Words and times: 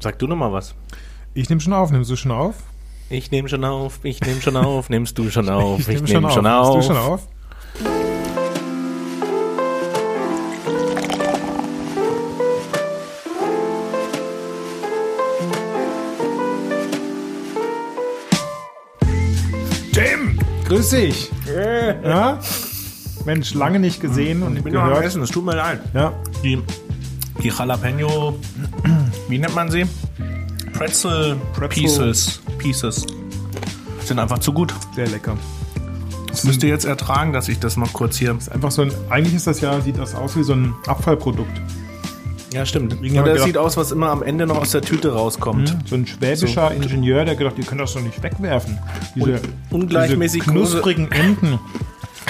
Sag 0.00 0.18
du 0.18 0.26
noch 0.26 0.36
mal 0.36 0.52
was. 0.52 0.74
Ich 1.34 1.48
nehme 1.48 1.60
schon 1.60 1.72
auf. 1.72 1.90
Nimmst 1.90 2.10
du 2.10 2.16
schon 2.16 2.30
auf? 2.32 2.54
Ich 3.10 3.30
nehme 3.30 3.48
schon 3.48 3.64
auf, 3.64 4.00
ich 4.02 4.20
nehme 4.20 4.38
schon 4.42 4.54
auf, 4.54 4.90
nimmst 4.90 5.16
du 5.16 5.30
schon 5.30 5.48
auf, 5.48 5.80
ich, 5.80 5.88
nehm 5.88 6.04
nehme 6.04 6.30
schon 6.30 6.46
auf. 6.46 6.74
Nimmst 6.74 6.90
du 6.90 6.94
schon 6.94 7.02
auf? 7.02 7.26
Tim, 19.92 20.38
grüß 20.66 20.90
dich. 20.90 21.30
Ja? 22.04 22.38
Mensch, 23.24 23.54
lange 23.54 23.78
nicht 23.80 24.00
gesehen 24.00 24.42
und 24.42 24.56
Ich 24.56 24.62
bin 24.62 24.72
noch 24.74 24.82
am 24.82 24.88
gehört. 24.88 25.04
Essen, 25.04 25.22
es 25.22 25.30
tut 25.30 25.44
mir 25.44 25.56
leid. 25.56 25.80
Ja, 25.94 26.12
Die, 26.42 26.62
die 27.42 27.48
Jalapeno, 27.48 28.38
wie 29.28 29.38
nennt 29.38 29.54
man 29.54 29.70
sie? 29.70 29.84
Pretzel, 30.72 31.36
Pretzel. 31.52 31.68
Pieces. 31.68 32.40
Pieces. 32.58 33.06
Sind 34.04 34.18
einfach 34.18 34.38
zu 34.38 34.52
gut. 34.52 34.74
sehr 34.94 35.08
lecker. 35.08 35.36
Das 36.28 36.44
müsst 36.44 36.62
ihr 36.62 36.68
jetzt 36.68 36.84
ertragen, 36.84 37.32
dass 37.32 37.48
ich 37.48 37.58
das 37.58 37.76
noch 37.76 37.92
kurz 37.92 38.16
hier. 38.16 38.30
Einfach 38.30 38.70
so 38.70 38.82
ein, 38.82 38.92
eigentlich 39.10 39.34
ist 39.34 39.46
das 39.46 39.60
ja, 39.60 39.80
sieht 39.80 39.98
das 39.98 40.14
aus 40.14 40.36
wie 40.36 40.44
so 40.44 40.52
ein 40.52 40.74
Abfallprodukt. 40.86 41.60
Ja, 42.52 42.64
stimmt. 42.64 42.96
Ich 43.02 43.12
das 43.12 43.44
sieht 43.44 43.58
aus, 43.58 43.76
was 43.76 43.92
immer 43.92 44.08
am 44.08 44.22
Ende 44.22 44.46
noch 44.46 44.58
aus 44.58 44.70
der 44.70 44.80
Tüte 44.80 45.12
rauskommt. 45.12 45.76
So 45.86 45.96
ein 45.96 46.06
schwäbischer 46.06 46.72
Ingenieur, 46.72 47.24
der 47.24 47.36
gedacht, 47.36 47.58
die 47.58 47.62
können 47.62 47.80
das 47.80 47.92
doch 47.92 48.00
nicht 48.00 48.22
wegwerfen. 48.22 48.78
Diese, 49.14 49.40
Und 49.70 49.82
ungleichmäßig 49.82 50.44
diese 50.44 50.52
knusprigen 50.52 51.10
Enden. 51.12 51.58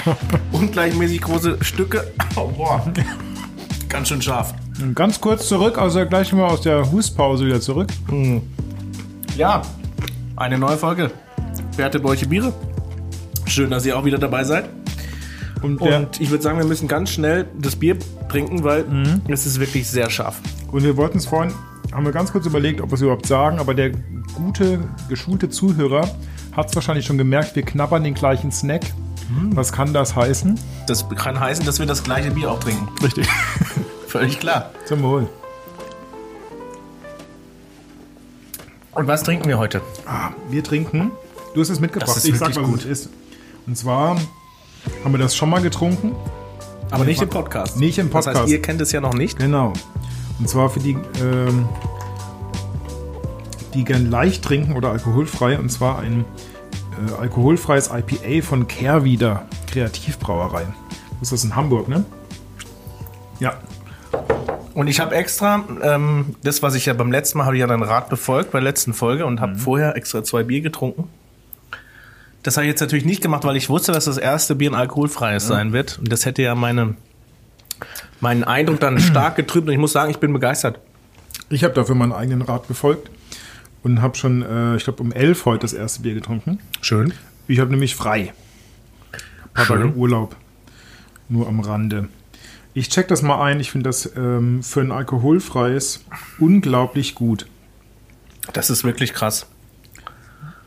Ungleichmäßig 0.51 1.21
große 1.21 1.57
Stücke. 1.61 2.11
Oh, 2.35 2.47
boah. 2.47 2.91
Ganz 3.87 4.09
schön 4.09 4.21
scharf. 4.21 4.53
Und 4.81 4.95
Ganz 4.95 5.19
kurz 5.19 5.47
zurück, 5.47 5.77
also 5.77 6.05
gleich 6.05 6.31
mal 6.33 6.45
aus 6.47 6.61
der 6.61 6.89
Hustpause 6.91 7.45
wieder 7.45 7.59
zurück. 7.61 7.89
Ja, 9.37 9.61
eine 10.35 10.57
neue 10.57 10.77
Folge. 10.77 11.11
Werte 11.75 11.99
Bäuche 11.99 12.27
Biere. 12.27 12.53
Schön, 13.45 13.69
dass 13.71 13.85
ihr 13.85 13.97
auch 13.97 14.05
wieder 14.05 14.17
dabei 14.17 14.43
seid. 14.43 14.69
Und, 15.61 15.81
Und 15.81 16.21
ich 16.21 16.29
würde 16.29 16.41
sagen, 16.43 16.57
wir 16.57 16.65
müssen 16.65 16.87
ganz 16.87 17.09
schnell 17.09 17.45
das 17.59 17.75
Bier 17.75 17.97
trinken, 18.29 18.63
weil 18.63 18.85
es 19.27 19.45
ist 19.45 19.59
wirklich 19.59 19.89
sehr 19.89 20.09
scharf. 20.09 20.39
und 20.71 20.83
wir 20.83 20.95
wollten 20.95 21.17
es 21.17 21.25
vorhin, 21.25 21.53
haben 21.91 22.05
wir 22.05 22.11
ganz 22.13 22.31
kurz 22.31 22.45
überlegt, 22.45 22.79
ob 22.79 22.91
wir 22.91 22.93
es 22.95 23.01
überhaupt 23.01 23.25
sagen, 23.25 23.59
aber 23.59 23.73
der 23.73 23.91
gute, 24.35 24.79
geschulte 25.09 25.49
Zuhörer 25.49 26.07
hat 26.55 26.69
es 26.69 26.75
wahrscheinlich 26.75 27.05
schon 27.05 27.17
gemerkt, 27.17 27.55
wir 27.55 27.63
knabbern 27.63 28.03
den 28.03 28.13
gleichen 28.13 28.51
Snack. 28.51 28.85
Was 29.51 29.71
kann 29.71 29.93
das 29.93 30.15
heißen? 30.15 30.59
Das 30.87 31.07
kann 31.09 31.39
heißen, 31.39 31.63
dass 31.65 31.77
wir 31.79 31.85
das 31.85 32.03
gleiche 32.03 32.31
Bier 32.31 32.49
auch 32.51 32.59
trinken. 32.59 32.87
Richtig. 33.03 33.27
Völlig 34.09 34.39
klar. 34.39 34.71
Zum 34.85 35.03
Wohl. 35.03 35.29
Und 38.93 39.07
was 39.07 39.21
trinken 39.21 39.47
wir 39.47 39.59
heute? 39.59 39.81
Ah, 40.07 40.31
wir 40.49 40.63
trinken. 40.63 41.11
Du 41.53 41.61
hast 41.61 41.69
es 41.69 41.79
mitgebracht. 41.79 42.09
Das 42.09 42.17
ist 42.17 42.25
ich 42.25 42.37
sag, 42.37 42.55
was 42.55 42.63
gut. 42.63 42.79
es 42.79 42.85
ist. 42.85 43.09
Und 43.67 43.77
zwar 43.77 44.17
haben 45.03 45.11
wir 45.11 45.19
das 45.19 45.35
schon 45.35 45.49
mal 45.51 45.61
getrunken. 45.61 46.15
Aber 46.89 47.05
nicht 47.05 47.21
im 47.21 47.29
Podcast. 47.29 47.77
Nicht 47.77 47.99
im 47.99 48.07
Das 48.09 48.25
heißt, 48.25 48.33
Podcast. 48.33 48.51
ihr 48.51 48.61
kennt 48.63 48.81
es 48.81 48.91
ja 48.91 48.99
noch 48.99 49.13
nicht. 49.13 49.37
Genau. 49.37 49.73
Und 50.39 50.49
zwar 50.49 50.71
für 50.71 50.79
die, 50.79 50.97
ähm, 51.21 51.69
die 53.75 53.83
gern 53.83 54.09
leicht 54.09 54.43
trinken 54.43 54.75
oder 54.75 54.89
alkoholfrei. 54.89 55.59
Und 55.59 55.69
zwar 55.69 55.99
ein 55.99 56.25
äh, 57.07 57.13
alkoholfreies 57.13 57.91
IPA 57.93 58.43
von 58.43 58.67
Kehrwieder 58.67 59.45
Kreativbrauerei. 59.67 60.65
Das 61.19 61.31
ist 61.31 61.43
in 61.43 61.55
Hamburg, 61.55 61.87
ne? 61.87 62.05
Ja. 63.39 63.53
Und 64.79 64.87
ich 64.87 65.01
habe 65.01 65.13
extra, 65.13 65.65
ähm, 65.81 66.37
das, 66.41 66.63
was 66.63 66.73
ich 66.73 66.85
ja 66.85 66.93
beim 66.93 67.11
letzten 67.11 67.37
Mal, 67.37 67.43
habe 67.43 67.57
ich 67.57 67.59
ja 67.59 67.67
deinen 67.67 67.83
Rat 67.83 68.07
befolgt, 68.07 68.51
bei 68.51 68.59
der 68.59 68.63
letzten 68.63 68.93
Folge 68.93 69.25
und 69.25 69.41
habe 69.41 69.57
vorher 69.57 69.97
extra 69.97 70.23
zwei 70.23 70.43
Bier 70.43 70.61
getrunken. 70.61 71.09
Das 72.43 72.55
habe 72.55 72.65
ich 72.65 72.69
jetzt 72.69 72.79
natürlich 72.79 73.03
nicht 73.03 73.21
gemacht, 73.21 73.43
weil 73.43 73.57
ich 73.57 73.67
wusste, 73.67 73.91
dass 73.91 74.05
das 74.05 74.17
erste 74.17 74.55
Bier 74.55 74.71
ein 74.71 74.75
alkoholfreies 74.75 75.45
sein 75.45 75.73
wird. 75.73 75.99
Und 75.99 76.09
das 76.09 76.25
hätte 76.25 76.43
ja 76.43 76.55
meine, 76.55 76.95
meinen 78.21 78.45
Eindruck 78.45 78.79
dann 78.79 78.99
stark 78.99 79.35
getrübt. 79.35 79.67
Und 79.67 79.73
ich 79.73 79.79
muss 79.79 79.91
sagen, 79.91 80.11
ich 80.11 80.19
bin 80.19 80.31
begeistert. 80.31 80.79
Ich 81.49 81.65
habe 81.65 81.73
dafür 81.73 81.95
meinen 81.95 82.13
eigenen 82.13 82.41
Rat 82.41 82.69
befolgt 82.69 83.11
und 83.83 84.01
habe 84.01 84.15
schon, 84.15 84.43
äh, 84.43 84.77
ich 84.77 84.85
glaube, 84.85 85.03
um 85.03 85.11
elf 85.11 85.43
heute 85.43 85.63
das 85.63 85.73
erste 85.73 86.03
Bier 86.03 86.13
getrunken. 86.13 86.59
Schön. 86.79 87.13
Ich 87.49 87.59
habe 87.59 87.69
nämlich 87.69 87.97
frei. 87.97 88.31
Ein 89.11 89.53
paar 89.55 89.65
Schön. 89.65 89.81
Tage 89.81 89.93
Urlaub. 89.95 90.37
Nur 91.27 91.49
am 91.49 91.59
Rande. 91.59 92.07
Ich 92.79 92.87
check 92.87 93.09
das 93.09 93.21
mal 93.21 93.41
ein. 93.43 93.59
Ich 93.59 93.71
finde 93.71 93.89
das 93.89 94.09
ähm, 94.15 94.63
für 94.63 94.79
ein 94.79 94.93
alkoholfreies 94.93 96.05
unglaublich 96.39 97.13
gut. 97.13 97.45
Das 98.53 98.69
ist 98.69 98.85
wirklich 98.85 99.13
krass. 99.13 99.47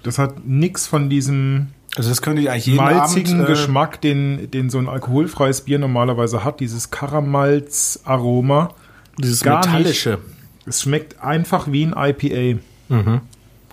Das 0.03 0.19
hat 0.19 0.45
nichts 0.45 0.87
von 0.87 1.09
diesem 1.09 1.69
Also 1.97 2.11
das 2.11 2.21
könnte 2.21 2.43
ich 2.43 2.51
eigentlich 2.51 2.67
jeden 2.67 2.85
malzigen 2.85 3.37
Abend, 3.37 3.49
äh, 3.49 3.53
Geschmack, 3.53 4.03
den, 4.03 4.51
den 4.51 4.69
so 4.69 4.77
ein 4.77 4.91
alkoholfreies 4.91 5.63
Bier 5.63 5.79
normalerweise 5.79 6.45
hat. 6.45 6.61
Dieses 6.61 6.91
Karamalz-Aroma. 6.91 8.75
Dieses 9.17 9.43
gar 9.43 9.65
metallische. 9.65 10.19
Es 10.67 10.83
schmeckt 10.83 11.19
einfach 11.19 11.73
wie 11.73 11.87
ein 11.87 11.95
IPA. 11.97 12.61
Mhm. 12.91 13.21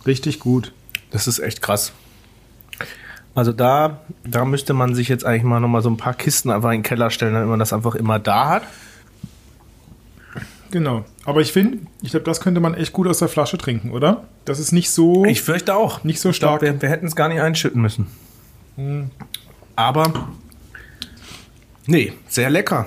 Richtig 0.06 0.40
gut. 0.40 0.72
Das 1.12 1.28
ist 1.28 1.40
echt 1.40 1.62
krass. 1.62 1.92
Also 3.36 3.54
da, 3.54 4.00
da 4.24 4.44
müsste 4.46 4.74
man 4.74 4.96
sich 4.96 5.08
jetzt 5.08 5.26
eigentlich 5.26 5.44
mal 5.44 5.60
nochmal 5.60 5.82
so 5.82 5.90
ein 5.90 5.98
paar 5.98 6.14
Kisten 6.14 6.50
einfach 6.50 6.70
in 6.72 6.80
den 6.80 6.84
Keller 6.84 7.10
stellen, 7.10 7.34
damit 7.34 7.50
man 7.50 7.60
das 7.60 7.74
einfach 7.74 7.96
immer 7.96 8.20
da 8.20 8.50
hat. 8.50 8.64
Genau. 10.72 11.06
Aber 11.26 11.42
ich 11.42 11.52
finde, 11.52 11.80
ich 12.02 12.12
glaube, 12.12 12.26
das 12.26 12.42
könnte 12.42 12.60
man 12.60 12.74
echt 12.74 12.94
gut 12.94 13.08
aus 13.08 13.20
der 13.20 13.28
Flasche 13.28 13.58
trinken, 13.58 13.92
oder? 13.92 14.26
Das 14.46 14.60
ist 14.60 14.72
nicht 14.72 14.92
so. 14.92 15.26
Ich 15.26 15.42
fürchte 15.42 15.76
auch. 15.76 16.04
Nicht 16.04 16.20
so 16.20 16.30
glaub, 16.30 16.36
stark. 16.36 16.62
Hm. 16.62 16.74
wir, 16.74 16.82
wir 16.82 16.90
hätten 16.90 17.08
es 17.08 17.16
gar 17.16 17.30
nicht 17.30 17.42
einschütten 17.42 17.82
müssen. 17.82 18.08
Aber 19.76 20.30
nee, 21.86 22.14
sehr 22.28 22.50
lecker. 22.50 22.86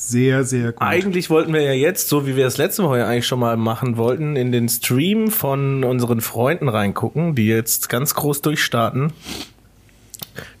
Sehr, 0.00 0.44
sehr 0.44 0.72
gut. 0.72 0.80
Eigentlich 0.80 1.28
wollten 1.28 1.52
wir 1.52 1.62
ja 1.62 1.72
jetzt, 1.72 2.08
so 2.08 2.26
wie 2.26 2.36
wir 2.36 2.44
das 2.44 2.56
letzte 2.56 2.84
Woche 2.84 2.98
ja 2.98 3.08
eigentlich 3.08 3.26
schon 3.26 3.40
mal 3.40 3.56
machen 3.56 3.96
wollten, 3.96 4.36
in 4.36 4.52
den 4.52 4.68
Stream 4.68 5.30
von 5.30 5.82
unseren 5.82 6.20
Freunden 6.20 6.68
reingucken, 6.68 7.34
die 7.34 7.46
jetzt 7.48 7.88
ganz 7.88 8.14
groß 8.14 8.40
durchstarten. 8.42 9.12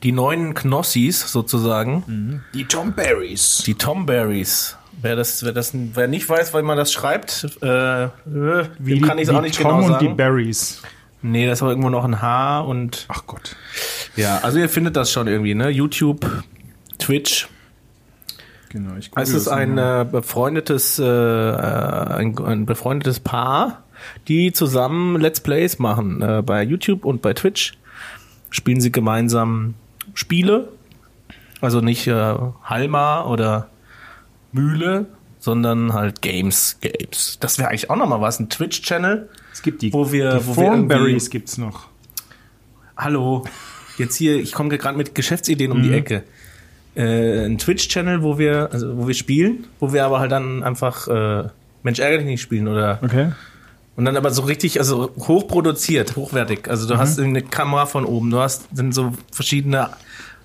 Die 0.02 0.10
neuen 0.10 0.54
Knossis 0.54 1.30
sozusagen. 1.30 2.42
Die 2.52 2.64
Tom 2.64 2.94
Berries. 2.94 3.62
Die 3.64 3.74
Tomberries. 3.74 4.76
Wer 5.00 5.14
das, 5.14 5.44
wer 5.44 5.52
das, 5.52 5.70
wer 5.72 6.08
nicht 6.08 6.28
weiß, 6.28 6.52
weil 6.52 6.64
man 6.64 6.76
das 6.76 6.92
schreibt, 6.92 7.46
äh, 7.62 8.04
äh, 8.06 8.08
dem 8.80 9.02
kann 9.02 9.18
ich 9.18 9.28
es 9.28 9.34
auch 9.34 9.40
nicht 9.40 9.60
Tom 9.60 9.78
genau 9.78 9.86
und 9.86 10.00
die 10.00 10.06
sagen. 10.06 10.16
Berries. 10.16 10.82
nee, 11.22 11.46
das 11.46 11.62
war 11.62 11.68
irgendwo 11.68 11.90
noch 11.90 12.04
ein 12.04 12.20
H 12.20 12.60
und 12.62 13.06
Ach 13.06 13.22
Gott. 13.28 13.54
ja, 14.16 14.38
also 14.38 14.58
ihr 14.58 14.68
findet 14.68 14.96
das 14.96 15.12
schon 15.12 15.28
irgendwie, 15.28 15.54
ne? 15.54 15.68
YouTube, 15.68 16.26
Twitch. 16.98 17.46
Genau, 18.70 18.96
ich 18.98 19.10
Es 19.16 19.30
ist 19.30 19.48
ein 19.48 19.78
äh, 19.78 20.06
befreundetes, 20.10 20.98
äh, 20.98 21.04
äh, 21.04 21.06
ein, 21.56 22.38
ein 22.44 22.66
befreundetes 22.66 23.20
Paar, 23.20 23.84
die 24.28 24.52
zusammen 24.52 25.18
Let's 25.20 25.40
Plays 25.40 25.78
machen. 25.78 26.20
Äh, 26.22 26.42
bei 26.44 26.62
YouTube 26.62 27.04
und 27.04 27.22
bei 27.22 27.32
Twitch 27.34 27.72
spielen 28.50 28.80
sie 28.80 28.92
gemeinsam 28.92 29.74
Spiele. 30.14 30.68
Also 31.60 31.80
nicht 31.80 32.06
äh, 32.06 32.34
Halma 32.62 33.24
oder 33.24 33.68
Mühle, 34.52 35.06
sondern 35.38 35.92
halt 35.94 36.20
Games. 36.22 36.78
Games. 36.80 37.38
Das 37.40 37.58
wäre 37.58 37.68
eigentlich 37.70 37.90
auch 37.90 37.96
nochmal 37.96 38.20
was. 38.20 38.38
Ein 38.38 38.48
Twitch-Channel. 38.50 39.28
es 39.52 39.62
gibt 39.62 39.82
die, 39.82 39.92
wo 39.92 40.12
wir- 40.12 40.38
die 40.38 40.46
wo 40.46 40.56
wir 40.56 40.64
irgendwie- 40.64 40.88
Thornberries 40.94 41.30
gibt's 41.30 41.56
noch. 41.58 41.88
Hallo, 42.96 43.44
jetzt 43.96 44.16
hier, 44.16 44.36
ich 44.36 44.52
komme 44.52 44.76
gerade 44.76 44.96
mit 44.98 45.14
Geschäftsideen 45.14 45.72
um 45.72 45.82
die 45.82 45.92
Ecke. 45.92 46.24
Äh, 46.98 47.46
ein 47.46 47.58
Twitch-Channel, 47.58 48.22
wo 48.22 48.38
wir, 48.38 48.70
also 48.72 48.98
wo 48.98 49.06
wir 49.06 49.14
spielen, 49.14 49.66
wo 49.78 49.92
wir 49.92 50.04
aber 50.04 50.18
halt 50.18 50.32
dann 50.32 50.64
einfach 50.64 51.06
äh, 51.06 51.48
Mensch 51.84 52.00
ärgere 52.00 52.18
dich 52.18 52.26
nicht 52.26 52.42
spielen 52.42 52.66
oder 52.66 52.98
Okay. 53.02 53.30
und 53.96 54.04
dann 54.04 54.16
aber 54.16 54.30
so 54.32 54.42
richtig, 54.42 54.80
also 54.80 55.10
hochproduziert, 55.16 56.16
hochwertig. 56.16 56.68
Also 56.68 56.88
du 56.88 56.98
hast 56.98 57.20
eine 57.20 57.42
Kamera 57.42 57.86
von 57.86 58.04
oben, 58.04 58.30
du 58.30 58.40
hast 58.40 58.66
dann 58.72 58.90
so 58.92 59.12
verschiedene 59.32 59.90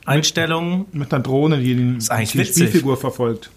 Einstellungen. 0.05 0.85
Mit 0.91 1.11
einer 1.13 1.23
Drohne, 1.23 1.57
die 1.59 1.75
den, 1.75 2.03
eigentlich 2.09 2.31
die 2.33 2.38
witzig. 2.39 2.53
Spielfigur 2.69 2.97
verfolgt. 2.97 3.50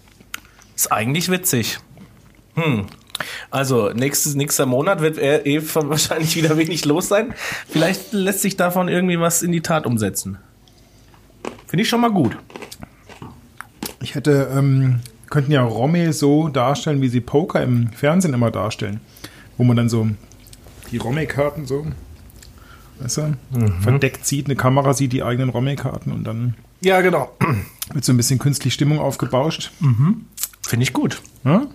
Ist 0.75 0.91
eigentlich 0.91 1.29
witzig. 1.29 1.77
Hm. 2.55 2.85
Also 3.51 3.89
nächstes, 3.93 4.35
nächster 4.35 4.65
Monat 4.65 5.01
wird 5.01 5.17
er 5.17 5.45
eh 5.45 5.61
wahrscheinlich 5.73 6.35
wieder 6.35 6.57
wenig 6.57 6.85
los 6.85 7.09
sein. 7.09 7.33
Vielleicht 7.69 8.11
lässt 8.13 8.41
sich 8.41 8.57
davon 8.57 8.87
irgendwie 8.87 9.19
was 9.19 9.43
in 9.43 9.51
die 9.51 9.61
Tat 9.61 9.85
umsetzen. 9.85 10.37
Finde 11.67 11.83
ich 11.83 11.89
schon 11.89 12.01
mal 12.01 12.11
gut. 12.11 12.37
Ich 14.07 14.15
hätte, 14.15 14.49
ähm, 14.57 15.01
könnten 15.29 15.51
ja 15.51 15.61
Romme 15.63 16.13
so 16.13 16.47
darstellen, 16.47 17.01
wie 17.01 17.09
sie 17.09 17.19
Poker 17.19 17.61
im 17.61 17.89
Fernsehen 17.91 18.33
immer 18.33 18.51
darstellen. 18.51 19.01
Wo 19.57 19.65
man 19.65 19.75
dann 19.75 19.89
so 19.89 20.07
die 20.91 20.97
Romme-Karten 20.97 21.65
so, 21.65 21.85
weißt 23.01 23.17
du, 23.17 23.21
Mhm. 23.51 23.81
verdeckt 23.81 24.25
sieht, 24.25 24.45
eine 24.45 24.55
Kamera 24.55 24.93
sieht 24.93 25.11
die 25.11 25.23
eigenen 25.23 25.49
Romme-Karten 25.49 26.13
und 26.13 26.23
dann 26.23 26.53
Ja, 26.79 27.01
genau. 27.01 27.35
wird 27.91 28.05
so 28.05 28.13
ein 28.13 28.17
bisschen 28.17 28.39
künstlich 28.39 28.73
Stimmung 28.73 28.99
aufgebauscht. 28.99 29.71
Finde 30.65 30.83
ich 30.83 30.93
gut. 30.93 31.21
Ja? 31.43 31.67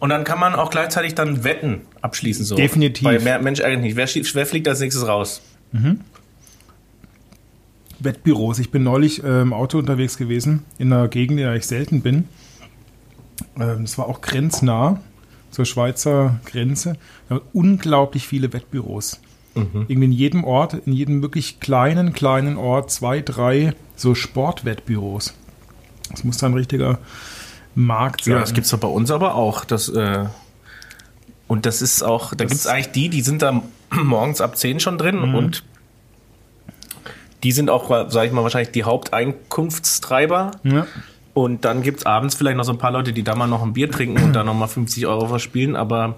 Und 0.00 0.08
dann 0.08 0.24
kann 0.24 0.40
man 0.40 0.56
auch 0.56 0.70
gleichzeitig 0.70 1.14
dann 1.14 1.44
Wetten 1.44 1.82
abschließen. 2.02 2.44
So. 2.44 2.56
Definitiv. 2.56 3.04
Weil 3.04 3.20
mehr 3.20 3.38
Mensch 3.40 3.60
eigentlich 3.60 3.94
nicht. 3.94 3.96
Wer, 3.96 4.34
wer 4.34 4.46
fliegt 4.46 4.66
als 4.66 4.80
nächstes 4.80 5.06
raus? 5.06 5.40
Wettbüros. 8.00 8.58
Ich 8.58 8.70
bin 8.70 8.82
neulich 8.82 9.22
äh, 9.24 9.42
im 9.42 9.52
Auto 9.52 9.78
unterwegs 9.78 10.16
gewesen, 10.18 10.64
in 10.78 10.92
einer 10.92 11.08
Gegend, 11.08 11.38
in 11.38 11.46
der 11.46 11.54
ich 11.54 11.66
selten 11.66 12.02
bin. 12.02 12.28
Ähm, 13.58 13.82
Das 13.84 13.98
war 13.98 14.06
auch 14.06 14.20
grenznah 14.20 15.00
zur 15.50 15.64
Schweizer 15.64 16.40
Grenze. 16.44 16.96
Da 17.28 17.36
waren 17.36 17.44
unglaublich 17.52 18.26
viele 18.26 18.52
Wettbüros. 18.52 19.20
Irgendwie 19.54 20.04
in 20.04 20.12
jedem 20.12 20.44
Ort, 20.44 20.74
in 20.86 20.92
jedem 20.92 21.20
wirklich 21.20 21.58
kleinen, 21.58 22.12
kleinen 22.12 22.56
Ort, 22.58 22.92
zwei, 22.92 23.20
drei 23.22 23.72
so 23.96 24.14
Sportwettbüros. 24.14 25.34
Das 26.10 26.22
muss 26.22 26.36
dann 26.36 26.52
ein 26.52 26.58
richtiger 26.58 27.00
Markt 27.74 28.22
sein. 28.22 28.34
Ja, 28.34 28.40
das 28.40 28.54
gibt's 28.54 28.70
doch 28.70 28.78
bei 28.78 28.86
uns 28.86 29.10
aber 29.10 29.34
auch. 29.34 29.64
Das, 29.64 29.88
äh, 29.88 30.26
und 31.48 31.66
das 31.66 31.82
ist 31.82 32.04
auch, 32.04 32.34
da 32.34 32.44
gibt's 32.44 32.68
eigentlich 32.68 32.92
die, 32.92 33.08
die 33.08 33.20
sind 33.22 33.42
da 33.42 33.62
morgens 33.90 34.40
ab 34.40 34.56
10 34.56 34.78
schon 34.78 34.96
drin 34.96 35.18
und 35.18 35.64
die 37.42 37.52
sind 37.52 37.70
auch, 37.70 37.88
sag 38.10 38.26
ich 38.26 38.32
mal, 38.32 38.42
wahrscheinlich 38.42 38.72
die 38.72 38.84
Haupteinkunftstreiber. 38.84 40.52
ja. 40.64 40.86
Und 41.34 41.64
dann 41.64 41.82
gibt's 41.82 42.04
abends 42.04 42.34
vielleicht 42.34 42.56
noch 42.56 42.64
so 42.64 42.72
ein 42.72 42.78
paar 42.78 42.90
Leute, 42.90 43.12
die 43.12 43.22
da 43.22 43.36
mal 43.36 43.46
noch 43.46 43.62
ein 43.62 43.72
Bier 43.72 43.88
trinken 43.88 44.20
und 44.24 44.32
da 44.32 44.42
noch 44.42 44.54
mal 44.54 44.66
50 44.66 45.06
Euro 45.06 45.28
verspielen, 45.28 45.76
aber 45.76 46.16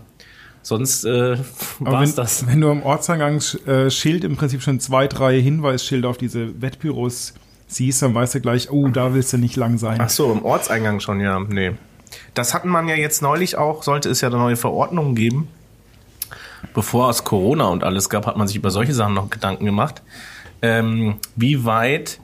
sonst 0.63 1.05
äh, 1.05 1.37
war's 1.79 2.09
wenn, 2.09 2.17
das. 2.17 2.47
wenn 2.47 2.61
du 2.63 2.71
am 2.71 2.83
Ortseingangsschild 2.83 4.25
im 4.25 4.37
Prinzip 4.39 4.63
schon 4.63 4.81
zwei, 4.81 5.09
drei 5.09 5.39
Hinweisschilder 5.39 6.09
auf 6.09 6.17
diese 6.17 6.63
Wettbüros 6.63 7.35
siehst, 7.67 8.01
dann 8.01 8.15
weißt 8.15 8.37
du 8.37 8.41
gleich, 8.41 8.71
oh, 8.71 8.89
da 8.89 9.13
willst 9.13 9.35
du 9.35 9.37
nicht 9.37 9.57
lang 9.57 9.77
sein. 9.77 9.99
Ach 10.01 10.09
so, 10.09 10.33
im 10.33 10.43
Ortseingang 10.43 11.01
schon, 11.01 11.21
ja. 11.21 11.39
Nee. 11.39 11.73
Das 12.33 12.55
hatten 12.55 12.71
man 12.71 12.89
ja 12.89 12.95
jetzt 12.95 13.21
neulich 13.21 13.59
auch, 13.59 13.83
sollte 13.83 14.09
es 14.09 14.23
ja 14.23 14.29
eine 14.29 14.39
neue 14.39 14.57
Verordnung 14.57 15.15
geben. 15.15 15.49
Bevor 16.73 17.11
es 17.11 17.25
Corona 17.25 17.67
und 17.67 17.85
alles 17.85 18.09
gab, 18.09 18.27
hat 18.27 18.39
man 18.39 18.47
sich 18.47 18.57
über 18.57 18.71
solche 18.71 18.95
Sachen 18.95 19.13
noch 19.13 19.29
Gedanken 19.29 19.67
gemacht. 19.67 20.03
Ähm, 20.62 21.17
wie 21.37 21.65
weit 21.65 22.19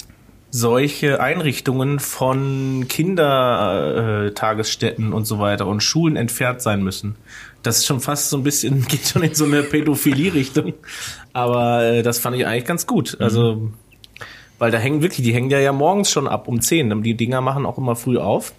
solche 0.50 1.20
Einrichtungen 1.20 1.98
von 1.98 2.86
Kindertagesstätten 2.88 4.34
Tagesstätten 4.34 5.12
und 5.12 5.26
so 5.26 5.38
weiter 5.38 5.66
und 5.66 5.82
Schulen 5.82 6.16
entfernt 6.16 6.62
sein 6.62 6.82
müssen. 6.82 7.16
Das 7.62 7.78
ist 7.78 7.86
schon 7.86 8.00
fast 8.00 8.30
so 8.30 8.38
ein 8.38 8.42
bisschen, 8.42 8.86
geht 8.88 9.06
schon 9.06 9.22
in 9.22 9.34
so 9.34 9.44
eine 9.44 9.62
Pädophilie-Richtung. 9.62 10.72
Aber 11.32 11.84
äh, 11.84 12.02
das 12.02 12.18
fand 12.18 12.36
ich 12.36 12.46
eigentlich 12.46 12.64
ganz 12.64 12.86
gut. 12.86 13.18
Also, 13.20 13.70
weil 14.58 14.70
da 14.70 14.78
hängen 14.78 15.02
wirklich, 15.02 15.26
die 15.26 15.34
hängen 15.34 15.50
ja 15.50 15.58
ja 15.58 15.72
morgens 15.72 16.10
schon 16.10 16.26
ab 16.26 16.48
um 16.48 16.60
10. 16.60 17.02
Die 17.02 17.14
Dinger 17.14 17.42
machen 17.42 17.66
auch 17.66 17.76
immer 17.76 17.96
früh 17.96 18.16
auf. 18.16 18.52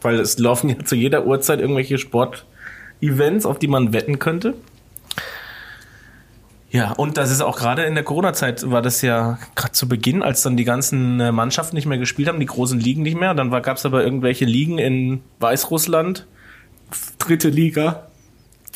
Weil 0.00 0.18
es 0.20 0.38
laufen 0.38 0.70
ja 0.70 0.84
zu 0.84 0.96
jeder 0.96 1.26
Uhrzeit 1.26 1.60
irgendwelche 1.60 1.98
Sport-Events, 1.98 3.44
auf 3.44 3.58
die 3.58 3.68
man 3.68 3.92
wetten 3.92 4.18
könnte. 4.18 4.54
Ja, 6.74 6.90
und 6.90 7.16
das 7.16 7.30
ist 7.30 7.40
auch 7.40 7.56
gerade 7.56 7.84
in 7.84 7.94
der 7.94 8.02
Corona-Zeit 8.02 8.68
war 8.68 8.82
das 8.82 9.00
ja 9.00 9.38
gerade 9.54 9.70
zu 9.72 9.86
Beginn, 9.88 10.24
als 10.24 10.42
dann 10.42 10.56
die 10.56 10.64
ganzen 10.64 11.20
äh, 11.20 11.30
Mannschaften 11.30 11.76
nicht 11.76 11.86
mehr 11.86 11.98
gespielt 11.98 12.26
haben, 12.26 12.40
die 12.40 12.46
großen 12.46 12.80
Ligen 12.80 13.02
nicht 13.02 13.16
mehr. 13.16 13.32
Dann 13.32 13.50
gab 13.62 13.76
es 13.76 13.86
aber 13.86 14.02
irgendwelche 14.02 14.44
Ligen 14.44 14.78
in 14.78 15.20
Weißrussland, 15.38 16.26
dritte 17.20 17.48
Liga, 17.48 18.08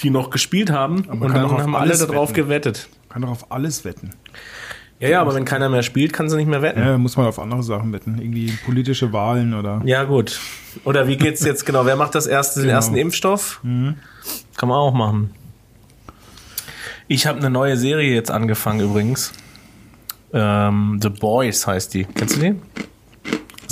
die 0.01 0.11
noch 0.11 0.31
gespielt 0.31 0.71
haben. 0.71 1.07
Aber 1.09 1.27
und 1.27 1.33
kann 1.33 1.43
dann 1.49 1.59
haben 1.61 1.75
alle 1.75 1.99
darauf 1.99 2.31
wetten. 2.31 2.35
gewettet. 2.45 2.89
Kann 3.09 3.23
doch 3.23 3.31
auf 3.31 3.51
alles 3.51 3.85
wetten. 3.85 4.11
Ja, 5.01 5.09
ja, 5.09 5.21
aber 5.21 5.35
wenn 5.35 5.45
keiner 5.45 5.69
mehr 5.69 5.83
spielt, 5.83 6.13
kann 6.13 6.29
sie 6.29 6.37
nicht 6.37 6.49
mehr 6.49 6.63
wetten. 6.63 6.79
Ja, 6.81 6.99
muss 6.99 7.17
man 7.17 7.27
auf 7.27 7.39
andere 7.41 7.65
Sachen 7.65 7.93
wetten. 7.93 8.19
Irgendwie 8.21 8.53
politische 8.65 9.13
Wahlen 9.13 9.55
oder. 9.55 9.81
Ja, 9.85 10.05
gut. 10.05 10.39
Oder 10.85 11.09
wie 11.09 11.17
geht's 11.17 11.45
jetzt 11.45 11.67
genau? 11.67 11.85
Wer 11.85 11.97
macht 11.97 12.15
das 12.15 12.29
erste, 12.29 12.61
den 12.61 12.67
Genau. 12.67 12.77
ersten 12.77 12.97
Impfstoff? 12.97 13.61
Kann 13.63 14.69
man 14.69 14.73
auch 14.77 14.95
machen. 14.95 15.31
Ich 17.09 17.27
habe 17.27 17.39
eine 17.39 17.49
neue 17.49 17.79
Serie 17.79 18.15
jetzt 18.15 18.31
angefangen 18.31 18.81
übrigens. 18.81 19.33
Ähm, 20.35 20.99
The 21.03 21.09
Boys 21.09 21.67
heißt 21.67 21.95
die. 21.95 22.05
Kennst 22.05 22.37
du 22.37 22.41
die? 22.41 22.55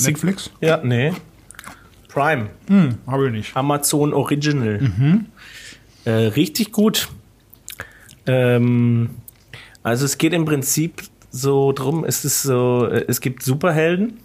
Netflix? 0.02 0.50
Ja, 0.62 0.78
nee. 0.82 1.12
Prime. 2.08 2.48
Hm, 2.68 2.96
habe 3.06 3.26
ich 3.26 3.32
nicht. 3.32 3.56
Amazon 3.56 4.14
Original. 4.14 4.80
Äh, 6.06 6.10
richtig 6.10 6.72
gut. 6.72 7.08
Ähm, 8.26 9.10
also 9.82 10.06
es 10.06 10.16
geht 10.16 10.32
im 10.32 10.46
Prinzip 10.46 11.02
so 11.30 11.72
drum, 11.72 12.04
es 12.04 12.24
ist 12.24 12.42
so, 12.42 12.86
äh, 12.86 13.04
es 13.06 13.20
gibt 13.20 13.42
Superhelden, 13.42 14.18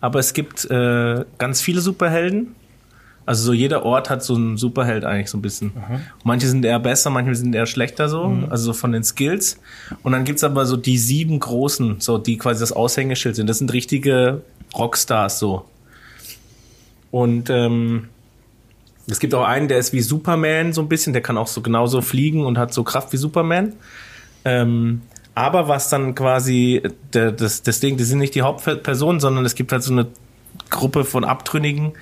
aber 0.00 0.18
es 0.18 0.34
gibt 0.34 0.66
äh, 0.70 1.24
ganz 1.38 1.62
viele 1.62 1.80
Superhelden. 1.80 2.54
Also 3.26 3.44
so 3.44 3.52
jeder 3.52 3.84
Ort 3.84 4.10
hat 4.10 4.22
so 4.22 4.34
einen 4.34 4.56
Superheld 4.56 5.04
eigentlich 5.04 5.30
so 5.30 5.38
ein 5.38 5.42
bisschen. 5.42 5.72
Manche 6.24 6.46
sind 6.46 6.64
eher 6.64 6.78
besser, 6.78 7.10
manche 7.10 7.34
sind 7.34 7.54
eher 7.54 7.66
schlechter 7.66 8.08
so, 8.08 8.24
also 8.50 8.66
so 8.66 8.72
von 8.72 8.92
den 8.92 9.02
Skills. 9.02 9.58
Und 10.02 10.12
dann 10.12 10.24
gibt's 10.24 10.44
aber 10.44 10.66
so 10.66 10.76
die 10.76 10.98
sieben 10.98 11.40
großen, 11.40 12.00
so 12.00 12.18
die 12.18 12.36
quasi 12.36 12.60
das 12.60 12.72
Aushängeschild 12.72 13.36
sind. 13.36 13.48
Das 13.48 13.58
sind 13.58 13.72
richtige 13.72 14.42
Rockstars 14.76 15.38
so. 15.38 15.64
Und 17.10 17.48
ähm, 17.48 18.08
es 19.06 19.20
gibt 19.20 19.34
auch 19.34 19.44
einen, 19.44 19.68
der 19.68 19.78
ist 19.78 19.92
wie 19.92 20.00
Superman 20.00 20.72
so 20.72 20.80
ein 20.80 20.88
bisschen, 20.88 21.12
der 21.12 21.22
kann 21.22 21.38
auch 21.38 21.46
so 21.46 21.60
genauso 21.60 22.00
fliegen 22.00 22.44
und 22.44 22.58
hat 22.58 22.74
so 22.74 22.84
Kraft 22.84 23.12
wie 23.12 23.16
Superman. 23.16 23.74
Ähm, 24.44 25.02
aber 25.34 25.68
was 25.68 25.88
dann 25.88 26.14
quasi 26.14 26.82
der, 27.12 27.32
das, 27.32 27.62
das 27.62 27.80
Ding, 27.80 27.96
die 27.96 28.04
sind 28.04 28.18
nicht 28.18 28.34
die 28.34 28.42
Hauptpersonen, 28.42 29.20
sondern 29.20 29.44
es 29.44 29.54
gibt 29.54 29.72
halt 29.72 29.82
so 29.82 29.92
eine 29.92 30.06
Gruppe 30.70 31.04
von 31.04 31.24
Abtrünnigen, 31.24 31.92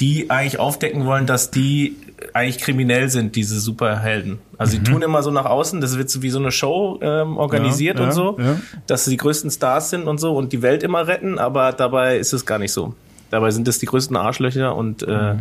die 0.00 0.30
eigentlich 0.30 0.58
aufdecken 0.58 1.04
wollen, 1.04 1.26
dass 1.26 1.50
die 1.50 1.96
eigentlich 2.32 2.58
kriminell 2.58 3.08
sind, 3.08 3.36
diese 3.36 3.60
Superhelden. 3.60 4.38
Also 4.56 4.78
die 4.78 4.82
tun 4.82 5.02
immer 5.02 5.22
so 5.22 5.30
nach 5.30 5.44
außen, 5.44 5.80
das 5.80 5.98
wird 5.98 6.10
so 6.10 6.22
wie 6.22 6.30
so 6.30 6.38
eine 6.38 6.50
Show 6.52 6.98
ähm, 7.02 7.36
organisiert 7.36 7.98
Ja, 7.98 8.04
und 8.04 8.08
ja, 8.08 8.14
so, 8.14 8.36
ja. 8.38 8.60
dass 8.86 9.04
sie 9.04 9.10
die 9.10 9.16
größten 9.16 9.50
Stars 9.50 9.90
sind 9.90 10.06
und 10.06 10.18
so 10.18 10.36
und 10.36 10.52
die 10.52 10.62
Welt 10.62 10.82
immer 10.82 11.06
retten, 11.06 11.38
aber 11.38 11.72
dabei 11.72 12.16
ist 12.16 12.32
es 12.32 12.46
gar 12.46 12.58
nicht 12.58 12.72
so. 12.72 12.94
Dabei 13.30 13.50
sind 13.50 13.66
es 13.66 13.78
die 13.78 13.86
größten 13.86 14.16
Arschlöcher 14.16 14.76
und 14.76 15.02
äh, 15.02 15.34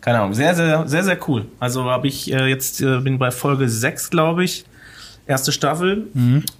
keine 0.00 0.18
Ahnung, 0.20 0.34
sehr, 0.34 0.54
sehr, 0.54 0.86
sehr, 0.86 1.02
sehr 1.02 1.18
cool. 1.28 1.46
Also 1.58 1.84
habe 1.84 2.06
ich 2.06 2.32
äh, 2.32 2.46
jetzt, 2.46 2.80
äh, 2.80 3.00
bin 3.00 3.18
bei 3.18 3.30
Folge 3.30 3.68
6, 3.68 4.10
glaube 4.10 4.44
ich, 4.44 4.64
erste 5.26 5.52
Staffel 5.52 6.06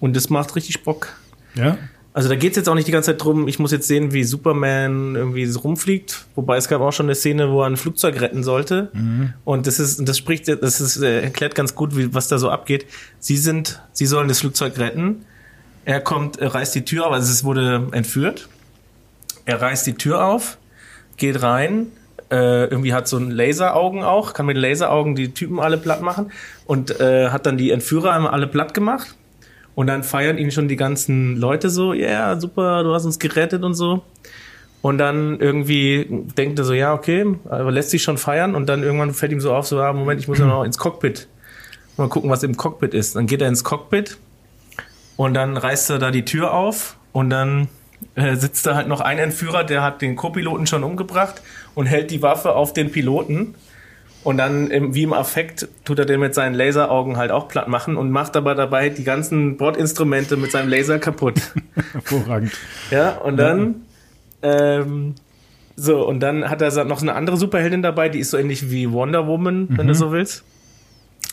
und 0.01 0.17
das 0.17 0.31
macht 0.31 0.57
richtig 0.57 0.83
Bock. 0.83 1.15
Ja. 1.55 1.79
Also 2.13 2.29
da 2.29 2.35
geht's 2.35 2.57
jetzt 2.57 2.69
auch 2.69 2.75
nicht 2.75 2.89
die 2.89 2.93
ganze 2.93 3.13
Zeit 3.13 3.23
drum, 3.23 3.47
ich 3.47 3.61
muss 3.61 3.71
jetzt 3.71 3.87
sehen, 3.87 4.13
wie 4.13 4.25
Superman 4.25 5.15
irgendwie 5.15 5.45
rumfliegt. 5.45 6.27
Wobei 6.35 6.57
es 6.57 6.69
gab 6.69 6.81
auch 6.81 6.93
schon 6.93 7.07
eine 7.07 7.15
Szene, 7.15 7.51
wo 7.53 7.63
er 7.63 7.67
ein 7.67 7.77
Flugzeug 7.77 8.21
retten 8.21 8.43
sollte. 8.43 8.91
Und 9.45 9.67
das 9.69 9.79
ist, 9.79 10.09
das 10.09 10.19
spricht, 10.19 10.49
das 10.49 10.81
ist, 10.81 11.01
äh, 11.01 11.23
erklärt 11.23 11.55
ganz 11.55 11.75
gut, 11.75 11.97
wie, 11.97 12.13
was 12.13 12.27
da 12.27 12.39
so 12.39 12.51
abgeht. 12.51 12.87
Sie 13.21 13.37
sind, 13.37 13.81
sie 13.93 14.07
sollen 14.07 14.27
das 14.27 14.41
Flugzeug 14.41 14.79
retten. 14.79 15.25
Er 15.85 16.01
kommt, 16.01 16.39
er 16.39 16.53
reißt 16.53 16.75
die 16.75 16.85
Tür 16.85 17.07
auf, 17.07 17.13
also 17.13 17.31
es 17.31 17.45
wurde 17.45 17.89
entführt. 17.93 18.49
Er 19.45 19.63
reißt 19.63 19.87
die 19.87 19.95
Tür 19.95 20.25
auf, 20.25 20.59
geht 21.17 21.43
rein, 21.43 21.87
äh, 22.31 22.67
irgendwie 22.67 22.95
hat 22.95 23.09
so 23.09 23.17
ein 23.17 23.31
Laseraugen 23.31 24.05
auch, 24.05 24.35
kann 24.35 24.47
mit 24.47 24.57
Laseraugen 24.57 25.17
die 25.17 25.33
Typen 25.33 25.59
alle 25.59 25.79
platt 25.79 26.03
machen 26.03 26.31
und 26.67 27.01
äh, 27.01 27.31
hat 27.31 27.47
dann 27.47 27.57
die 27.57 27.71
Entführer 27.71 28.13
einmal 28.13 28.33
alle 28.33 28.47
platt 28.47 28.75
gemacht. 28.75 29.17
Und 29.75 29.87
dann 29.87 30.03
feiern 30.03 30.37
ihn 30.37 30.51
schon 30.51 30.69
die 30.69 30.77
ganzen 30.77 31.37
Leute 31.37 31.71
so, 31.71 31.93
ja, 31.93 32.09
yeah, 32.09 32.41
super, 32.41 32.83
du 32.83 32.93
hast 32.93 33.05
uns 33.05 33.19
gerettet 33.19 33.63
und 33.63 33.75
so. 33.75 34.03
Und 34.83 34.99
dann 34.99 35.39
irgendwie 35.41 36.07
denkt 36.37 36.59
er 36.59 36.65
so, 36.65 36.73
ja, 36.73 36.95
okay, 36.95 37.27
aber 37.49 37.71
lässt 37.71 37.91
sich 37.91 38.03
schon 38.03 38.19
feiern 38.19 38.55
und 38.55 38.67
dann 38.67 38.83
irgendwann 38.83 39.13
fällt 39.13 39.33
ihm 39.33 39.41
so 39.41 39.55
auf, 39.55 39.67
so, 39.67 39.81
ah, 39.81 39.93
Moment, 39.93 40.21
ich 40.21 40.29
muss 40.29 40.39
ja 40.39 40.47
noch 40.47 40.65
ins 40.65 40.79
Cockpit. 40.79 41.29
Mal 41.97 42.09
gucken, 42.09 42.31
was 42.31 42.43
im 42.43 42.57
Cockpit 42.57 42.95
ist. 42.95 43.17
Dann 43.17 43.27
geht 43.27 43.43
er 43.43 43.49
ins 43.49 43.63
Cockpit 43.63 44.17
und 45.17 45.35
dann 45.35 45.59
reißt 45.59 45.91
er 45.91 45.99
da 45.99 46.11
die 46.11 46.25
Tür 46.25 46.55
auf 46.55 46.97
und 47.13 47.29
dann 47.29 47.69
äh, 48.15 48.37
sitzt 48.37 48.67
da 48.67 48.75
halt 48.75 48.89
noch 48.89 49.03
ein 49.03 49.19
Entführer, 49.19 49.65
der 49.65 49.83
hat 49.83 50.01
den 50.01 50.17
Co-Piloten 50.17 50.67
schon 50.67 50.83
umgebracht 50.83 51.43
und 51.75 51.85
hält 51.87 52.11
die 52.11 52.23
Waffe 52.23 52.55
auf 52.55 52.73
den 52.73 52.91
Piloten. 52.91 53.55
Und 54.23 54.37
dann, 54.37 54.71
im, 54.71 54.95
wie 54.95 55.05
im 55.05 55.13
Affekt, 55.13 55.69
tut 55.85 55.99
er 55.99 56.05
den 56.05 56.21
mit 56.21 56.35
seinen 56.35 56.55
Laseraugen 56.55 57.17
halt 57.17 57.31
auch 57.31 57.49
platt 57.49 57.69
machen 57.69 57.97
und 57.97 58.11
macht 58.11 58.37
aber 58.37 58.55
dabei 58.55 58.91
die 58.91 59.05
ganzen 59.05 59.57
Bordinstrumente 59.57 60.37
mit 60.37 60.51
seinem 60.51 60.69
Laser 60.69 60.99
kaputt. 60.99 61.41
Hervorragend. 61.93 62.53
Ja, 62.91 63.17
und 63.17 63.39
dann, 63.39 63.77
ähm, 64.43 65.15
so, 65.77 66.07
und 66.07 66.21
dann 66.21 66.51
hat 66.51 66.61
er 66.61 66.85
noch 66.85 67.01
eine 67.01 67.15
andere 67.15 67.39
Superheldin 67.39 67.81
dabei, 67.81 68.11
die 68.11 68.19
ist 68.19 68.31
so 68.31 68.37
ähnlich 68.37 68.71
wie 68.71 68.91
Wonder 68.91 69.27
Woman, 69.27 69.69
wenn 69.71 69.87
du 69.87 69.95
so 69.95 70.13
willst. 70.13 70.45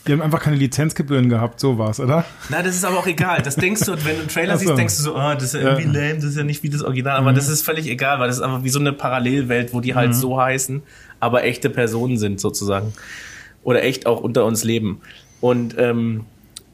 Die 0.06 0.12
haben 0.12 0.22
einfach 0.22 0.40
keine 0.40 0.56
Lizenzgebühren 0.56 1.28
gehabt, 1.28 1.60
so 1.60 1.76
war's, 1.76 2.00
oder? 2.00 2.24
Na, 2.48 2.62
das 2.62 2.76
ist 2.76 2.84
aber 2.84 2.98
auch 2.98 3.06
egal. 3.06 3.42
Das 3.42 3.56
denkst 3.56 3.82
du, 3.82 3.92
wenn 3.92 4.14
du 4.14 4.20
einen 4.20 4.28
Trailer 4.28 4.56
so. 4.56 4.64
siehst, 4.64 4.78
denkst 4.78 4.96
du 4.96 5.02
so, 5.02 5.16
ah, 5.16 5.34
das 5.34 5.44
ist 5.44 5.54
ja 5.54 5.60
irgendwie 5.60 5.84
lame, 5.84 6.14
das 6.14 6.24
ist 6.24 6.36
ja 6.36 6.44
nicht 6.44 6.62
wie 6.62 6.70
das 6.70 6.82
Original. 6.82 7.18
Aber 7.18 7.34
das 7.34 7.48
ist 7.48 7.62
völlig 7.62 7.86
egal, 7.88 8.18
weil 8.18 8.28
das 8.28 8.36
ist 8.36 8.42
einfach 8.42 8.62
wie 8.62 8.70
so 8.70 8.78
eine 8.78 8.94
Parallelwelt, 8.94 9.74
wo 9.74 9.80
die 9.80 9.94
halt 9.94 10.14
so 10.14 10.40
heißen, 10.40 10.82
aber 11.20 11.44
echte 11.44 11.70
Personen 11.70 12.18
sind 12.18 12.40
sozusagen. 12.40 12.92
Oder 13.64 13.82
echt 13.82 14.06
auch 14.06 14.20
unter 14.20 14.44
uns 14.44 14.64
leben. 14.64 15.00
Und, 15.40 15.76
ähm, 15.78 16.24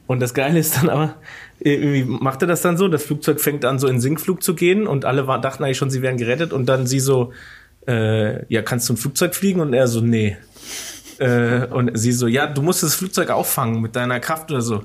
und 0.06 0.20
das 0.20 0.34
Geile 0.34 0.58
ist 0.58 0.76
dann 0.76 0.90
aber, 0.90 1.16
irgendwie 1.60 2.04
macht 2.04 2.42
er 2.42 2.48
das 2.48 2.62
dann 2.62 2.76
so, 2.76 2.88
das 2.88 3.04
Flugzeug 3.04 3.40
fängt 3.40 3.64
an 3.64 3.78
so 3.78 3.88
in 3.88 4.00
Sinkflug 4.00 4.42
zu 4.42 4.54
gehen 4.54 4.86
und 4.86 5.04
alle 5.04 5.26
war, 5.26 5.40
dachten 5.40 5.64
eigentlich 5.64 5.78
schon, 5.78 5.90
sie 5.90 6.02
wären 6.02 6.16
gerettet 6.16 6.52
und 6.52 6.66
dann 6.66 6.86
sie 6.86 7.00
so, 7.00 7.32
äh, 7.86 8.44
ja, 8.52 8.62
kannst 8.62 8.88
du 8.88 8.94
ein 8.94 8.96
Flugzeug 8.96 9.34
fliegen? 9.34 9.60
Und 9.60 9.74
er 9.74 9.88
so, 9.88 10.00
nee. 10.00 10.36
Äh, 11.18 11.66
und 11.66 11.96
sie 11.96 12.12
so, 12.12 12.26
ja, 12.26 12.46
du 12.46 12.62
musst 12.62 12.82
das 12.82 12.94
Flugzeug 12.94 13.30
auffangen 13.30 13.80
mit 13.80 13.96
deiner 13.96 14.20
Kraft 14.20 14.50
oder 14.50 14.62
so. 14.62 14.84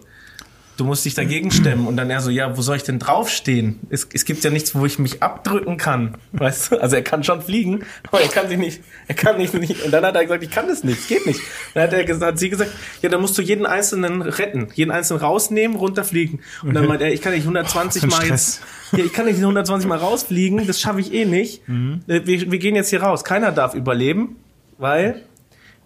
Du 0.80 0.86
musst 0.86 1.04
dich 1.04 1.14
dagegen 1.14 1.52
stemmen. 1.52 1.88
Und 1.88 1.98
dann 1.98 2.10
er 2.10 2.22
so, 2.22 2.30
ja, 2.30 2.56
wo 2.56 2.62
soll 2.62 2.78
ich 2.78 2.84
denn 2.84 3.00
draufstehen? 3.00 3.82
Es, 3.90 4.08
es 4.14 4.24
gibt 4.24 4.44
ja 4.46 4.50
nichts, 4.50 4.74
wo 4.76 4.86
ich 4.86 4.98
mich 4.98 5.22
abdrücken 5.22 5.76
kann. 5.76 6.16
Weißt 6.32 6.72
du? 6.72 6.78
Also 6.82 6.96
er 6.96 7.02
kann 7.02 7.24
schon 7.26 7.42
fliegen, 7.42 7.84
aber 8.08 8.22
er 8.22 8.30
kann 8.30 8.48
sich 8.48 8.58
nicht, 8.58 8.82
er 9.08 9.16
kann 9.16 9.38
nicht, 9.38 9.54
nicht. 9.54 9.84
Und 9.84 9.92
dann 9.92 10.06
hat 10.06 10.16
er 10.16 10.24
gesagt, 10.24 10.42
ich 10.42 10.50
kann 10.52 10.68
das 10.70 10.86
nicht, 10.86 11.08
geht 11.10 11.26
nicht. 11.26 11.42
Dann 11.74 11.84
hat 11.84 11.92
er 11.94 12.06
gesagt, 12.06 12.24
hat 12.32 12.40
sie 12.40 12.50
gesagt, 12.50 12.72
ja, 13.02 13.10
dann 13.10 13.20
musst 13.20 13.38
du 13.38 13.42
jeden 13.42 13.66
einzelnen 13.66 14.22
retten, 14.22 14.70
jeden 14.74 14.92
einzelnen 14.92 15.22
rausnehmen, 15.22 15.76
runterfliegen. 15.76 16.40
Und 16.64 16.74
dann 16.74 16.86
meint 16.88 17.02
er, 17.02 17.12
ich 17.12 17.22
kann 17.22 17.34
nicht 17.34 17.44
120 17.44 18.04
Oh, 18.04 18.08
Mal 18.08 18.28
jetzt, 18.28 18.62
ja, 18.94 19.04
ich 19.04 19.12
kann 19.12 19.26
nicht 19.26 19.40
120 19.40 19.90
Mal 19.90 19.98
rausfliegen, 19.98 20.66
das 20.66 20.80
schaffe 20.80 21.02
ich 21.02 21.14
eh 21.14 21.26
nicht. 21.26 21.68
Mhm. 21.68 22.04
Äh, 22.08 22.22
Wir, 22.26 22.52
wir 22.52 22.60
gehen 22.60 22.76
jetzt 22.76 22.90
hier 22.90 23.04
raus. 23.04 23.26
Keiner 23.26 23.52
darf 23.52 23.74
überleben, 23.76 24.38
weil 24.78 25.24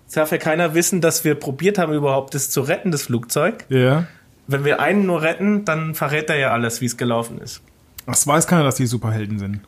es 0.08 0.14
darf 0.14 0.32
ja 0.32 0.38
keiner 0.38 0.76
wissen, 0.76 1.02
dass 1.02 1.24
wir 1.24 1.34
probiert 1.34 1.80
haben, 1.80 1.94
überhaupt 1.94 2.36
das 2.36 2.52
zu 2.52 2.62
retten, 2.62 2.92
das 2.92 3.02
Flugzeug. 3.04 3.66
Ja. 3.70 4.06
Wenn 4.48 4.66
wir 4.66 4.80
einen 4.80 5.06
nur 5.06 5.22
retten, 5.22 5.66
dann 5.66 5.96
verrät 5.96 6.30
er 6.30 6.38
ja 6.38 6.52
alles, 6.52 6.82
wie 6.82 6.86
es 6.86 6.98
gelaufen 6.98 7.40
ist. 7.40 7.62
Das 8.06 8.28
weiß 8.28 8.48
keiner, 8.48 8.64
dass 8.64 8.76
die 8.76 8.86
Superhelden 8.86 9.40
sind. 9.40 9.62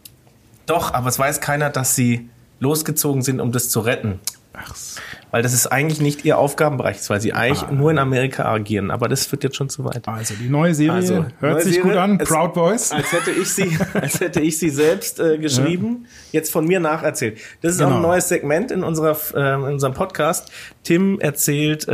Doch, 0.65 0.93
aber 0.93 1.09
es 1.09 1.17
weiß 1.17 1.39
keiner, 1.41 1.69
dass 1.69 1.95
sie 1.95 2.29
losgezogen 2.59 3.21
sind, 3.21 3.39
um 3.39 3.51
das 3.51 3.69
zu 3.69 3.79
retten. 3.79 4.19
Ach 4.53 4.75
so. 4.75 4.99
Weil 5.35 5.41
das 5.43 5.51
ist 5.53 5.67
eigentlich 5.67 5.99
nicht 5.99 6.23
ihr 6.23 6.37
Aufgabenbereich, 6.37 6.97
weil 7.09 7.19
sie 7.19 7.33
eigentlich 7.33 7.69
nur 7.69 7.91
in 7.91 7.97
Amerika 7.97 8.45
agieren. 8.45 8.89
Aber 8.89 9.09
das 9.09 9.25
führt 9.25 9.43
jetzt 9.43 9.57
schon 9.57 9.67
zu 9.67 9.83
weit. 9.83 10.07
Also, 10.07 10.33
die 10.33 10.47
neue 10.47 10.73
Serie 10.73 10.93
Also, 10.93 11.25
hört 11.41 11.55
neue 11.55 11.61
sich 11.61 11.75
Serie. 11.75 11.89
gut 11.91 11.97
an. 11.99 12.19
Es- 12.21 12.29
Proud 12.29 12.53
Boys. 12.53 12.93
Als 12.93 13.11
hätte 13.11 13.31
ich 13.31 13.49
sie, 13.49 13.77
als 13.93 14.21
hätte 14.21 14.39
ich 14.39 14.57
sie 14.57 14.69
selbst 14.69 15.19
äh, 15.19 15.37
geschrieben, 15.37 16.05
jetzt 16.31 16.53
von 16.53 16.65
mir 16.65 16.79
nacherzählt. 16.79 17.37
Das 17.61 17.73
ist 17.73 17.81
auch 17.81 17.87
Genau. 17.87 17.97
ein 17.97 18.01
neues 18.03 18.29
Segment 18.29 18.71
in 18.71 18.81
unserer 18.85 19.17
äh, 19.35 19.55
in 19.55 19.73
unserem 19.73 19.93
Podcast. 19.93 20.49
Tim 20.83 21.19
erzählt 21.19 21.85
äh, 21.89 21.91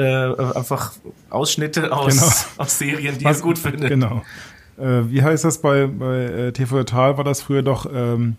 einfach 0.54 0.92
Ausschnitte 1.32 1.92
aus, 1.94 2.14
Genau. 2.14 2.32
aus 2.58 2.78
Serien, 2.78 3.18
die 3.18 3.26
er 3.26 3.34
gut 3.34 3.58
findet. 3.58 3.90
Genau. 3.90 4.22
Äh, 4.78 5.10
wie 5.10 5.24
heißt 5.24 5.46
das 5.46 5.58
bei, 5.58 5.88
bei 5.88 6.26
äh, 6.26 6.52
TV 6.52 6.78
Total? 6.84 7.18
War 7.18 7.24
das 7.24 7.42
früher 7.42 7.64
doch 7.64 7.88
ähm, 7.92 8.36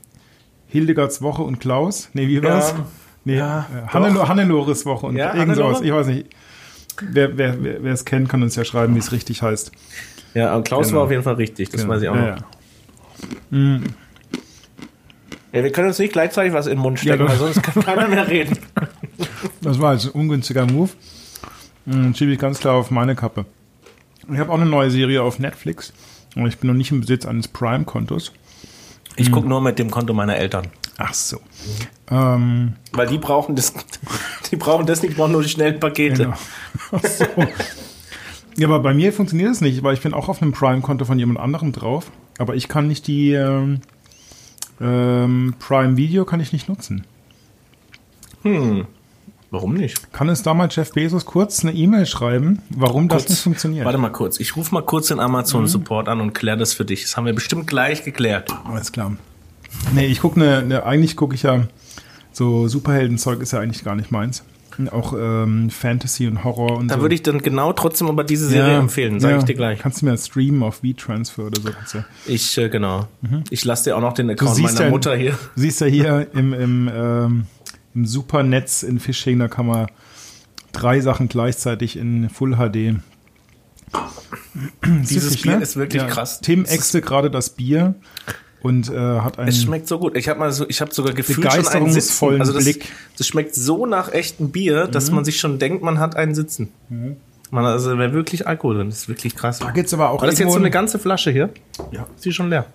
Hildegards 0.68 1.22
Woche 1.22 1.42
und 1.42 1.58
Klaus? 1.58 2.08
Nee, 2.12 2.28
wie 2.28 2.40
war 2.40 2.60
Ja. 2.60 2.86
Nee, 3.24 3.36
Ja, 3.36 3.60
äh, 3.60 3.88
Hannelo 3.88 4.14
doch. 4.20 4.28
Hannelores 4.28 4.84
Woche 4.86 5.06
und 5.06 5.16
Ja, 5.16 5.34
irgend 5.34 5.56
sowas. 5.56 5.76
Hannelore? 5.78 5.84
Ich 5.84 5.92
weiß 5.92 6.06
nicht. 6.08 6.26
Wer, 7.00 7.38
wer, 7.38 7.62
wer, 7.62 7.82
wer 7.82 7.92
es 7.92 8.04
kennt, 8.04 8.28
kann 8.28 8.42
uns 8.42 8.54
ja 8.56 8.64
schreiben, 8.64 8.94
wie 8.94 8.98
es 8.98 9.12
richtig 9.12 9.42
heißt. 9.42 9.72
Ja, 10.34 10.54
und 10.56 10.64
Klaus 10.64 10.86
Genau. 10.88 10.98
war 10.98 11.04
auf 11.06 11.10
jeden 11.10 11.22
Fall 11.22 11.34
richtig. 11.34 11.70
Das 11.70 11.86
weiß 11.86 12.02
ich 12.02 12.08
auch 12.08 12.14
noch. 12.14 12.22
Ja, 12.22 12.36
ja. 13.50 13.80
Ja, 15.52 15.62
wir 15.62 15.70
können 15.72 15.88
uns 15.88 15.98
nicht 15.98 16.12
gleichzeitig 16.12 16.52
was 16.54 16.66
in 16.66 16.72
den 16.76 16.80
Mund 16.80 16.98
stecken, 16.98 17.28
weil 17.28 17.36
sonst 17.36 17.62
kann 17.62 17.82
keiner 17.84 18.08
mehr 18.08 18.26
reden. 18.28 18.58
Das 19.60 19.80
war 19.80 19.92
jetzt 19.92 20.06
ein 20.06 20.10
ungünstiger 20.12 20.66
Move. 20.66 20.90
Hm, 21.86 22.14
Schiebe 22.14 22.32
ich 22.32 22.38
ganz 22.38 22.58
klar 22.58 22.74
auf 22.74 22.90
meine 22.90 23.14
Kappe. 23.14 23.44
Ich 24.32 24.38
habe 24.38 24.50
auch 24.50 24.56
eine 24.60 24.66
neue 24.66 24.90
Serie 24.90 25.22
auf 25.22 25.38
Netflix. 25.38 25.92
Aber 26.36 26.46
ich 26.46 26.58
bin 26.58 26.68
noch 26.68 26.74
nicht 26.76 26.90
im 26.90 27.00
Besitz 27.00 27.26
eines 27.26 27.46
Prime-Kontos. 27.48 28.32
Ich 29.16 29.30
gucke 29.30 29.48
nur 29.48 29.60
mit 29.60 29.78
dem 29.78 29.90
Konto 29.90 30.14
meiner 30.14 30.36
Eltern. 30.36 30.66
Ach 31.04 31.14
so. 31.14 31.40
Ähm, 32.10 32.74
Weil 32.92 33.08
die 33.08 33.18
brauchen 33.18 33.56
das, 33.56 33.74
die 34.50 34.56
brauchen 34.56 34.86
das 34.86 35.02
nicht, 35.02 35.14
die 35.14 35.18
brauchen 35.18 35.32
nur 35.32 35.42
die 35.42 35.48
schnellen 35.48 35.80
Pakete. 35.80 36.24
Genau. 36.24 36.36
Ach 36.92 37.04
so. 37.04 37.24
Ja, 38.56 38.68
aber 38.68 38.80
bei 38.80 38.94
mir 38.94 39.12
funktioniert 39.12 39.50
es 39.50 39.60
nicht, 39.60 39.82
weil 39.82 39.94
ich 39.94 40.00
bin 40.00 40.14
auch 40.14 40.28
auf 40.28 40.40
einem 40.40 40.52
Prime-Konto 40.52 41.04
von 41.04 41.18
jemand 41.18 41.40
anderem 41.40 41.72
drauf. 41.72 42.10
Aber 42.38 42.54
ich 42.54 42.68
kann 42.68 42.86
nicht 42.86 43.06
die 43.08 43.32
ähm, 43.32 43.80
ähm, 44.80 45.54
Prime 45.58 45.96
Video 45.96 46.24
kann 46.24 46.38
ich 46.38 46.52
nicht 46.52 46.68
nutzen. 46.68 47.04
Warum 49.50 49.74
nicht? 49.74 50.12
Kann 50.12 50.28
es 50.28 50.42
damals 50.42 50.76
Jeff 50.76 50.92
Bezos 50.92 51.24
kurz 51.24 51.64
eine 51.64 51.72
E-Mail 51.72 52.06
schreiben, 52.06 52.62
warum 52.70 53.08
das 53.08 53.28
nicht 53.28 53.40
funktioniert? 53.40 53.84
Warte 53.84 53.98
mal 53.98 54.10
kurz. 54.10 54.38
Ich 54.38 54.56
rufe 54.56 54.74
mal 54.74 54.82
kurz 54.82 55.08
den 55.08 55.20
Amazon 55.20 55.66
Support 55.66 56.08
an 56.08 56.20
und 56.20 56.32
kläre 56.32 56.56
das 56.58 56.74
für 56.74 56.84
dich. 56.84 57.02
Das 57.02 57.16
haben 57.16 57.26
wir 57.26 57.34
bestimmt 57.34 57.66
gleich 57.66 58.04
geklärt. 58.04 58.50
Alles 58.64 58.92
klar. 58.92 59.16
Nee, 59.94 60.06
ich 60.06 60.20
gucke 60.20 60.38
ne, 60.38 60.62
ne, 60.62 60.84
eigentlich 60.84 61.16
gucke 61.16 61.34
ich 61.34 61.42
ja 61.42 61.64
so 62.32 62.66
Superheldenzeug 62.66 63.40
ist 63.40 63.52
ja 63.52 63.60
eigentlich 63.60 63.84
gar 63.84 63.94
nicht 63.94 64.10
meins. 64.10 64.44
Auch 64.90 65.12
ähm, 65.12 65.68
Fantasy 65.68 66.26
und 66.26 66.44
Horror 66.44 66.78
und 66.78 66.88
Da 66.88 66.94
so. 66.94 67.02
würde 67.02 67.14
ich 67.14 67.22
dann 67.22 67.42
genau 67.42 67.74
trotzdem 67.74 68.08
aber 68.08 68.24
diese 68.24 68.48
Serie 68.48 68.78
empfehlen, 68.78 69.20
sage 69.20 69.34
ja. 69.34 69.38
ich 69.38 69.44
dir 69.44 69.54
gleich. 69.54 69.78
Kannst 69.80 70.00
du 70.00 70.06
mir 70.06 70.16
streamen 70.16 70.62
auf 70.62 70.76
V-Transfer 70.76 71.44
oder 71.44 71.60
so. 71.60 71.70
Kannst 71.70 71.94
du. 71.94 72.04
Ich, 72.26 72.56
äh, 72.56 72.70
genau. 72.70 73.06
Ich 73.50 73.66
lasse 73.66 73.84
dir 73.84 73.96
auch 73.96 74.00
noch 74.00 74.14
den 74.14 74.30
Account 74.30 74.56
siehst 74.56 74.74
meiner 74.74 74.86
ja, 74.86 74.90
Mutter 74.90 75.14
hier. 75.14 75.32
Du 75.54 75.60
siehst 75.60 75.82
ja 75.82 75.86
hier 75.86 76.26
im, 76.32 76.54
im, 76.54 76.90
ähm, 76.92 77.46
im 77.94 78.06
Supernetz 78.06 78.82
in 78.82 78.98
Fishing, 78.98 79.38
da 79.40 79.48
kann 79.48 79.66
man 79.66 79.88
drei 80.72 81.00
Sachen 81.00 81.28
gleichzeitig 81.28 81.98
in 81.98 82.30
Full 82.30 82.56
HD. 82.56 82.96
Dieses 84.86 85.34
Süffig, 85.34 85.44
ne? 85.44 85.52
Bier 85.52 85.62
ist 85.62 85.76
wirklich 85.76 86.06
krass. 86.06 86.40
Tim 86.40 86.64
ächzte 86.64 87.02
gerade 87.02 87.30
das 87.30 87.50
Bier 87.50 87.94
und 88.62 88.90
äh, 88.90 88.96
hat 89.20 89.38
einen. 89.38 89.48
Es 89.48 89.62
schmeckt 89.62 89.86
so 89.88 89.98
gut. 89.98 90.16
Ich 90.16 90.28
habe 90.28 90.38
mal 90.38 90.52
so, 90.52 90.64
ich 90.68 90.80
habe 90.80 90.92
sogar 90.94 91.12
gefühlt 91.14 91.38
schon 91.38 91.46
einen 91.50 91.62
Sitzen. 91.64 91.72
Begeisterungsvollen 91.80 92.40
Also 92.40 92.52
das, 92.52 92.64
Blick. 92.64 92.88
das 93.18 93.26
schmeckt 93.26 93.54
so 93.54 93.86
nach 93.86 94.12
echtem 94.12 94.50
Bier, 94.50 94.86
dass 94.86 95.10
man 95.10 95.24
sich 95.24 95.38
schon 95.40 95.58
denkt, 95.58 95.82
man 95.82 95.98
hat 95.98 96.16
einen 96.16 96.34
Sitzen. 96.34 96.68
Man, 97.50 97.64
also 97.66 97.90
da 97.90 97.98
wäre 97.98 98.12
wirklich 98.14 98.46
Alkohol 98.46 98.76
drin. 98.76 98.88
Das 98.88 98.98
ist 99.00 99.08
wirklich 99.08 99.34
krass. 99.36 99.58
da 99.58 99.70
gibt's 99.72 99.92
aber 99.92 100.10
auch 100.10 100.20
War 100.22 100.28
das 100.28 100.38
jetzt 100.38 100.52
so 100.52 100.56
eine 100.58 100.66
ein- 100.66 100.72
ganze 100.72 100.98
Flasche 100.98 101.30
hier? 101.30 101.50
Ja. 101.90 102.06
Ist 102.16 102.24
die 102.24 102.32
schon 102.32 102.48
leer? 102.48 102.66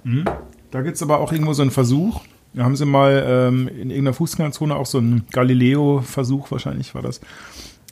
Da 0.72 0.82
gibt 0.82 0.98
es 0.98 1.02
aber 1.02 1.20
auch 1.20 1.32
irgendwo 1.32 1.54
so 1.54 1.62
einen 1.64 1.72
Versuch. 1.72 2.22
Da 2.54 2.64
haben 2.64 2.76
sie 2.76 2.86
mal 2.86 3.24
ähm, 3.28 3.68
in 3.68 3.90
irgendeiner 3.90 4.14
Fußgängerzone 4.14 4.76
auch 4.76 4.86
so 4.86 4.98
einen 5.00 5.26
Galileo-Versuch, 5.32 6.50
wahrscheinlich 6.52 6.94
war 6.96 7.02
das. 7.02 7.22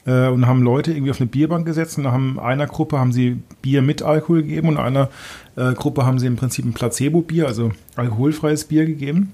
Äh, 0.06 0.28
und 0.28 0.48
haben 0.48 0.62
Leute 0.62 0.92
irgendwie 0.92 1.12
auf 1.12 1.20
eine 1.20 1.30
Bierbank 1.30 1.66
gesetzt 1.66 1.98
und 1.98 2.08
haben 2.08 2.40
einer 2.40 2.68
Gruppe 2.68 3.00
haben 3.00 3.12
sie 3.12 3.40
Bier 3.62 3.82
mit 3.82 4.02
Alkohol 4.02 4.44
gegeben 4.44 4.70
und 4.70 4.78
einer 4.78 5.10
äh, 5.56 5.74
Gruppe 5.74 6.06
haben 6.06 6.20
sie 6.20 6.28
im 6.28 6.36
Prinzip 6.36 6.66
ein 6.66 6.74
Placebo-Bier, 6.74 7.48
also 7.48 7.72
alkoholfreies 7.96 8.66
Bier 8.66 8.86
gegeben. 8.86 9.34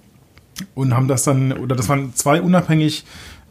Und 0.76 0.94
haben 0.94 1.08
das 1.08 1.24
dann, 1.24 1.54
oder 1.54 1.76
das 1.76 1.90
waren 1.90 2.14
zwei 2.14 2.42
unabhängig 2.42 3.06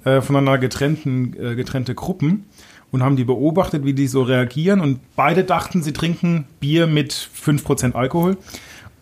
äh, 0.05 0.21
voneinander 0.21 0.59
getrennten, 0.59 1.35
äh, 1.39 1.55
getrennte 1.55 1.95
Gruppen 1.95 2.45
und 2.91 3.03
haben 3.03 3.17
die 3.17 3.25
beobachtet, 3.25 3.85
wie 3.85 3.95
die 3.95 4.07
so 4.07 4.23
reagieren. 4.23 4.81
Und 4.81 5.01
beide 5.17 5.45
dachten, 5.45 5.83
sie 5.83 5.93
trinken 5.93 6.45
Bier 6.61 6.87
mit 6.87 7.13
5% 7.13 7.95
Alkohol. 7.95 8.37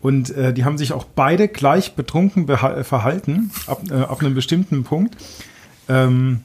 Und 0.00 0.30
äh, 0.30 0.52
die 0.52 0.64
haben 0.64 0.78
sich 0.78 0.92
auch 0.92 1.04
beide 1.04 1.48
gleich 1.48 1.94
betrunken 1.94 2.46
verhalten, 2.46 3.50
ab, 3.66 3.82
äh, 3.90 3.94
ab 3.94 4.20
einem 4.20 4.34
bestimmten 4.34 4.84
Punkt. 4.84 5.16
Ähm, 5.88 6.40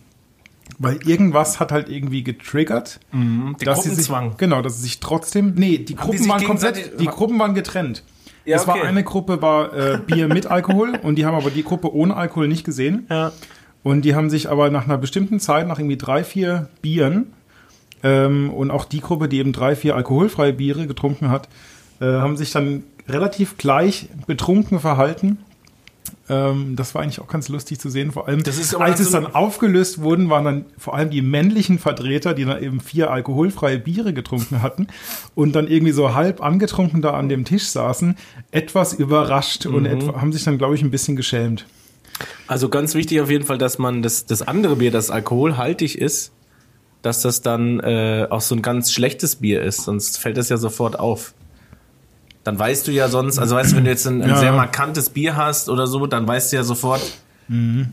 weil 0.84 1.00
irgendwas 1.08 1.60
hat 1.60 1.72
halt 1.72 1.90
irgendwie 1.90 2.24
getriggert. 2.24 3.00
Der 3.13 3.66
dass 3.66 3.84
sie 3.84 3.94
sich, 3.94 4.10
genau, 4.38 4.62
dass 4.62 4.78
sie 4.78 4.84
sich 4.84 5.00
trotzdem, 5.00 5.54
nee, 5.56 5.78
die 5.78 5.96
Gruppen 5.96 6.18
sich 6.18 6.30
waren 6.30 6.44
komplett, 6.44 7.00
die 7.00 7.08
Gruppen 7.08 7.40
waren 7.40 7.54
getrennt. 7.54 8.04
Ja, 8.46 8.58
es 8.58 8.68
war 8.68 8.75
okay. 8.75 8.88
eine 8.88 9.04
Gruppe 9.04 9.42
war 9.42 9.74
äh, 9.74 10.00
Bier 10.06 10.28
mit 10.28 10.48
Alkohol 10.48 11.00
und 11.04 11.16
die 11.16 11.25
haben 11.25 11.36
aber 11.36 11.50
die 11.50 11.63
Gruppe 11.63 11.94
ohne 11.94 12.16
Alkohol 12.16 12.48
nicht 12.48 12.66
gesehen. 12.66 13.08
Ja. 13.10 13.32
Und 13.84 14.04
die 14.04 14.16
haben 14.16 14.30
sich 14.30 14.50
aber 14.50 14.70
nach 14.70 14.86
einer 14.86 14.98
bestimmten 14.98 15.40
Zeit, 15.40 15.68
nach 15.68 15.80
irgendwie 15.80 15.98
drei, 15.98 16.24
vier 16.24 16.70
Bieren, 16.82 17.34
ähm, 18.04 18.50
und 18.52 18.70
auch 18.70 18.86
die 18.86 19.00
Gruppe, 19.00 19.28
die 19.28 19.40
eben 19.40 19.54
drei, 19.54 19.75
vier 19.75 19.96
alkoholfreie 19.96 20.54
Biere 20.54 20.86
getrunken 20.86 21.30
hat, 21.30 21.48
äh, 22.02 22.06
haben 22.06 22.38
sich 22.38 22.52
dann 22.52 22.84
relativ 23.08 23.58
gleich 23.58 24.10
betrunken 24.28 24.80
verhalten. 24.80 25.40
Ähm, 26.30 26.75
das 26.77 26.96
war 26.96 27.01
eigentlich 27.01 27.20
auch 27.20 27.27
ganz 27.27 27.50
lustig 27.50 27.80
zu 27.80 27.89
sehen. 27.89 28.12
Vor 28.13 28.27
allem, 28.30 28.39
als 28.46 28.58
es 28.58 28.70
so- 28.72 28.80
dann 29.12 29.36
aufgelöst 29.36 30.00
wurden, 30.01 30.30
waren 30.30 30.46
dann 30.46 30.65
vor 30.77 30.96
allem 30.96 31.10
die 31.10 31.22
männlichen 31.22 31.80
Vertreter, 31.80 32.34
die 32.34 32.46
dann 32.46 32.63
eben 32.63 32.80
vier 32.80 33.12
alkoholfreie 33.12 33.77
Biere 33.77 34.13
getrunken 34.13 34.62
hatten 34.62 34.88
und 35.36 35.53
dann 35.53 35.68
irgendwie 35.68 35.92
so 35.92 36.13
halb 36.13 36.42
angetrunken 36.42 37.01
da 37.01 37.12
an 37.12 37.27
dem 37.27 37.44
Tisch 37.44 37.68
saßen, 37.68 38.15
etwas 38.51 38.94
überrascht 38.94 39.65
und 39.65 39.82
Mhm. 39.82 39.86
etwa, 39.86 40.22
haben 40.22 40.32
sich 40.32 40.44
dann, 40.46 40.58
glaube 40.58 40.75
ich, 40.75 40.82
ein 40.82 40.92
bisschen 40.92 41.18
geschämt. 41.18 41.65
Also 42.48 42.70
ganz 42.70 42.96
wichtig 42.96 43.20
auf 43.20 43.30
jeden 43.30 43.46
Fall, 43.46 43.58
dass 43.58 43.77
man 43.77 44.01
das, 44.01 44.25
das 44.25 44.42
andere 44.44 44.77
Bier, 44.77 44.92
das 44.92 45.10
alkoholhaltig 45.12 45.98
ist, 45.98 46.32
dass 47.01 47.22
das 47.22 47.42
dann 47.42 47.82
äh, 47.82 48.27
auch 48.30 48.39
so 48.39 48.56
ein 48.56 48.62
ganz 48.62 48.94
schlechtes 48.94 49.38
Bier 49.38 49.62
ist, 49.62 49.84
sonst 49.84 50.20
fällt 50.20 50.38
das 50.38 50.48
ja 50.48 50.56
sofort 50.56 50.98
auf. 50.98 51.34
Dann 52.43 52.59
weißt 52.59 52.88
du 52.88 52.91
ja 52.91 53.07
sonst, 53.07 53.39
also 53.39 53.55
weißt 53.55 53.71
du, 53.71 53.77
wenn 53.77 53.85
du 53.85 53.89
jetzt 53.89 54.05
ein, 54.05 54.21
ein 54.21 54.29
Ja. 54.29 54.35
sehr 54.38 54.51
markantes 54.51 55.09
Bier 55.09 55.35
hast 55.38 55.69
oder 55.69 55.88
so, 55.88 56.07
dann 56.07 56.27
weißt 56.27 56.51
du 56.51 56.57
ja 56.57 56.63
sofort, 56.63 57.01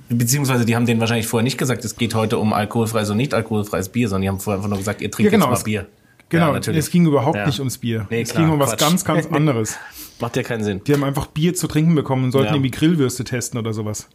beziehungsweise 0.09 0.65
die 0.65 0.75
haben 0.77 0.87
denen 0.87 1.01
wahrscheinlich 1.01 1.27
vorher 1.27 1.45
nicht 1.45 1.59
gesagt, 1.59 1.85
es 1.85 1.97
geht 1.97 2.15
heute 2.15 2.39
um 2.39 2.53
alkoholfreies 2.53 3.11
und 3.11 3.17
nicht 3.17 3.35
alkoholfreies 3.35 3.89
Bier, 3.91 4.09
sondern 4.09 4.23
die 4.23 4.29
haben 4.29 4.41
vorher 4.41 4.59
einfach 4.59 4.69
nur 4.69 4.79
gesagt, 4.79 5.01
ihr 5.03 5.11
trinkt 5.11 5.31
Ja, 5.33 5.39
genau, 5.39 5.51
jetzt 5.51 5.61
mal 5.61 5.65
Bier. 5.65 5.87
Genau, 6.29 6.47
ja, 6.49 6.53
natürlich. 6.53 6.79
es 6.81 6.91
ging 6.91 7.07
überhaupt 7.07 7.37
Ja. 7.37 7.47
nicht 7.47 7.59
ums 7.59 7.79
Bier. 7.79 8.07
Nee, 8.09 8.23
es 8.23 8.31
klar, 8.31 8.45
ging 8.45 8.53
um 8.55 8.61
was 8.61 8.71
Quatsch. 8.71 8.81
ganz, 8.81 9.05
ganz 9.05 9.27
anderes. 9.33 9.77
Macht 10.21 10.37
ja 10.37 10.43
keinen 10.45 10.63
Sinn. 10.63 10.81
Die 10.87 10.93
haben 10.95 11.03
einfach 11.03 11.27
Bier 11.27 11.55
zu 11.55 11.67
trinken 11.67 11.95
bekommen 11.95 12.25
und 12.25 12.33
sollten 12.33 12.49
Ja. 12.49 12.55
irgendwie 12.55 12.71
Grillwürste 12.71 13.25
testen 13.25 13.59
oder 13.59 13.73
sowas. 13.73 14.09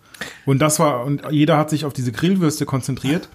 Und 0.45 0.59
das 0.59 0.79
war, 0.79 1.03
und 1.03 1.23
jeder 1.31 1.57
hat 1.57 1.69
sich 1.69 1.83
auf 1.83 1.91
diese 1.93 2.11
Grillwürste 2.13 2.65
konzentriert. 2.65 3.27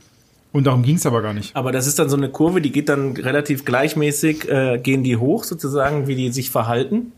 Und 0.52 0.66
darum 0.66 0.82
ging 0.82 0.96
es 0.96 1.06
aber 1.06 1.22
gar 1.22 1.32
nicht. 1.32 1.54
Aber 1.54 1.70
das 1.70 1.86
ist 1.86 2.00
dann 2.00 2.08
so 2.10 2.16
eine 2.16 2.28
Kurve, 2.28 2.60
die 2.60 2.72
geht 2.72 2.88
dann 2.88 3.16
relativ 3.16 3.64
gleichmäßig, 3.64 4.48
äh, 4.48 4.78
gehen 4.82 5.04
die 5.04 5.16
hoch 5.16 5.44
sozusagen, 5.44 6.08
wie 6.08 6.16
die 6.16 6.32
sich 6.32 6.50
verhalten. 6.50 7.12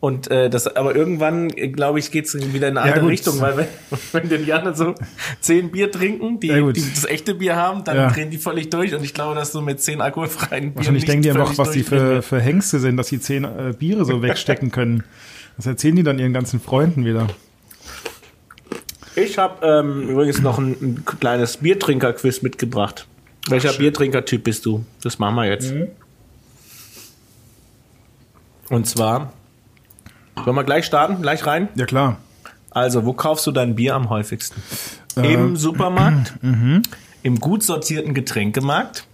Und 0.00 0.28
äh, 0.32 0.50
das, 0.50 0.66
aber 0.66 0.96
irgendwann, 0.96 1.50
äh, 1.50 1.68
glaube 1.68 2.00
ich, 2.00 2.10
geht's 2.10 2.34
wieder 2.34 2.66
in 2.68 2.76
eine 2.76 2.88
Ja, 2.88 2.94
andere 2.94 3.02
gut. 3.02 3.10
Richtung, 3.12 3.40
weil 3.40 3.56
wenn, 3.56 3.66
wenn 4.12 4.28
die 4.28 4.34
Indianer 4.34 4.74
so 4.74 4.96
zehn 5.40 5.70
Bier 5.70 5.92
trinken, 5.92 6.40
die, 6.40 6.48
Ja, 6.48 6.72
die 6.72 6.82
das 6.92 7.04
echte 7.04 7.36
Bier 7.36 7.54
haben, 7.54 7.84
dann 7.84 7.96
Ja. 7.96 8.10
drehen 8.10 8.30
die 8.30 8.38
völlig 8.38 8.68
durch. 8.70 8.92
Und 8.96 9.04
ich 9.04 9.14
glaube, 9.14 9.36
dass 9.36 9.52
du 9.52 9.60
mit 9.60 9.80
zehn 9.80 10.00
alkoholfreien 10.00 10.62
Bieren 10.72 10.74
Wahrscheinlich 10.74 11.04
denken 11.04 11.22
die 11.22 11.30
einfach, 11.30 11.56
was 11.56 11.70
die 11.70 11.84
für, 11.84 12.20
für 12.22 12.40
Hengste 12.40 12.80
sind, 12.80 12.96
dass 12.96 13.06
sie 13.06 13.20
zehn 13.20 13.44
äh, 13.44 13.74
Biere 13.78 14.04
so 14.04 14.22
wegstecken 14.22 14.70
können. 14.72 15.04
Das 15.58 15.66
erzählen 15.66 15.94
die 15.94 16.02
dann 16.02 16.18
ihren 16.18 16.32
ganzen 16.32 16.60
Freunden 16.60 17.04
wieder. 17.04 17.26
Ich 19.14 19.38
habe 19.38 19.66
ähm, 19.66 20.08
übrigens 20.08 20.40
noch 20.40 20.58
ein, 20.58 20.70
ein 20.80 21.04
kleines 21.20 21.58
Biertrinker-Quiz 21.58 22.42
mitgebracht. 22.42 23.06
Welcher 23.48 23.72
Biertrinker-Typ 23.72 24.44
bist 24.44 24.64
du? 24.64 24.84
Das 25.02 25.18
machen 25.18 25.34
wir 25.36 25.44
jetzt. 25.46 25.72
Mhm. 25.72 25.88
Und 28.70 28.86
zwar, 28.86 29.32
wollen 30.44 30.56
wir 30.56 30.64
gleich 30.64 30.86
starten, 30.86 31.20
gleich 31.20 31.44
rein? 31.46 31.68
Ja, 31.74 31.84
klar. 31.86 32.18
Also, 32.70 33.04
wo 33.04 33.12
kaufst 33.12 33.46
du 33.46 33.50
dein 33.52 33.74
Bier 33.74 33.94
am 33.94 34.08
häufigsten? 34.08 34.62
Äh, 35.16 35.34
Im 35.34 35.56
Supermarkt, 35.56 36.42
mhm. 36.42 36.82
im 37.22 37.38
gut 37.38 37.62
sortierten 37.62 38.14
Getränkemarkt, 38.14 39.06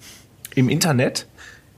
im 0.55 0.69
Internet, 0.69 1.27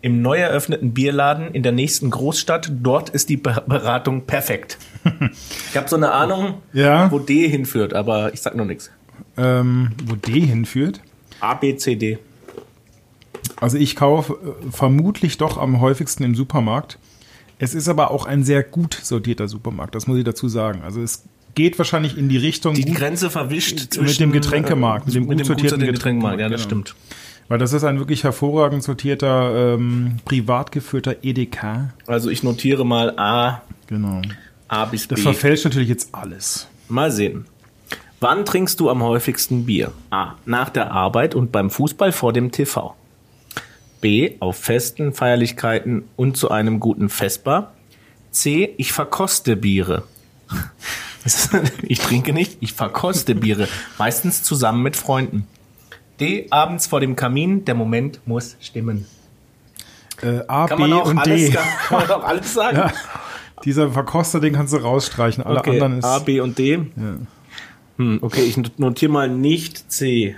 im 0.03 0.21
neu 0.21 0.39
eröffneten 0.39 0.93
Bierladen 0.93 1.55
in 1.55 1.62
der 1.62 1.73
nächsten 1.73 2.11
Großstadt. 2.11 2.71
Dort 2.83 3.11
ist 3.11 3.29
die 3.31 3.37
Be- 3.39 3.62
Beratung 3.67 4.27
perfekt. 4.27 4.77
Ich 5.71 5.76
habe 5.76 5.88
so 5.88 5.97
eine 5.97 6.12
Ahnung, 6.12 6.54
Ja. 6.73 7.11
wo 7.11 7.19
D 7.19 7.49
hinführt, 7.49 7.95
aber 7.95 8.33
ich 8.35 8.42
sag 8.42 8.54
noch 8.54 8.64
nichts. 8.66 8.90
Ähm, 9.37 9.90
wo 10.07 10.14
D 10.14 10.40
hinführt. 10.40 11.00
A, 11.40 11.54
B, 11.54 11.76
C, 11.76 11.95
D. 11.97 12.19
Also 13.61 13.76
ich 13.78 13.97
kaufe 13.97 14.35
äh, 14.35 14.71
vermutlich 14.71 15.38
doch 15.38 15.59
am 15.59 15.80
häufigsten 15.80 16.23
im 16.25 16.35
Supermarkt. 16.35 16.99
Es 17.59 17.75
ist 17.75 17.88
aber 17.88 18.11
auch 18.11 18.26
ein 18.26 18.42
sehr 18.42 18.62
gut 18.62 18.95
sortierter 19.02 19.49
Supermarkt, 19.49 19.95
das 19.95 20.07
muss 20.07 20.16
ich 20.19 20.25
dazu 20.25 20.49
sagen. 20.49 20.80
Also 20.83 21.02
es 21.02 21.25
geht 21.54 21.76
wahrscheinlich 21.78 22.16
in 22.16 22.28
die 22.28 22.38
Richtung 22.38 22.75
Die 22.75 22.85
Grenze 22.85 23.28
verwischt 23.30 23.80
mit 23.80 23.95
zwischen 23.95 24.21
dem 24.23 24.33
Getränkemarkt, 24.33 25.07
mit 25.07 25.14
dem 25.14 25.26
gut 25.26 25.45
sortierten 25.45 25.80
Getränkemarkt. 25.85 26.40
Ja, 26.40 26.49
das 26.49 26.62
Getränkemarkt, 26.62 26.88
stimmt. 26.90 27.49
weil 27.49 27.59
das 27.59 27.73
ist 27.75 27.85
ein 27.85 27.99
wirklich 27.99 28.25
hervorragend 28.25 28.83
sortierter, 28.83 29.75
ähm, 29.75 30.16
privat 30.25 30.73
geführter 30.73 31.16
EDK. 31.23 31.90
Also 32.07 32.30
ich 32.30 32.42
notiere 32.42 32.85
mal 32.87 33.19
A, 33.19 33.62
Genau. 33.88 34.23
A 34.71 34.85
bis 34.85 35.09
B. 35.09 35.17
Das 35.17 35.23
verfälscht 35.25 35.65
natürlich 35.65 35.89
jetzt 35.89 36.15
alles. 36.15 36.69
Mal 36.89 37.11
sehen. 37.11 37.45
Wann 38.21 38.45
trinkst 38.45 38.79
du 38.79 38.89
am 38.89 39.03
häufigsten 39.03 39.67
Bier? 39.67 39.93
A. 40.11 40.35
Nach 40.47 40.71
der 40.71 40.93
Arbeit 40.93 41.35
und 41.35 41.50
beim 41.50 41.71
Fußball 41.71 42.12
vor 42.12 42.33
dem 42.33 42.53
TV. 42.53 42.95
B. 44.00 44.37
Auf 44.39 44.57
Festen, 44.57 45.12
Feierlichkeiten 45.12 46.05
und 46.17 46.37
zu 46.37 46.50
einem 46.50 46.79
guten 46.79 47.09
Vesper. 47.09 47.73
C. 48.31 48.73
Ich 48.79 48.93
verkoste 48.93 49.57
Biere. 49.57 50.05
Das 51.23 51.50
Ich 51.83 51.99
trinke 52.00 52.33
nicht, 52.33 52.57
ich 52.61 52.73
verkoste 52.73 53.35
Biere. 53.35 53.69
Meistens 53.99 54.43
zusammen 54.43 54.83
mit 54.83 54.97
Freunden. 54.97 55.47
D. 56.19 56.47
Abends 56.49 56.87
vor 56.87 57.00
dem 57.00 57.15
Kamin, 57.15 57.67
der 57.67 57.75
Moment 57.75 58.27
muss 58.27 58.57
stimmen. 58.59 59.05
Äh, 60.23 60.41
A, 60.49 60.67
Kann 60.67 60.79
B 60.79 60.83
man 60.85 60.93
auch, 60.95 61.07
und 61.07 61.19
alles, 61.19 61.50
D. 61.50 61.50
kann, 61.50 61.67
kann 61.89 61.99
man 61.99 62.11
auch 62.11 62.25
alles 62.25 62.55
sagen? 62.55 62.77
Ja, 62.79 62.93
dieser 63.64 63.90
Verkoster, 63.90 64.40
den 64.40 64.55
kannst 64.55 64.73
du 64.73 64.79
rausstreichen. 64.79 65.45
Alle 65.45 65.59
Okay, 65.61 65.71
anderen 65.73 65.99
ist. 65.99 66.05
A, 66.05 66.19
B 66.21 66.40
und 66.40 66.59
D. 66.59 66.73
ja. 66.97 67.17
Hm, 67.97 68.19
okay, 68.23 68.43
ich 68.43 68.57
notiere 68.79 69.12
mal 69.12 69.29
nicht 69.29 69.90
C. 69.93 70.37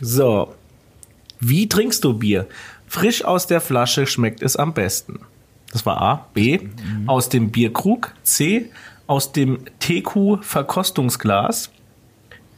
So. 0.00 0.54
Wie 1.40 1.68
trinkst 1.68 2.04
du 2.04 2.14
Bier? 2.14 2.46
Frisch 2.86 3.24
aus 3.24 3.46
der 3.46 3.60
Flasche 3.60 4.06
schmeckt 4.06 4.42
es 4.42 4.56
am 4.56 4.74
besten. 4.74 5.20
Das 5.72 5.84
war 5.86 6.00
A. 6.00 6.26
B. 6.34 6.60
Aus 7.06 7.28
dem 7.28 7.50
Bierkrug. 7.50 8.12
C. 8.22 8.70
Aus 9.06 9.32
dem 9.32 9.58
TQ-Verkostungsglas. 9.80 11.70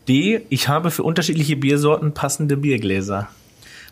D. 0.09 0.41
Ich 0.49 0.69
habe 0.69 0.91
für 0.91 1.03
unterschiedliche 1.03 1.57
Biersorten 1.57 2.15
passende 2.15 2.57
Biergläser. 2.57 3.29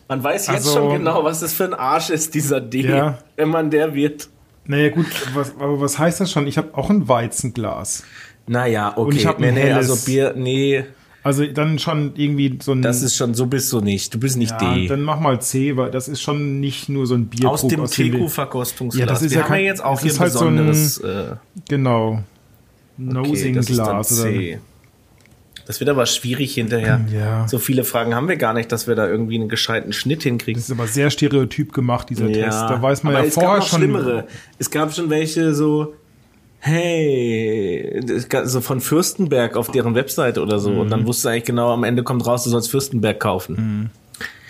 Man 0.07 0.23
weiß 0.23 0.47
jetzt 0.47 0.55
Also- 0.67 0.73
schon 0.73 0.89
genau, 0.97 1.23
was 1.23 1.41
das 1.41 1.53
für 1.53 1.65
ein 1.65 1.73
Arsch 1.73 2.09
ist, 2.09 2.33
dieser 2.33 2.61
D, 2.61 2.81
Ja. 2.87 3.19
wenn 3.35 3.49
man 3.49 3.69
der 3.69 3.93
wird. 3.93 4.29
Naja, 4.67 4.89
gut, 4.89 5.05
was, 5.33 5.53
aber 5.59 5.79
was 5.81 5.97
heißt 5.97 6.19
das 6.21 6.31
schon? 6.31 6.45
Ich 6.47 6.57
habe 6.57 6.75
auch 6.77 6.89
ein 6.89 7.07
Weizenglas. 7.07 8.03
Naja, 8.47 8.93
okay. 8.97 9.15
ich 9.17 9.25
hab 9.25 9.39
nee, 9.39 9.51
nee, 9.51 9.71
also 9.71 9.95
Bier, 10.05 10.33
nee. 10.35 10.83
Also 11.23 11.45
dann 11.45 11.77
schon 11.79 12.13
irgendwie 12.15 12.57
so 12.61 12.71
ein. 12.71 12.81
Das 12.81 13.01
ist 13.01 13.15
schon, 13.15 13.33
so 13.33 13.47
bist 13.47 13.71
du 13.73 13.81
nicht. 13.81 14.13
Du 14.13 14.19
bist 14.19 14.37
nicht 14.37 14.51
ja, 14.61 14.75
D. 14.75 14.87
dann 14.87 15.01
mach 15.01 15.19
mal 15.19 15.41
C, 15.41 15.75
weil 15.75 15.91
das 15.91 16.07
ist 16.07 16.21
schon 16.21 16.61
nicht 16.61 16.87
nur 16.87 17.05
so 17.05 17.15
ein 17.15 17.25
Bierkrug. 17.27 17.51
Aus 17.51 17.67
dem 17.67 17.83
TQ-Verkostungsglas. 17.85 18.99
Ja, 18.99 19.05
das 19.05 19.21
ist 19.21 19.31
Wir 19.31 19.39
ja 19.39 19.43
haben 19.43 19.49
kein- 19.49 19.61
ja 19.65 19.67
jetzt 19.71 19.83
auch 19.83 19.99
hier 19.99 20.13
ein 20.13 20.19
halt 20.19 20.31
so 20.31 20.45
ein- 20.45 20.55
besonderes 20.55 20.97
äh, 20.99 21.35
Genau. 21.67 22.11
okay, 22.13 22.23
Nosing 22.97 23.55
das 23.55 23.69
ist 23.69 23.77
dann 23.79 24.03
C. 24.05 24.59
Das 25.67 25.81
wird 25.81 25.89
aber 25.89 26.05
schwierig 26.05 26.53
hinterher. 26.53 27.01
Ja. 27.13 27.47
So 27.47 27.57
viele 27.57 27.83
Fragen 27.83 28.15
haben 28.15 28.27
wir 28.27 28.37
gar 28.37 28.53
nicht, 28.53 28.71
dass 28.71 28.87
wir 28.87 28.95
da 28.95 29.07
irgendwie 29.07 29.35
einen 29.35 29.49
gescheiten 29.49 29.93
Schnitt 29.93 30.23
hinkriegen. 30.23 30.59
das 30.59 30.69
ist 30.69 30.71
aber 30.71 30.87
sehr 30.87 31.09
stereotyp 31.09 31.73
gemacht, 31.73 32.09
dieser 32.09 32.31
Test. 32.31 32.61
Da 32.61 32.81
weiß 32.81 33.03
man 33.03 33.13
aber 33.15 33.23
ja 33.23 33.27
es 33.27 33.33
vorher 33.33 33.59
gab 33.59 33.67
schon. 33.67 33.79
schlimmere. 33.79 34.27
Es 34.59 34.69
gab 34.69 34.93
schon 34.93 35.09
welche 35.09 35.53
so, 35.53 35.95
hey, 36.59 38.01
so 38.43 38.61
von 38.61 38.81
Fürstenberg 38.81 39.55
auf 39.55 39.71
deren 39.71 39.95
Webseite 39.95 40.41
oder 40.41 40.59
so. 40.59 40.71
Mhm. 40.71 40.79
Und 40.79 40.89
dann 40.89 41.07
wusstest 41.07 41.25
du 41.25 41.29
eigentlich 41.29 41.45
genau, 41.45 41.73
am 41.73 41.83
Ende 41.83 42.03
kommt 42.03 42.25
raus, 42.25 42.43
du 42.43 42.49
sollst 42.49 42.69
Fürstenberg 42.69 43.19
kaufen. 43.19 43.89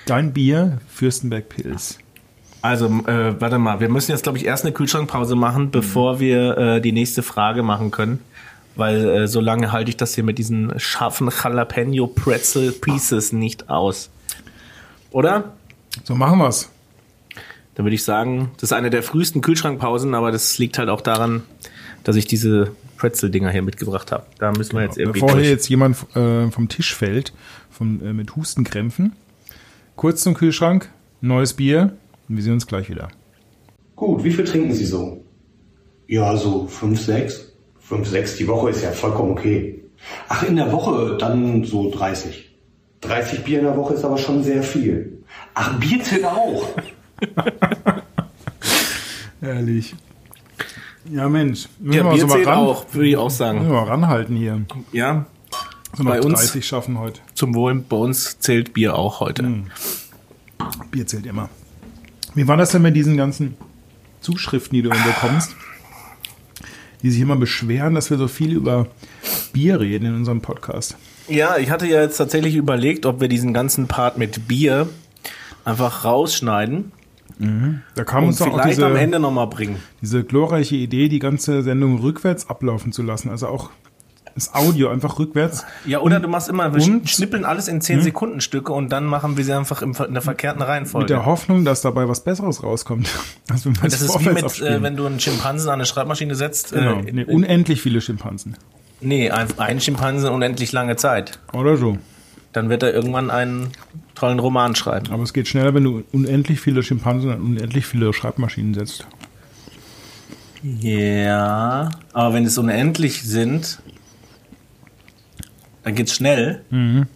Dein 0.06 0.34
Bier, 0.34 0.80
Fürstenberg 0.88 1.48
Pilz. 1.48 2.00
Also, 2.62 2.88
äh, 2.88 3.40
warte 3.40 3.60
mal, 3.60 3.80
wir 3.80 3.90
müssen 3.90 4.12
jetzt, 4.12 4.24
glaube 4.24 4.40
ich, 4.40 4.46
erst 4.46 4.66
eine 4.66 4.74
Kühlschrankpause 4.74 5.36
machen, 5.36 5.72
bevor 5.72 6.20
wir 6.20 6.58
äh, 6.58 6.82
die 6.82 6.92
nächste 6.92 7.24
Frage 7.24 7.64
machen 7.64 7.92
können. 7.92 8.20
Weil 8.78 9.10
äh, 9.10 9.28
so 9.28 9.42
lange 9.42 9.72
halte 9.72 9.90
ich 9.90 9.98
das 9.98 10.16
hier 10.16 10.24
mit 10.24 10.38
diesen 10.38 10.80
scharfen 10.80 11.30
Jalapeno 11.30 12.08
Pretzel 12.08 12.72
Pieces 12.72 13.34
nicht 13.34 13.70
aus. 13.70 14.10
Oder? 15.12 15.56
So 16.04 16.16
machen 16.16 16.40
wir's. 16.40 16.70
Dann 17.76 17.86
würde 17.86 17.96
ich 17.96 18.04
sagen, 18.04 18.52
das 18.56 18.64
ist 18.64 18.74
eine 18.74 18.90
der 18.90 19.04
frühesten 19.04 19.42
Kühlschrankpausen, 19.42 20.16
aber 20.16 20.32
das 20.32 20.58
liegt 20.58 20.78
halt 20.78 20.90
auch 20.90 21.02
daran, 21.02 21.44
dass 22.04 22.16
ich 22.16 22.26
diese 22.26 22.72
Pretzel-Dinger 22.98 23.52
hier 23.52 23.62
mitgebracht 23.62 24.12
habe. 24.12 24.26
Da 24.40 24.52
müssen 24.52 24.76
wir 24.76 24.84
jetzt 24.84 24.98
irgendwie 24.98 25.22
Bevor 25.22 25.38
hier 25.38 25.50
jetzt 25.50 25.70
jemand 25.70 25.98
äh, 26.16 26.50
vom 26.50 26.70
Tisch 26.70 26.96
fällt, 26.96 27.34
vom, 27.70 28.02
äh, 28.04 28.14
mit 28.14 28.36
Hustenkrämpfen, 28.36 29.14
kurz 29.96 30.24
zum 30.24 30.34
Kühlschrank, 30.34 30.90
neues 31.22 31.54
Bier 31.54 31.96
und 32.28 32.36
wir 32.36 32.44
sehen 32.44 32.54
uns 32.54 32.68
gleich 32.68 32.90
wieder. 32.90 33.10
Gut, 33.96 34.24
wie 34.24 34.32
viel 34.32 34.46
trinken 34.46 34.74
Sie 34.74 34.86
so? 34.86 35.24
Ja, 36.08 36.36
so 36.38 36.68
fünf, 36.68 37.02
sechs. 37.02 37.54
Fünf, 37.88 38.08
sechs 38.08 38.36
die 38.36 38.48
Woche 38.48 38.70
ist 38.72 38.84
ja 38.84 38.92
vollkommen 38.92 39.32
okay. 39.32 39.84
Ach, 40.30 40.44
in 40.44 40.56
der 40.58 40.72
Woche 40.72 41.18
dann 41.18 41.64
so 41.64 41.90
30. 41.92 42.50
30 43.02 43.44
Bier 43.44 43.60
in 43.60 43.66
der 43.66 43.78
Woche 43.78 43.94
ist 43.94 44.04
aber 44.04 44.18
schon 44.18 44.44
sehr 44.44 44.62
viel. 44.64 45.24
Ach, 45.54 45.80
Bier 45.80 46.04
zählt 46.04 46.26
auch. 46.26 46.68
Ehrlich. 49.42 49.96
Ja, 51.10 51.30
Mensch. 51.30 51.68
Müssen 51.80 51.98
Ja, 51.98 52.04
wir 52.06 52.12
Bier 52.12 52.22
so 52.22 52.28
mal 52.28 52.34
zählt 52.36 52.48
ran, 52.48 52.58
auch, 52.60 52.86
würde 52.92 53.08
ich 53.10 53.18
auch 53.18 53.26
Müssen 53.26 53.38
sagen. 53.38 53.62
wir 53.64 53.74
mal 53.74 53.84
ranhalten 53.84 54.36
hier. 54.36 54.62
Ja, 54.92 55.26
So 55.96 56.04
Bei 56.04 56.22
uns- 56.22 56.40
30 56.42 56.66
schaffen 56.68 57.00
heute. 57.00 57.22
zum 57.34 57.56
Wohl, 57.56 57.74
bei 57.76 57.96
uns 57.98 58.40
zählt 58.40 58.74
Bier 58.74 58.96
auch 58.96 59.20
heute. 59.20 59.44
Hm. 59.44 59.68
Bier 60.92 61.08
zählt 61.08 61.26
immer. 61.26 61.50
Wie 62.36 62.48
war 62.48 62.58
das 62.58 62.72
denn 62.72 62.82
mit 62.82 62.96
diesen 62.96 63.16
ganzen 63.18 63.56
Zuschriften, 64.22 64.76
die 64.76 64.82
du 64.82 64.90
bekommst? 64.90 65.56
Die 67.04 67.12
sich 67.12 67.22
immer 67.22 67.36
beschweren, 67.36 67.96
dass 67.96 68.10
wir 68.10 68.18
so 68.18 68.28
viel 68.28 68.54
über 68.54 68.88
Bier 69.54 69.80
reden 69.80 70.06
in 70.06 70.16
unserem 70.16 70.42
Podcast. 70.42 70.98
Ja, 71.28 71.58
ich 71.58 71.70
hatte 71.70 71.88
ja 71.88 72.02
jetzt 72.02 72.18
tatsächlich 72.18 72.56
überlegt, 72.56 73.06
ob 73.06 73.22
wir 73.22 73.28
diesen 73.28 73.54
ganzen 73.54 73.88
Part 73.88 74.18
mit 74.18 74.48
Bier 74.48 74.90
einfach 75.66 76.06
rausschneiden 76.06 76.92
Da 77.96 78.04
kam 78.04 78.24
und 78.24 78.30
uns 78.30 78.40
doch 78.40 78.48
auch 78.48 78.62
vielleicht 78.62 78.82
am 78.82 78.94
diese, 78.94 79.00
Ende 79.00 79.20
nochmal 79.20 79.48
bringen. 79.48 79.78
diese 80.02 80.24
glorreiche 80.24 80.76
Idee, 80.76 81.10
die 81.10 81.20
ganze 81.20 81.62
Sendung 81.62 82.00
rückwärts 82.00 82.50
ablaufen 82.50 82.92
zu 82.92 83.04
lassen. 83.04 83.30
Also 83.30 83.48
auch 83.48 83.70
das 84.38 84.54
Audio 84.54 84.90
einfach 84.90 85.18
rückwärts. 85.18 85.66
Ja, 85.86 86.00
oder 86.00 86.20
du 86.20 86.28
machst 86.28 86.48
immer, 86.48 86.74
wir 86.74 86.84
und- 86.84 87.10
schnippeln 87.10 87.44
alles 87.44 87.68
in 87.68 87.82
10 87.82 88.02
Sekunden 88.04 88.40
Stücke 88.40 88.72
und 88.72 88.90
dann 88.90 89.06
machen 89.06 89.36
wir 89.36 89.44
sie 89.44 89.54
einfach 89.54 89.82
in 89.82 89.94
der 90.14 90.22
verkehrten 90.22 90.60
Mit 90.60 90.68
Reihenfolge. 90.68 91.08
der 91.08 91.26
Hoffnung, 91.26 91.66
dass 91.66 91.82
dabei 91.82 92.08
was 92.08 92.24
Besseres 92.24 92.62
rauskommt. 92.62 93.10
das 93.48 93.66
ist 93.66 94.20
wie 94.20 94.30
mit, 94.30 94.62
äh, 94.62 94.82
wenn 94.84 94.96
du 94.96 95.06
einen 95.08 95.20
Schimpansen 95.20 95.70
an 95.70 95.76
eine 95.76 95.86
Schreibmaschine 95.86 96.36
setzt. 96.36 96.72
Genau. 96.72 97.00
Äh, 97.00 97.12
nee, 97.12 97.24
unendlich 97.26 97.82
viele 97.82 98.00
Schimpansen. 98.00 98.56
nee, 99.02 99.32
ein, 99.32 99.48
ein 99.58 99.82
Schimpansen 99.82 100.30
unendlich 100.30 100.72
lange 100.72 100.96
Zeit. 100.96 101.40
Oder 101.54 101.76
so. 101.78 101.98
Dann 102.54 102.70
wird 102.70 102.84
er 102.84 102.94
irgendwann 102.94 103.30
einen 103.32 103.72
tollen 104.16 104.40
Roman 104.40 104.76
schreiben. 104.76 105.12
Aber 105.12 105.24
es 105.24 105.34
geht 105.34 105.48
schneller, 105.48 105.74
wenn 105.74 105.84
du 105.84 106.04
unendlich 106.12 106.60
viele 106.60 106.84
Schimpansen 106.84 107.32
und 107.32 107.42
unendlich 107.42 107.86
viele 107.86 108.14
Schreibmaschinen 108.14 108.74
setzt. 108.74 109.06
Ja, 110.64 111.92
aber 112.14 112.34
wenn 112.34 112.46
es 112.46 112.58
unendlich 112.58 113.24
sind, 113.24 113.80
dann 115.88 115.96
geht's 115.96 116.14
schnell. 116.14 116.62
Mhm. 116.70 117.08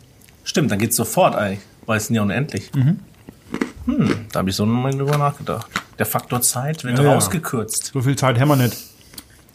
Stimmt, 0.45 0.71
dann 0.71 0.79
geht's 0.79 0.95
sofort 0.95 1.35
eigentlich, 1.35 1.59
weil 1.85 1.97
es 1.97 2.07
sind 2.07 2.15
ja 2.15 2.21
unendlich. 2.21 2.71
Mhm. 2.73 2.99
Hm, 3.85 4.25
da 4.31 4.39
habe 4.39 4.49
ich 4.49 4.55
so 4.55 4.65
noch 4.65 4.81
mal 4.81 4.91
drüber 4.93 5.17
nachgedacht. 5.17 5.69
Der 5.99 6.05
Faktor 6.05 6.41
Zeit 6.41 6.85
wird 6.85 6.97
Ja, 6.97 7.03
ja. 7.03 7.13
rausgekürzt. 7.13 7.91
So 7.93 8.01
viel 8.01 8.15
Zeit 8.15 8.39
haben 8.39 8.47
wir 8.47 8.55
nicht. 8.55 8.77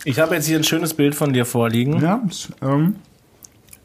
Ich 0.05 0.19
habe 0.19 0.35
jetzt 0.35 0.47
hier 0.47 0.59
ein 0.59 0.65
schönes 0.65 0.93
Bild 0.93 1.15
von 1.15 1.33
dir 1.33 1.47
vorliegen. 1.47 1.99
Ja, 2.03 2.21
ist, 2.29 2.51
ähm, 2.61 2.97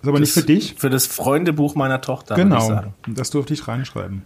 ist 0.02 0.08
aber 0.10 0.20
nicht 0.20 0.34
für 0.34 0.44
dich. 0.44 0.76
Für 0.78 0.89
das 0.89 1.08
Freundebuch 1.08 1.76
meiner 1.76 2.02
Tochter, 2.02 2.36
Genau. 2.36 2.84
Das 3.08 3.30
durfte 3.30 3.54
ich 3.54 3.65
reinschreiben. 3.70 4.24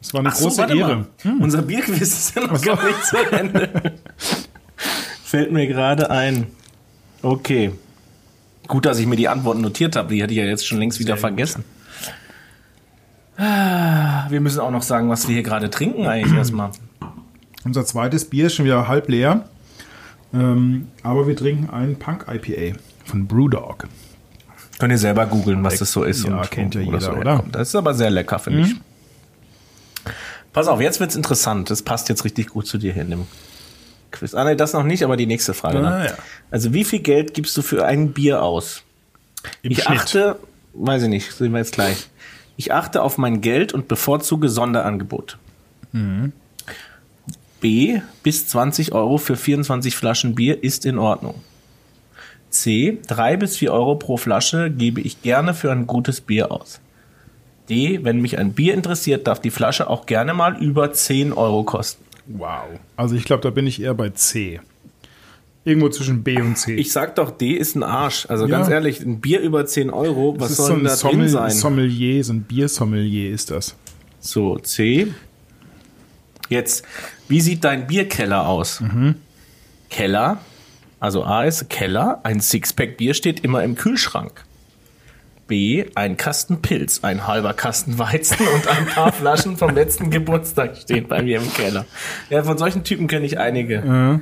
Das 0.00 0.14
war 0.14 0.20
eine 0.20 0.30
Ach 0.30 0.34
so, 0.34 0.44
große 0.44 0.58
warte 0.58 0.76
Ehre. 0.78 1.06
Hm. 1.22 1.40
Unser 1.42 1.60
Bierquiz 1.60 2.00
ist 2.00 2.34
ja 2.36 2.46
noch 2.46 2.60
gar 2.62 2.82
nicht 2.82 3.04
zu 3.04 3.16
Ende. 3.18 3.92
Fällt 5.24 5.52
mir 5.52 5.66
gerade 5.66 6.10
ein. 6.10 6.46
Okay. 7.20 7.72
Gut, 8.66 8.84
dass 8.86 8.98
ich 8.98 9.06
mir 9.06 9.16
die 9.16 9.28
Antworten 9.28 9.60
notiert 9.60 9.96
habe. 9.96 10.14
Die 10.14 10.22
hatte 10.22 10.32
ich 10.32 10.38
ja 10.38 10.44
jetzt 10.44 10.66
schon 10.66 10.78
längst 10.78 10.98
wieder 10.98 11.16
vergessen. 11.16 11.64
Ah, 13.36 14.26
Wir 14.30 14.40
müssen 14.40 14.60
auch 14.60 14.70
noch 14.70 14.82
sagen, 14.82 15.08
was 15.10 15.28
wir 15.28 15.34
hier 15.34 15.42
gerade 15.42 15.70
trinken 15.70 16.06
eigentlich 16.06 16.34
erstmal. 16.36 16.70
Unser 17.64 17.84
zweites 17.84 18.24
Bier 18.24 18.46
ist 18.46 18.54
schon 18.54 18.64
wieder 18.64 18.88
halb 18.88 19.08
leer. 19.08 19.48
Ähm, 20.32 20.88
aber 21.02 21.26
wir 21.26 21.36
trinken 21.36 21.70
einen 21.70 21.98
Punk 21.98 22.26
IPA 22.28 22.78
von 23.04 23.26
Brewdog. 23.26 23.86
Könnt 24.78 24.92
ihr 24.92 24.98
selber 24.98 25.26
googeln, 25.26 25.62
was 25.64 25.78
das 25.78 25.92
so 25.92 26.04
ist. 26.04 26.24
Ja, 26.26 26.42
kennt 26.42 26.74
ja 26.74 26.80
jeder, 26.82 27.00
so 27.00 27.12
oder? 27.12 27.44
Das 27.50 27.68
ist 27.68 27.74
aber 27.76 27.94
sehr 27.94 28.10
lecker, 28.10 28.38
finde 28.38 28.62
ich. 28.62 28.74
Pass 30.52 30.68
auf, 30.68 30.80
jetzt 30.80 31.00
wird's 31.00 31.16
interessant. 31.16 31.70
Das 31.70 31.82
passt 31.82 32.08
jetzt 32.08 32.24
richtig 32.24 32.48
gut 32.48 32.66
zu 32.66 32.78
dir 32.78 32.92
hier 32.92 33.02
in 33.02 33.10
dem 33.10 33.26
Quiz. 34.18 34.34
Ah, 34.34 34.44
nee, 34.44 34.54
das 34.56 34.72
noch 34.72 34.82
nicht, 34.82 35.02
aber 35.02 35.16
die 35.16 35.26
nächste 35.26 35.54
Frage. 35.54 35.78
Ah, 35.78 36.04
ja. 36.06 36.14
Also, 36.50 36.72
wie 36.72 36.84
viel 36.84 37.00
Geld 37.00 37.34
gibst 37.34 37.56
du 37.56 37.62
für 37.62 37.84
ein 37.84 38.12
Bier 38.12 38.42
aus? 38.42 38.82
Im 39.62 39.72
ich 39.72 39.82
Schnitt. 39.82 39.98
achte, 39.98 40.38
weiß 40.74 41.04
ich 41.04 41.08
nicht, 41.08 41.32
sehen 41.32 41.52
wir 41.52 41.58
jetzt 41.58 41.72
gleich. 41.72 42.08
Ich 42.56 42.72
achte 42.72 43.02
auf 43.02 43.18
mein 43.18 43.40
Geld 43.40 43.72
und 43.72 43.88
bevorzuge 43.88 44.48
Sonderangebote. 44.48 45.36
Mhm. 45.92 46.32
B, 47.60 48.00
bis 48.22 48.48
20 48.48 48.92
Euro 48.92 49.18
für 49.18 49.36
24 49.36 49.96
Flaschen 49.96 50.34
Bier 50.34 50.62
ist 50.62 50.84
in 50.84 50.98
Ordnung. 50.98 51.34
C, 52.50 52.98
3 53.08 53.36
bis 53.36 53.56
4 53.56 53.72
Euro 53.72 53.96
pro 53.96 54.16
Flasche 54.16 54.70
gebe 54.70 55.00
ich 55.00 55.22
gerne 55.22 55.52
für 55.52 55.72
ein 55.72 55.86
gutes 55.86 56.20
Bier 56.20 56.50
aus. 56.52 56.80
D, 57.68 58.04
wenn 58.04 58.20
mich 58.20 58.38
ein 58.38 58.52
Bier 58.52 58.74
interessiert, 58.74 59.26
darf 59.26 59.40
die 59.40 59.50
Flasche 59.50 59.90
auch 59.90 60.06
gerne 60.06 60.32
mal 60.34 60.62
über 60.62 60.92
10 60.92 61.32
Euro 61.32 61.64
kosten. 61.64 62.04
Wow. 62.28 62.80
Also 62.96 63.14
ich 63.14 63.24
glaube, 63.24 63.42
da 63.42 63.50
bin 63.50 63.66
ich 63.66 63.80
eher 63.80 63.94
bei 63.94 64.10
C. 64.10 64.60
Irgendwo 65.64 65.88
zwischen 65.88 66.22
B 66.22 66.40
und 66.40 66.56
C. 66.56 66.74
Ich 66.76 66.92
sag 66.92 67.16
doch, 67.16 67.30
D 67.32 67.52
ist 67.52 67.74
ein 67.74 67.82
Arsch. 67.82 68.26
Also 68.28 68.46
Ja. 68.46 68.58
ganz 68.58 68.68
ehrlich, 68.68 69.00
ein 69.00 69.20
Bier 69.20 69.40
über 69.40 69.66
10 69.66 69.90
Euro, 69.90 70.36
was 70.38 70.52
ist 70.52 70.56
soll 70.58 70.66
so 70.68 70.72
denn 70.74 70.82
ein 70.82 70.84
da 70.86 70.90
drin 70.96 71.10
Sommel 71.12 71.28
sein? 71.28 71.50
Sommelier, 71.50 72.22
so 72.24 72.32
ein 72.32 72.42
Biersommelier 72.42 73.30
ist 73.32 73.50
das. 73.50 73.74
So, 74.20 74.58
C. 74.58 75.08
Jetzt, 76.48 76.84
wie 77.28 77.40
sieht 77.40 77.64
dein 77.64 77.86
Bierkeller 77.88 78.46
aus? 78.48 78.80
Keller, 79.90 80.38
also 81.00 81.24
A 81.24 81.42
ist 81.44 81.68
Keller, 81.68 82.20
ein 82.22 82.40
Sixpack 82.40 82.96
Bier 82.96 83.14
steht 83.14 83.40
immer 83.40 83.64
im 83.64 83.74
Kühlschrank. 83.74 84.44
B, 85.46 85.86
ein 85.94 86.16
Kasten 86.16 86.62
Pilz, 86.62 87.00
ein 87.02 87.26
halber 87.26 87.54
Kasten 87.54 87.98
Weizen 87.98 88.46
und 88.48 88.68
ein 88.68 88.86
paar 88.86 89.12
Flaschen 89.12 89.56
vom 89.56 89.74
letzten 89.74 90.10
Geburtstag 90.10 90.76
stehen 90.76 91.06
bei 91.08 91.22
mir 91.22 91.38
im 91.38 91.52
Keller. 91.52 91.86
Ja, 92.30 92.42
von 92.42 92.58
solchen 92.58 92.84
Typen 92.84 93.06
kenne 93.06 93.26
ich 93.26 93.38
einige. 93.38 94.20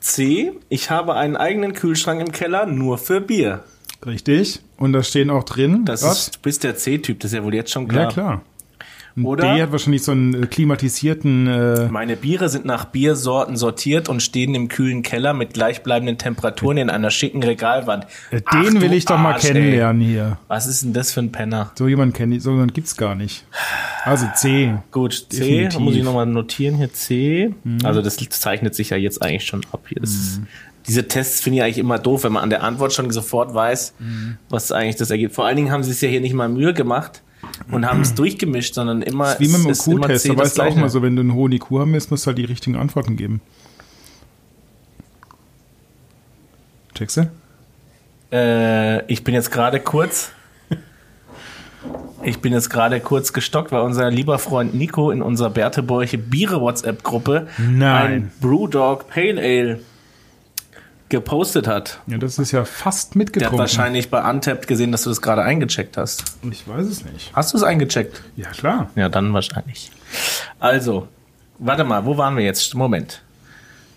C, 0.00 0.52
ich 0.68 0.90
habe 0.90 1.14
einen 1.14 1.36
eigenen 1.36 1.72
Kühlschrank 1.72 2.20
im 2.20 2.32
Keller 2.32 2.66
nur 2.66 2.98
für 2.98 3.20
Bier. 3.20 3.64
Richtig. 4.06 4.60
Und 4.76 4.92
da 4.92 5.02
stehen 5.02 5.30
auch 5.30 5.44
drin. 5.44 5.84
Das 5.84 6.02
was? 6.02 6.18
ist, 6.18 6.36
du 6.36 6.40
bist 6.42 6.64
der 6.64 6.76
C-Typ, 6.76 7.20
das 7.20 7.32
ist 7.32 7.36
ja 7.36 7.44
wohl 7.44 7.54
jetzt 7.54 7.72
schon 7.72 7.88
klar. 7.88 8.04
ja 8.04 8.08
klar. 8.10 8.42
Oder- 9.24 9.54
D 9.54 9.62
hat 9.62 9.72
wahrscheinlich 9.72 10.02
so 10.02 10.12
einen 10.12 10.42
äh, 10.42 10.46
klimatisierten. 10.46 11.46
Äh, 11.46 11.88
Meine 11.90 12.16
Biere 12.16 12.48
sind 12.48 12.64
nach 12.64 12.86
Biersorten 12.86 13.56
sortiert 13.56 14.08
und 14.08 14.22
stehen 14.22 14.54
im 14.54 14.68
kühlen 14.68 15.02
Keller 15.02 15.34
mit 15.34 15.54
gleichbleibenden 15.54 16.18
Temperaturen 16.18 16.76
in 16.78 16.90
einer 16.90 17.10
schicken 17.10 17.42
Regalwand. 17.42 18.04
äh, 18.30 18.40
Ach, 18.44 18.62
den 18.62 18.80
will 18.80 18.88
du 18.90 18.94
ich 18.96 19.04
doch 19.04 19.18
mal 19.18 19.32
Arsch, 19.34 19.44
ey. 19.44 19.52
kennenlernen 19.52 20.02
hier. 20.02 20.38
Was 20.48 20.66
ist 20.66 20.82
denn 20.84 20.92
das 20.92 21.12
für 21.12 21.20
ein 21.20 21.32
Penner? 21.32 21.72
So 21.74 21.88
jemand 21.88 22.14
kenne 22.14 22.36
ich, 22.36 22.42
so 22.42 22.50
jemand 22.52 22.74
gibt's 22.74 22.96
gar 22.96 23.14
nicht. 23.14 23.44
Also 24.04 24.26
C. 24.34 24.74
Gut, 24.90 25.26
C, 25.30 25.38
Definitiv. 25.40 25.78
Mhm. 25.78 25.84
muss 25.84 25.94
ich 25.96 26.02
nochmal 26.04 26.26
notieren 26.26 26.76
hier, 26.76 26.92
C. 26.92 27.54
Also 27.82 28.02
das 28.02 28.16
zeichnet 28.16 28.74
sich 28.74 28.90
ja 28.90 28.96
jetzt 28.96 29.22
eigentlich 29.22 29.44
schon 29.46 29.62
ab 29.72 29.84
hier. 29.88 30.02
Ist, 30.02 30.40
diese 30.86 31.06
Tests 31.06 31.40
finde 31.42 31.58
ich 31.58 31.62
eigentlich 31.64 31.78
immer 31.78 31.98
doof, 31.98 32.24
wenn 32.24 32.32
man 32.32 32.42
an 32.42 32.50
der 32.50 32.62
Antwort 32.64 32.94
schon 32.94 33.10
sofort 33.10 33.52
weiß, 33.54 33.94
Mhm. 33.98 34.38
was 34.48 34.72
eigentlich 34.72 34.96
das 34.96 35.10
ergibt. 35.10 35.34
Vor 35.34 35.44
allen 35.44 35.56
Dingen 35.56 35.70
haben 35.70 35.82
sie 35.82 35.90
es 35.90 36.00
ja 36.00 36.08
hier 36.08 36.20
nicht 36.22 36.32
mal 36.32 36.48
Mühe 36.48 36.72
gemacht 36.72 37.22
und 37.70 37.86
haben 37.86 38.00
es 38.00 38.14
durchgemischt, 38.14 38.74
sondern 38.74 39.02
immer 39.02 39.38
Wie 39.38 39.48
mit 39.48 39.64
dem 39.64 39.70
ist 39.70 39.86
IQ-Test, 39.86 40.28
das 40.28 40.36
weißt 40.36 40.58
du 40.58 40.62
auch 40.62 40.76
mal 40.76 40.88
so, 40.88 41.02
wenn 41.02 41.16
du 41.16 41.20
einen 41.20 41.34
hohen 41.34 41.52
IQ 41.52 41.70
haben 41.72 41.92
willst, 41.92 42.10
musst 42.10 42.24
du 42.24 42.28
halt 42.28 42.38
die 42.38 42.44
richtigen 42.44 42.76
Antworten 42.76 43.16
geben. 43.16 43.40
Checkst 46.94 47.18
du? 47.18 47.30
Äh, 48.32 49.06
ich 49.12 49.24
bin 49.24 49.34
jetzt 49.34 49.50
gerade 49.50 49.80
kurz. 49.80 50.32
Ich 52.24 52.40
bin 52.40 52.52
jetzt 52.52 52.68
gerade 52.70 52.98
kurz 52.98 53.32
gestockt, 53.32 53.70
weil 53.70 53.82
unser 53.82 54.10
lieber 54.10 54.40
Freund 54.40 54.74
Nico 54.74 55.12
in 55.12 55.22
unserer 55.22 55.50
Bertebäuche 55.50 56.18
Biere 56.18 56.60
WhatsApp-Gruppe 56.60 57.46
ein 57.58 58.32
Brewdog 58.40 59.08
Pale 59.08 59.40
Ale 59.40 59.80
gepostet 61.08 61.66
hat. 61.66 62.00
Ja, 62.06 62.18
das 62.18 62.38
ist 62.38 62.52
ja 62.52 62.64
fast 62.64 63.08
Der 63.08 63.10
hat 63.10 63.16
mitgetrunken. 63.16 63.58
wahrscheinlich 63.58 64.10
bei 64.10 64.28
Untapped 64.28 64.66
gesehen, 64.66 64.92
dass 64.92 65.02
du 65.02 65.10
das 65.10 65.22
gerade 65.22 65.42
eingecheckt 65.42 65.96
hast. 65.96 66.24
Ich 66.50 66.66
weiß 66.68 66.86
es 66.86 67.04
nicht. 67.04 67.30
Hast 67.34 67.52
du 67.52 67.56
es 67.58 67.62
eingecheckt? 67.62 68.22
Ja, 68.36 68.48
klar. 68.50 68.90
Ja, 68.94 69.08
dann 69.08 69.32
wahrscheinlich. 69.32 69.90
Also, 70.60 71.08
warte 71.58 71.84
mal, 71.84 72.04
wo 72.04 72.16
waren 72.18 72.36
wir 72.36 72.44
jetzt? 72.44 72.74
Moment. 72.74 73.22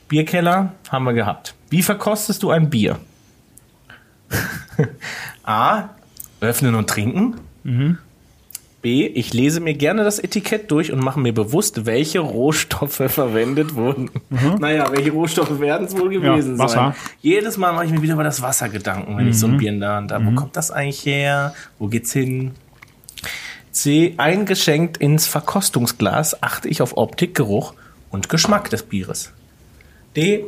Bierkeller 0.08 0.74
haben 0.90 1.04
wir 1.06 1.14
gehabt. 1.14 1.54
Wie 1.70 1.82
verkostest 1.82 2.44
du 2.44 2.52
ein 2.52 2.70
Bier? 2.70 3.00
A. 5.44 5.90
Öffnen 6.40 6.76
und 6.76 6.90
trinken. 6.90 7.36
B. 8.82 9.06
Ich 9.06 9.34
lese 9.34 9.60
mir 9.60 9.74
gerne 9.74 10.04
das 10.04 10.20
Etikett 10.20 10.72
durch 10.72 10.92
und 10.92 11.00
mache 11.04 11.20
mir 11.20 11.34
bewusst, 11.34 11.86
welche 11.86 12.20
Rohstoffe 12.20 13.02
verwendet 13.08 13.76
wurden. 13.76 14.10
Naja, 14.60 14.92
welche 14.92 15.12
Rohstoffe 15.12 15.60
werden 15.60 15.88
es 15.88 15.98
wohl 15.98 16.10
gewesen 16.10 16.58
Wasser. 16.58 16.76
sein? 16.76 16.94
Jedes 17.22 17.58
Mal 17.58 17.74
mache 17.74 17.86
ich 17.86 17.92
mir 17.92 18.02
wieder 18.02 18.14
über 18.14 18.24
das 18.24 18.42
Wasser 18.42 18.70
Gedanken, 18.70 19.18
wenn 19.18 19.28
ich 19.28 19.38
so 19.38 19.48
ein 19.48 19.58
Bier 19.58 19.70
in 19.70 19.80
der 19.80 19.94
Hand 19.94 20.12
habe. 20.12 20.26
Wo 20.26 20.32
kommt 20.32 20.56
das 20.56 20.72
eigentlich 20.72 21.06
her? 21.06 21.54
Wo 21.80 21.88
geht's 21.88 22.12
hin? 22.12 22.52
C. 23.72 24.16
Eingeschenkt 24.18 24.98
ins 24.98 25.28
Verkostungsglas 25.28 26.42
achte 26.44 26.68
ich 26.68 26.82
auf 26.82 26.98
Optik, 26.98 27.36
Geruch 27.36 27.74
und 28.10 28.30
Geschmack 28.30 28.70
des 28.70 28.84
Bieres. 28.84 29.32
D. 30.16 30.44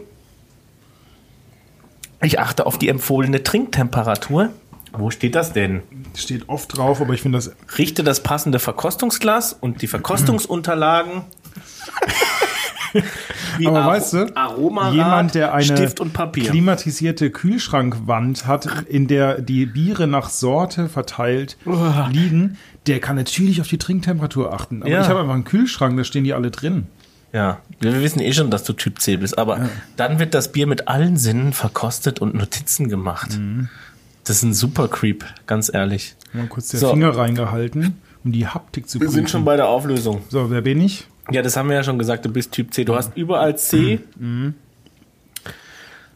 Ich 2.21 2.39
achte 2.39 2.65
auf 2.65 2.77
die 2.77 2.89
empfohlene 2.89 3.43
Trinktemperatur. 3.43 4.49
Wo 4.95 5.09
steht 5.09 5.35
das 5.35 5.53
denn? 5.53 5.81
Steht 6.15 6.47
oft 6.49 6.77
drauf, 6.77 7.01
aber 7.01 7.13
ich 7.13 7.21
finde 7.21 7.37
das. 7.39 7.51
Richte 7.77 8.03
das 8.03 8.21
passende 8.21 8.59
Verkostungsglas 8.59 9.53
und 9.53 9.81
die 9.81 9.87
Verkostungsunterlagen. 9.87 11.23
Aber 13.65 13.79
Aro- 13.81 13.87
weißt 13.87 14.13
du, 14.13 14.35
Aromarad, 14.35 14.93
jemand, 14.93 15.35
der 15.35 15.53
eine 15.53 15.63
Stift 15.65 15.99
und 15.99 16.13
Papier. 16.13 16.49
klimatisierte 16.51 17.31
Kühlschrankwand 17.31 18.45
hat, 18.45 18.67
in 18.87 19.07
der 19.07 19.41
die 19.41 19.65
Biere 19.65 20.05
nach 20.07 20.29
Sorte 20.29 20.89
verteilt 20.89 21.57
liegen, 22.11 22.57
der 22.85 22.99
kann 22.99 23.15
natürlich 23.15 23.61
auf 23.61 23.67
die 23.67 23.79
Trinktemperatur 23.79 24.53
achten. 24.53 24.81
Aber 24.83 24.91
Ja. 24.91 25.01
ich 25.01 25.07
habe 25.07 25.21
einfach 25.21 25.33
einen 25.33 25.43
Kühlschrank, 25.43 25.97
da 25.97 26.03
stehen 26.03 26.23
die 26.23 26.33
alle 26.33 26.51
drin. 26.51 26.85
Ja, 27.31 27.61
wir 27.79 27.99
wissen 28.01 28.19
eh 28.19 28.31
schon, 28.31 28.51
dass 28.51 28.63
du 28.63 28.73
Typ 28.73 29.01
C 29.01 29.17
bist, 29.17 29.39
aber 29.39 29.69
dann 29.97 30.19
wird 30.19 30.35
das 30.35 30.51
Bier 30.51 30.67
mit 30.67 30.87
allen 30.87 31.17
Sinnen 31.17 31.51
verkostet 31.53 32.19
und 32.19 32.35
Notizen 32.35 32.89
gemacht. 32.89 33.39
Mhm. 33.39 33.69
Das 34.25 34.37
ist 34.37 34.43
ein 34.43 34.53
super 34.53 34.87
Creep, 34.87 35.25
ganz 35.47 35.71
ehrlich. 35.73 36.15
Mal 36.33 36.47
kurz 36.47 36.69
der 36.69 36.79
So. 36.79 36.91
Finger 36.91 37.09
reingehalten, 37.17 37.97
um 38.23 38.31
die 38.31 38.47
Haptik 38.47 38.87
zu 38.89 38.99
Wir 38.99 39.07
prüfen. 39.07 39.15
sind 39.15 39.29
schon 39.29 39.45
bei 39.45 39.55
der 39.57 39.67
Auflösung. 39.67 40.21
so, 40.29 40.49
wer 40.49 40.61
bin 40.61 40.79
ich? 40.81 41.07
Ja, 41.31 41.41
das 41.41 41.55
haben 41.57 41.69
wir 41.69 41.75
ja 41.75 41.83
schon 41.83 41.99
gesagt, 41.99 42.25
du 42.25 42.29
bist 42.29 42.51
Typ 42.51 42.73
C. 42.73 42.83
Du 42.85 42.95
hast 42.95 43.15
überall 43.15 43.57
C, 43.57 43.99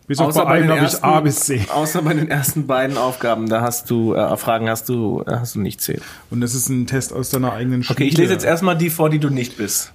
Bis 0.07 0.19
auf 0.19 0.27
außer 0.27 0.43
bei 0.43 0.45
bei, 0.45 0.51
einem 0.55 0.63
den 0.63 0.71
habe 0.71 0.79
ich 0.85 0.93
ersten, 0.93 1.05
A 1.05 1.19
bis 1.19 1.39
C. 1.41 1.65
außer 1.69 2.01
bei 2.01 2.13
den 2.13 2.29
ersten 2.29 2.65
beiden 2.65 2.97
Aufgaben, 2.97 3.49
da 3.49 3.61
hast 3.61 3.89
du, 3.89 4.13
äh, 4.13 4.37
Fragen 4.37 4.69
hast 4.69 4.87
du, 4.87 5.21
äh, 5.27 5.31
hast 5.31 5.55
du 5.55 5.59
nicht 5.59 5.81
C. 5.81 5.99
Und 6.29 6.39
das 6.39 6.55
ist 6.55 6.69
ein 6.69 6.87
Test 6.87 7.11
aus 7.11 7.29
deiner 7.29 7.51
eigenen 7.53 7.83
Schule. 7.83 7.95
Okay, 7.97 8.05
ich 8.07 8.17
lese 8.17 8.31
jetzt 8.31 8.45
erstmal 8.45 8.77
die 8.77 8.89
vor, 8.89 9.09
die 9.09 9.19
du 9.19 9.29
nicht 9.29 9.57
bist. 9.57 9.91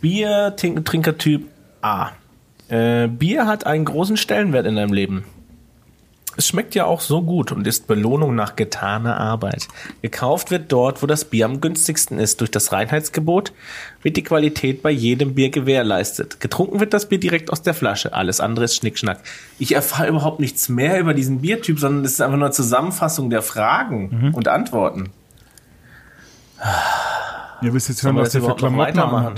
Bier, 0.00 0.54
Tink- 0.56 0.84
Trinkertyp 0.84 1.46
A. 1.82 2.10
Äh, 2.68 3.06
Bier 3.08 3.46
hat 3.46 3.64
einen 3.66 3.84
großen 3.84 4.16
Stellenwert 4.16 4.66
in 4.66 4.74
deinem 4.76 4.92
Leben. 4.92 5.24
Es 6.36 6.48
schmeckt 6.48 6.74
ja 6.74 6.84
auch 6.84 7.00
so 7.00 7.22
gut 7.22 7.52
und 7.52 7.66
ist 7.66 7.86
Belohnung 7.86 8.34
nach 8.34 8.56
getaner 8.56 9.16
Arbeit. 9.18 9.68
Gekauft 10.02 10.50
wird 10.50 10.72
dort, 10.72 11.02
wo 11.02 11.06
das 11.06 11.24
Bier 11.24 11.46
am 11.46 11.60
günstigsten 11.60 12.18
ist. 12.18 12.40
Durch 12.40 12.50
das 12.50 12.72
Reinheitsgebot 12.72 13.52
wird 14.02 14.16
die 14.16 14.24
Qualität 14.24 14.82
bei 14.82 14.90
jedem 14.90 15.34
Bier 15.34 15.50
gewährleistet. 15.50 16.40
Getrunken 16.40 16.80
wird 16.80 16.92
das 16.92 17.08
Bier 17.08 17.20
direkt 17.20 17.50
aus 17.50 17.62
der 17.62 17.74
Flasche. 17.74 18.14
Alles 18.14 18.40
andere 18.40 18.64
ist 18.64 18.76
Schnickschnack. 18.76 19.20
Ich 19.58 19.74
erfahre 19.74 20.08
überhaupt 20.08 20.40
nichts 20.40 20.68
mehr 20.68 20.98
über 21.00 21.14
diesen 21.14 21.40
Biertyp, 21.40 21.78
sondern 21.78 22.04
es 22.04 22.12
ist 22.12 22.20
einfach 22.20 22.36
nur 22.36 22.46
eine 22.46 22.54
Zusammenfassung 22.54 23.30
der 23.30 23.42
Fragen 23.42 24.32
und 24.34 24.48
Antworten. 24.48 25.10
Ihr 27.62 27.72
wisst 27.72 27.88
jetzt 27.88 28.02
hören, 28.02 28.16
was 28.16 28.30
der 28.30 28.42
für 28.42 28.54
Klamotten 28.54 28.78
weitermachen? 28.78 29.34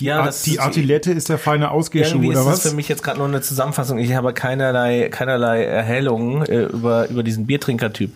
Die, 0.00 0.04
Ja, 0.04 0.18
Ar- 0.20 0.26
das 0.26 0.42
die 0.42 0.52
ist- 0.52 0.60
Artilette 0.60 1.12
ist 1.12 1.28
der 1.28 1.38
feine 1.38 1.70
Ausgehschuh, 1.70 2.20
ist 2.20 2.26
oder 2.28 2.34
das 2.44 2.46
was? 2.46 2.68
für 2.70 2.76
mich 2.76 2.88
jetzt 2.88 3.02
gerade 3.02 3.18
nur 3.18 3.28
eine 3.28 3.40
Zusammenfassung. 3.40 3.98
Ich 3.98 4.14
habe 4.14 4.32
keinerlei, 4.34 5.08
keinerlei 5.10 5.64
Erhellungen 5.64 6.42
äh, 6.46 6.64
über, 6.64 7.08
über 7.08 7.22
diesen 7.22 7.46
Biertrinkertyp. 7.46 8.14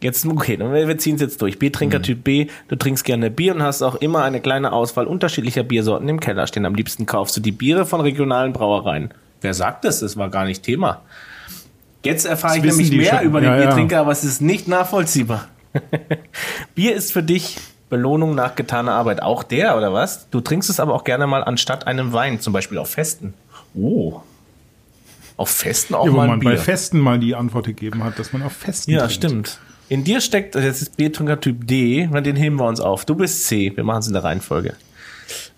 Jetzt, 0.00 0.26
okay, 0.26 0.56
dann 0.58 0.72
wir 0.74 0.86
wir 0.88 0.98
ziehen 0.98 1.14
es 1.16 1.22
jetzt 1.22 1.40
durch. 1.42 1.58
Biertrinkertyp 1.58 2.22
B, 2.22 2.48
du 2.68 2.76
trinkst 2.76 3.04
gerne 3.04 3.30
Bier 3.30 3.54
und 3.54 3.62
hast 3.62 3.82
auch 3.82 3.94
immer 3.96 4.22
eine 4.24 4.40
kleine 4.40 4.72
Auswahl 4.72 5.06
unterschiedlicher 5.06 5.62
Biersorten 5.62 6.08
im 6.08 6.20
Keller 6.20 6.46
stehen. 6.46 6.66
Am 6.66 6.74
liebsten 6.74 7.06
kaufst 7.06 7.36
du 7.36 7.40
die 7.40 7.50
Biere 7.52 7.86
von 7.86 8.00
regionalen 8.02 8.52
Brauereien. 8.52 9.10
Wer 9.40 9.54
sagt 9.54 9.84
das? 9.84 10.00
Das 10.00 10.16
war 10.16 10.28
gar 10.28 10.44
nicht 10.44 10.62
Thema. 10.62 11.02
Jetzt 12.04 12.26
erfahre 12.26 12.60
Das 12.60 12.78
ich 12.78 12.90
nämlich 12.90 12.92
mehr 13.10 13.16
schon. 13.18 13.26
über 13.26 13.40
den 13.40 13.48
Ja, 13.50 13.56
ja. 13.56 13.62
Biertrinker, 13.66 14.00
aber 14.00 14.12
es 14.12 14.22
ist 14.22 14.40
nicht 14.42 14.68
nachvollziehbar. 14.68 15.48
Bier 16.74 16.94
ist 16.94 17.12
für 17.12 17.22
dich 17.22 17.56
Belohnung 17.88 18.34
nach 18.34 18.54
getaner 18.56 18.92
Arbeit. 18.92 19.22
Auch 19.22 19.42
der, 19.42 19.76
oder 19.76 19.92
was? 19.92 20.28
Du 20.30 20.40
trinkst 20.40 20.68
es 20.70 20.80
aber 20.80 20.94
auch 20.94 21.04
gerne 21.04 21.26
mal 21.26 21.44
anstatt 21.44 21.86
einem 21.86 22.12
Wein, 22.12 22.40
zum 22.40 22.52
Beispiel 22.52 22.78
auf 22.78 22.90
Festen. 22.90 23.34
Oh. 23.74 24.20
Auf 25.36 25.50
Festen 25.50 25.94
auch 25.94 26.06
Ja, 26.06 26.12
mal 26.12 26.22
ein 26.24 26.28
man 26.30 26.40
Bier. 26.40 26.50
bei 26.50 26.56
Festen 26.56 26.98
mal 26.98 27.18
die 27.18 27.34
Antwort 27.34 27.66
gegeben 27.66 28.02
hat, 28.02 28.18
dass 28.18 28.32
man 28.32 28.42
auf 28.42 28.52
Festen 28.52 28.90
ja, 28.90 29.00
trinkt. 29.00 29.12
stimmt. 29.14 29.58
In 29.88 30.02
dir 30.02 30.20
steckt, 30.20 30.56
jetzt 30.56 30.82
ist 30.82 30.96
Biertrinker 30.96 31.40
Typ 31.40 31.66
D, 31.68 32.08
den 32.12 32.34
heben 32.36 32.56
wir 32.56 32.66
uns 32.66 32.80
auf. 32.80 33.04
Du 33.04 33.14
bist 33.14 33.46
C, 33.46 33.72
wir 33.76 33.84
machen 33.84 34.00
es 34.00 34.06
in 34.08 34.14
der 34.14 34.24
Reihenfolge. 34.24 34.74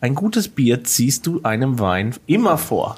Ein 0.01 0.15
gutes 0.15 0.49
Bier 0.49 0.85
ziehst 0.85 1.27
du 1.27 1.41
einem 1.45 1.79
Wein 1.79 2.15
immer 2.27 2.59
vor. 2.59 2.97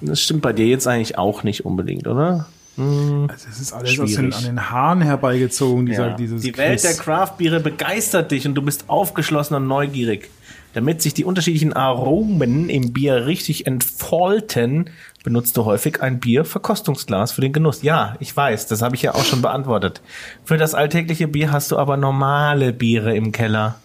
Das 0.00 0.20
stimmt 0.20 0.42
bei 0.42 0.52
dir 0.52 0.66
jetzt 0.66 0.86
eigentlich 0.86 1.18
auch 1.18 1.42
nicht 1.42 1.64
unbedingt, 1.64 2.06
oder? 2.06 2.46
Also 2.78 3.48
es 3.50 3.60
ist 3.60 3.72
alles 3.72 3.98
aus 3.98 4.10
den, 4.12 4.16
Schwierig. 4.32 4.36
an 4.36 4.44
den 4.44 4.70
Haaren 4.70 5.00
herbeigezogen, 5.02 5.86
dieser, 5.86 6.08
Ja. 6.10 6.16
dieses 6.16 6.42
Die 6.42 6.56
Welt 6.56 6.82
der 6.84 6.92
Quiz. 6.92 7.00
Craft-Biere 7.00 7.60
begeistert 7.60 8.30
dich 8.30 8.46
und 8.46 8.54
du 8.54 8.62
bist 8.62 8.84
aufgeschlossen 8.88 9.56
und 9.56 9.66
neugierig. 9.66 10.30
Damit 10.74 11.02
sich 11.02 11.14
die 11.14 11.24
unterschiedlichen 11.24 11.72
Aromen 11.72 12.68
im 12.68 12.92
Bier 12.92 13.26
richtig 13.26 13.66
entfalten, 13.66 14.90
benutzt 15.24 15.56
du 15.56 15.64
häufig 15.64 16.02
ein 16.02 16.20
Bier-Verkostungsglas 16.20 17.32
für 17.32 17.40
den 17.40 17.52
Genuss. 17.52 17.82
Ja, 17.82 18.14
ich 18.20 18.36
weiß, 18.36 18.66
das 18.68 18.82
habe 18.82 18.94
ich 18.94 19.02
ja 19.02 19.14
auch 19.14 19.24
schon 19.24 19.42
beantwortet. 19.42 20.02
Für 20.44 20.56
das 20.58 20.74
alltägliche 20.74 21.26
Bier 21.26 21.50
hast 21.50 21.72
du 21.72 21.78
aber 21.78 21.96
normale 21.96 22.72
Biere 22.72 23.16
im 23.16 23.32
Keller. 23.32 23.76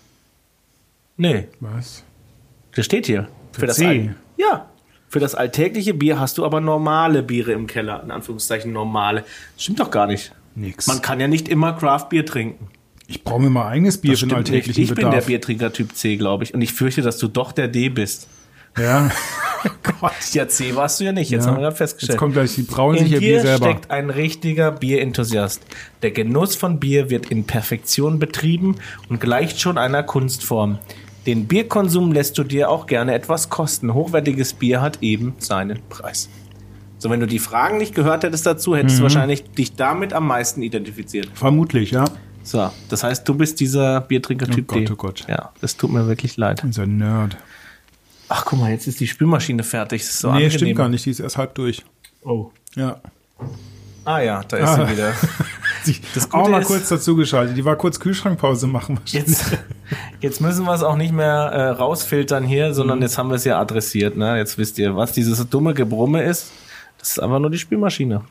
Nee, 1.17 1.47
Was? 1.61 2.03
das 2.75 2.85
steht 2.85 3.05
hier. 3.05 3.27
Für, 3.53 3.65
das 3.67 3.77
C. 3.77 3.87
All 3.87 4.15
Ja. 4.37 4.65
Für 5.13 5.19
das 5.19 5.35
alltägliche 5.35 5.93
Bier 5.93 6.19
hast 6.19 6.39
du 6.39 6.43
aber 6.43 6.59
normale 6.59 7.21
Biere 7.21 7.51
im 7.51 7.67
Keller. 7.67 8.01
In 8.03 8.09
Anführungszeichen 8.09 8.73
normale. 8.73 9.23
Stimmt 9.59 9.79
doch 9.79 9.91
gar 9.91 10.07
nicht. 10.07 10.31
Nix. 10.55 10.87
Man 10.87 11.03
kann 11.03 11.19
ja 11.19 11.27
nicht 11.27 11.47
immer 11.47 11.73
Craft-Bier 11.73 12.25
trinken. 12.25 12.67
Ich 13.05 13.23
brauche 13.23 13.39
mir 13.43 13.51
mal 13.51 13.67
eigenes 13.67 13.99
Bier 13.99 14.13
Das 14.13 14.21
für 14.21 14.25
den 14.25 14.29
stimmt 14.31 14.47
nicht. 14.49 14.53
alltäglichen 14.55 14.81
Ich 14.85 14.89
bin 14.89 15.01
der 15.01 15.09
Bedarf. 15.11 15.25
Biertrinker 15.27 15.71
Typ 15.71 15.95
C, 15.95 16.15
glaube 16.17 16.45
ich. 16.45 16.55
Und 16.55 16.63
ich 16.63 16.73
fürchte, 16.73 17.03
dass 17.03 17.19
du 17.19 17.27
doch 17.27 17.51
der 17.51 17.67
D 17.67 17.89
bist. 17.89 18.27
Ja. 18.75 19.11
Gott. 20.01 20.13
Ja, 20.31 20.47
C 20.47 20.73
warst 20.75 20.99
du 20.99 21.03
ja 21.03 21.11
nicht. 21.11 21.29
Jetzt 21.29 21.43
Ja. 21.45 21.51
haben 21.51 21.57
wir 21.57 21.61
gerade 21.61 21.75
festgestellt. 21.75 22.13
Jetzt 22.13 22.19
kommt 22.19 22.33
gleich, 22.33 22.55
die 22.55 22.63
brauen 22.63 22.97
sich 22.97 23.11
ihr 23.11 23.19
Bier 23.19 23.41
selber. 23.41 23.65
steckt 23.69 23.91
ein 23.91 24.09
richtiger 24.09 24.71
Bierenthusiast. 24.71 25.61
Der 26.01 26.09
Genuss 26.09 26.55
von 26.55 26.79
Bier 26.79 27.11
wird 27.11 27.27
in 27.29 27.43
Perfektion 27.43 28.17
betrieben 28.17 28.77
und 29.09 29.21
gleicht 29.21 29.61
schon 29.61 29.77
einer 29.77 30.01
Kunstform. 30.01 30.79
Den 31.25 31.47
Bierkonsum 31.47 32.11
lässt 32.11 32.37
du 32.37 32.43
dir 32.43 32.69
auch 32.69 32.85
gerne 32.85 33.13
etwas 33.13 33.49
kosten. 33.49 33.93
Hochwertiges 33.93 34.53
Bier 34.53 34.81
hat 34.81 34.99
eben 35.01 35.35
seinen 35.39 35.79
Preis. 35.89 36.29
So, 36.97 37.09
wenn 37.09 37.19
du 37.19 37.27
die 37.27 37.39
Fragen 37.39 37.77
nicht 37.77 37.95
gehört 37.95 38.23
hättest 38.23 38.45
dazu, 38.45 38.75
hättest 38.75 38.95
Mhm. 38.95 38.99
du 38.99 39.03
wahrscheinlich 39.03 39.43
dich 39.51 39.75
damit 39.75 40.13
am 40.13 40.27
meisten 40.27 40.61
identifiziert. 40.61 41.29
Vermutlich, 41.33 41.91
ja. 41.91 42.05
So, 42.43 42.69
das 42.89 43.03
heißt, 43.03 43.27
du 43.27 43.35
bist 43.35 43.59
dieser 43.61 44.01
Biertrinker-Typ 44.01 44.69
Oh 44.71 44.75
Gott, 44.79 44.91
oh 44.91 44.95
Gott. 44.95 45.25
Ja, 45.29 45.51
das 45.61 45.77
tut 45.77 45.91
mir 45.93 46.07
wirklich 46.07 46.35
leid. 46.35 46.61
Unser 46.63 46.85
Nerd. 46.85 47.37
Ach, 48.27 48.43
guck 48.45 48.59
mal, 48.59 48.71
jetzt 48.71 48.87
ist 48.87 48.99
die 48.99 49.07
Spülmaschine 49.07 49.63
fertig. 49.63 50.01
Das 50.01 50.09
ist 50.11 50.19
so 50.19 50.27
nee, 50.29 50.33
angenehm. 50.35 50.51
stimmt 50.57 50.75
gar 50.75 50.89
nicht. 50.89 51.05
Die 51.05 51.09
ist 51.11 51.19
erst 51.21 51.37
halb 51.37 51.55
durch. 51.55 51.83
Oh. 52.23 52.51
Ja. 52.75 52.99
Ah 54.05 54.19
ja, 54.19 54.43
da 54.45 54.57
ist 54.57 54.69
Ah. 54.69 54.85
sie 54.85 54.91
wieder. 54.93 55.13
Das 56.13 56.31
auch 56.31 56.47
mal 56.49 56.61
ist- 56.61 56.67
kurz 56.67 56.89
dazu 56.89 57.15
geschaltet. 57.15 57.57
Die 57.57 57.65
war 57.65 57.75
kurz 57.75 57.99
Kühlschrankpause 57.99 58.67
machen. 58.67 58.99
Jetzt, 59.05 59.57
jetzt 60.21 60.41
müssen 60.41 60.65
wir 60.65 60.73
es 60.73 60.83
auch 60.83 60.95
nicht 60.95 61.13
mehr 61.13 61.27
äh, 61.51 61.69
rausfiltern 61.69 62.43
hier, 62.43 62.73
sondern 62.73 62.97
Mhm. 62.99 63.03
jetzt 63.03 63.17
haben 63.17 63.29
wir 63.29 63.35
es 63.35 63.43
ja 63.43 63.59
adressiert. 63.59 64.15
Ne? 64.17 64.37
Jetzt 64.37 64.57
wisst 64.57 64.77
ihr, 64.79 64.95
was 64.95 65.11
dieses 65.11 65.47
dumme 65.49 65.73
Gebrumme 65.73 66.23
ist. 66.23 66.51
Das 66.99 67.11
ist 67.11 67.19
einfach 67.19 67.39
nur 67.39 67.49
die 67.49 67.57
Spülmaschine. 67.59 68.21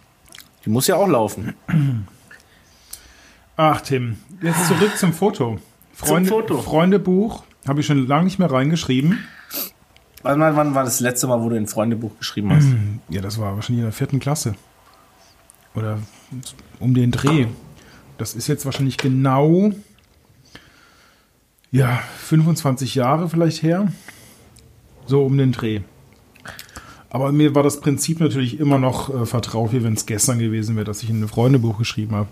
Die 0.65 0.71
muss 0.71 0.87
ja 0.87 0.97
auch 0.97 1.09
laufen. 1.09 1.55
Ach, 3.57 3.81
Tim. 3.81 4.17
Jetzt 4.41 4.67
zurück 4.67 4.97
zum 4.97 5.13
Foto. 5.13 5.59
Freunde, 5.95 6.29
Foto. 6.31 6.61
Freundebuch. 6.63 7.45
Habe 7.69 7.81
ich 7.81 7.87
schon 7.87 8.07
lange 8.07 8.25
nicht 8.25 8.39
mehr 8.39 8.51
reingeschrieben. 8.51 9.19
Wann, 10.23 10.41
wann, 10.41 10.57
wann 10.57 10.75
war 10.75 10.85
das 10.85 11.01
letzte 11.01 11.27
Mal, 11.27 11.43
wo 11.43 11.49
du 11.49 11.57
ein 11.57 11.67
Freundebuch 11.67 12.17
geschrieben 12.19 12.53
hast? 12.55 12.67
Ja, 13.09 13.21
das 13.21 13.39
war 13.39 13.55
wahrscheinlich 13.55 13.81
in 13.81 13.87
der 13.87 13.93
vierten 13.93 14.21
Klasse. 14.21 14.55
Oder 15.75 15.99
um 16.83 16.95
den 16.95 17.11
Dreh. 17.11 17.47
Das 18.19 18.35
ist 18.35 18.47
jetzt 18.49 18.65
wahrscheinlich 18.65 18.99
genau, 18.99 19.73
ja, 21.71 22.03
25 22.19 22.95
Jahre 22.95 23.29
vielleicht 23.29 23.63
her. 23.63 23.91
So 25.07 25.25
um 25.25 25.37
den 25.39 25.53
Dreh. 25.53 25.81
Aber 27.11 27.33
mir 27.33 27.55
war 27.55 27.63
das 27.63 27.81
Prinzip 27.81 28.21
natürlich 28.21 28.59
immer 28.61 28.79
noch 28.79 29.15
äh, 29.15 29.27
vertraut, 29.27 29.73
wie 29.73 29.83
wenn 29.83 29.95
es 29.95 30.07
gestern 30.07 30.39
gewesen 30.39 30.77
wäre, 30.77 30.85
dass 30.85 31.03
ich 31.03 31.11
ein 31.11 31.27
Freundebuch 31.29 31.79
geschrieben 31.79 32.15
habe. 32.15 32.29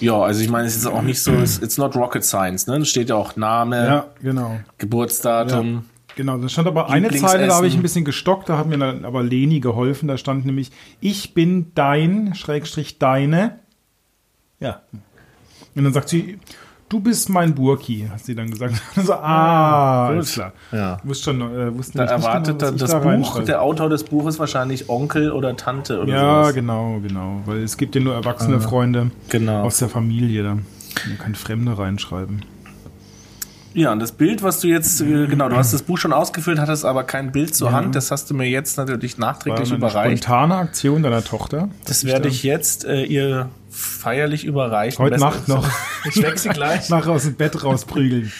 Ja, 0.00 0.20
also 0.20 0.40
ich 0.40 0.50
meine, 0.50 0.66
es 0.66 0.76
ist 0.76 0.86
auch 0.86 1.02
nicht 1.02 1.20
so, 1.20 1.32
it's, 1.32 1.78
not 1.78 1.96
rocket 1.96 2.24
science. 2.24 2.66
Ne? 2.66 2.78
Da 2.78 2.84
steht 2.84 3.08
ja 3.08 3.16
auch 3.16 3.36
Name, 3.36 3.86
Ja, 3.86 4.06
genau. 4.22 4.60
Geburtsdatum. 4.78 5.84
Genau, 6.16 6.38
da 6.38 6.48
stand 6.48 6.68
aber 6.68 6.90
eine. 6.90 7.10
Zeile, 7.10 7.48
da 7.48 7.56
habe 7.56 7.66
ich 7.66 7.74
ein 7.74 7.82
bisschen 7.82 8.04
gestockt, 8.04 8.48
da 8.48 8.56
hat 8.56 8.68
mir 8.68 8.78
dann 8.78 9.04
aber 9.04 9.22
Leni 9.22 9.60
geholfen, 9.60 10.06
da 10.06 10.16
stand 10.16 10.46
nämlich, 10.46 10.70
ich 11.00 11.34
bin 11.34 11.72
dein, 11.74 12.34
Schrägstrich 12.34 12.98
deine. 12.98 13.58
Ja. 14.60 14.80
Und 15.74 15.84
dann 15.84 15.92
sagt 15.92 16.08
sie, 16.08 16.38
du 16.88 17.00
bist 17.00 17.28
mein 17.28 17.54
Burki, 17.54 18.06
hat 18.10 18.20
sie 18.24 18.34
dann 18.34 18.50
gesagt. 18.50 18.74
so, 18.96 19.14
ah, 19.14 20.06
alles 20.08 20.32
klar. 20.32 20.52
Ja. 20.72 20.98
Wusste 21.02 21.24
schon, 21.24 21.40
äh, 21.40 21.76
wussten 21.76 21.98
Da 21.98 22.04
nicht 22.04 22.14
genau, 22.14 22.26
erwartet 22.28 22.62
ich 22.62 22.80
das 22.80 22.90
da 22.90 22.98
Buch, 23.00 23.42
der 23.42 23.62
Autor 23.62 23.88
des 23.88 24.04
Buches 24.04 24.38
wahrscheinlich 24.38 24.88
Onkel 24.88 25.32
oder 25.32 25.56
Tante 25.56 26.00
oder 26.00 26.12
Ja, 26.12 26.42
sowas. 26.44 26.54
genau, 26.54 27.00
genau. 27.00 27.40
Weil 27.46 27.62
es 27.62 27.76
gibt 27.76 27.94
ja 27.94 28.00
nur 28.00 28.14
erwachsene 28.14 28.60
Freunde 28.60 29.10
Genau. 29.28 29.62
aus 29.62 29.78
der 29.78 29.88
Familie. 29.88 30.42
Da 30.44 30.54
man 30.54 31.18
kann 31.18 31.34
Fremde 31.34 31.76
reinschreiben. 31.76 32.44
Ja, 33.74 33.92
und 33.92 33.98
das 34.00 34.12
Bild, 34.12 34.42
was 34.42 34.60
du 34.60 34.68
jetzt, 34.68 35.00
äh, 35.00 35.26
genau, 35.26 35.48
du 35.48 35.56
hast 35.56 35.74
das 35.74 35.82
Buch 35.82 35.98
schon 35.98 36.12
ausgefüllt, 36.12 36.58
hattest 36.60 36.84
aber 36.84 37.02
kein 37.04 37.32
Bild 37.32 37.54
zur 37.54 37.72
Hand. 37.72 37.94
Das 37.96 38.10
hast 38.12 38.30
du 38.30 38.34
mir 38.34 38.48
jetzt 38.48 38.76
natürlich 38.78 39.18
War 39.18 39.26
nachträglich 39.32 39.68
eine 39.70 39.78
überreicht. 39.78 40.22
spontane 40.24 40.54
Aktion 40.56 41.02
deiner 41.02 41.24
Tochter. 41.24 41.68
Das 41.84 42.04
werde 42.04 42.28
ich 42.28 42.44
jetzt 42.44 42.84
äh, 42.84 43.02
ihr 43.04 43.48
feierlich 43.70 44.44
überreichen. 44.44 45.04
Heute 45.04 45.18
Nacht 45.18 45.48
noch. 45.48 45.68
Ich 46.08 46.22
weck 46.22 46.38
sie 46.38 46.50
gleich. 46.50 46.88
nachher 46.90 47.10
aus 47.12 47.24
dem 47.24 47.34
Bett 47.34 47.64
rausprügeln. 47.64 48.30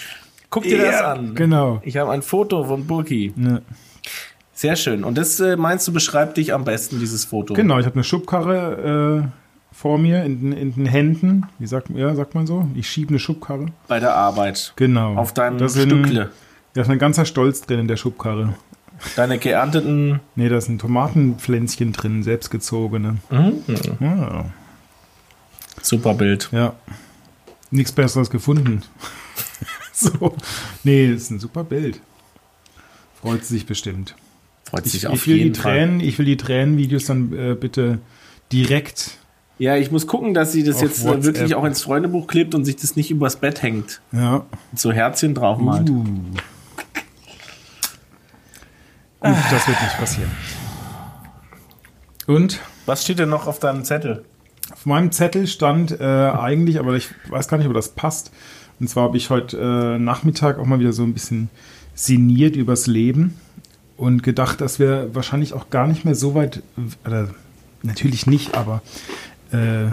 Guck 0.51 0.63
dir 0.65 0.79
das 0.79 0.95
Ja, 1.01 1.13
an. 1.15 1.35
genau. 1.35 1.81
Ich 1.83 1.97
habe 1.97 2.13
ein 2.13 2.23
Foto 2.23 2.63
von 2.65 2.87
Burki. 2.87 3.33
Ja. 3.37 3.61
Sehr 4.53 4.77
schön. 4.77 5.03
Und 5.03 5.19
das 5.19 5.41
äh, 5.41 5.57
meinst 5.57 5.89
du, 5.89 5.93
beschreibt 5.93 6.37
dich 6.37 6.55
am 6.55 6.63
besten, 6.65 7.01
dieses 7.01 7.25
Foto? 7.25 7.55
Genau, 7.55 7.79
ich 7.81 7.87
habe 7.87 7.97
eine 7.97 8.05
Schubkarre 8.05 9.25
äh, 9.25 9.29
vor 9.75 9.99
mir 9.99 10.25
in, 10.25 10.41
den- 10.41 10.53
in 10.53 10.75
den 10.75 10.87
Händen. 10.87 11.47
Wie 11.59 11.67
sagt, 11.67 11.91
ja, 11.91 12.15
sagt 12.15 12.35
man 12.35 12.47
so? 12.47 12.67
Ich 12.75 12.89
schiebe 12.89 13.09
eine 13.11 13.19
Schubkarre. 13.19 13.67
Bei 13.89 13.99
der 14.01 14.15
Arbeit. 14.15 14.73
Genau. 14.77 15.17
Auf 15.17 15.35
deinem 15.35 15.59
Da 15.59 15.69
sind- 15.69 15.91
Stückle. 15.91 16.31
Da 16.75 16.83
ist 16.83 16.89
ein 16.91 16.99
ganzer 16.99 17.25
Stolz 17.25 17.61
drin 17.63 17.81
in 17.81 17.89
der 17.89 17.97
Schubkarre. 17.97 18.55
Deine 19.17 19.39
geernteten. 19.39 20.21
Nee, 20.37 20.49
da 20.49 20.61
sind 20.61 20.81
Tomatenpflänzchen 20.81 21.93
drin, 21.93 22.23
selbstgezogene. 22.23 23.17
Ja, 24.01 24.47
Super 25.83 26.15
Bild. 26.15 26.49
ja. 26.53 26.75
Nichts 27.71 27.93
Besseres 27.93 28.31
gefunden. 28.31 28.83
so. 29.93 30.35
Nee, 30.85 31.07
ist 31.07 31.31
ein 31.31 31.41
super 31.41 31.65
Bild. 31.65 32.01
Freut 33.21 33.45
sie 33.45 33.55
sich 33.55 33.67
bestimmt. 33.67 34.15
Freut 34.65 34.87
Ich, 34.87 34.93
sich 34.93 35.07
auf 35.09 35.15
ich, 35.15 35.27
will 35.27 35.35
die 35.39 35.43
jeden 35.45 35.55
Fall. 35.57 35.73
Tränen, 35.79 36.01
ich 36.01 36.19
will 36.19 36.27
die 36.27 36.37
Tränenvideos 36.37 37.05
dann 37.07 37.33
äh, 37.37 37.55
bitte 37.55 37.99
direkt. 38.53 39.19
Ja, 39.59 39.77
ich 39.77 39.91
muss 39.91 40.07
gucken, 40.07 40.35
dass 40.35 40.53
sie 40.53 40.65
das 40.65 40.77
Auf 40.77 40.83
jetzt 40.83 41.03
äh, 41.03 41.09
WhatsApp. 41.09 41.25
wirklich 41.25 41.55
auch 41.55 41.65
ins 41.65 41.83
Freundebuch 41.83 42.27
klebt 42.27 42.55
und 42.55 42.65
sich 42.65 42.77
das 42.77 42.97
nicht 42.97 43.11
übers 43.11 43.37
Bett 43.37 43.63
hängt. 43.63 44.01
Ja. 44.13 44.45
Und 44.73 44.79
so 44.79 44.91
Herzchen 44.93 45.35
draufmalt. 45.35 45.89
Uh. 45.91 46.05
Gut, 49.21 49.37
das 49.51 49.69
wird 49.69 49.81
nicht 49.81 49.97
passieren. 49.97 50.31
Und 52.27 52.61
Was 52.87 53.03
steht 53.03 53.19
denn 53.19 53.29
noch 53.31 53.47
auf 53.47 53.59
deinem 53.59 53.85
Zettel? 53.85 54.25
Auf 54.73 54.87
meinem 54.87 55.13
Zettel 55.13 55.47
stand 55.47 55.99
äh, 55.99 56.05
eigentlich, 56.05 56.79
aber 56.79 56.95
ich 56.95 57.11
weiß 57.29 57.49
gar 57.49 57.59
nicht, 57.59 57.67
ob 57.67 57.75
das 57.75 57.91
passt. 57.91 58.33
Und 58.81 58.89
zwar 58.89 59.05
habe 59.05 59.17
ich 59.17 59.31
heute 59.31 59.59
äh, 59.59 59.99
Nachmittag 59.99 60.59
auch 60.59 60.67
mal 60.67 60.81
wieder 60.81 60.93
so 60.93 61.03
ein 61.05 61.15
bisschen 61.15 61.49
sinniert 61.95 62.57
übers 62.57 62.87
Leben 62.87 63.39
und 63.97 64.23
gedacht, 64.23 64.61
dass 64.61 64.79
wir 64.79 65.15
wahrscheinlich 65.15 65.53
auch 65.53 65.71
gar 65.71 65.87
nicht 65.87 66.05
mehr 66.05 66.15
so 66.15 66.35
weit, 66.35 66.63
oder 67.07 67.29
natürlich 67.83 68.27
nicht, 68.27 68.57
aber 68.57 68.83
äh, 69.53 69.91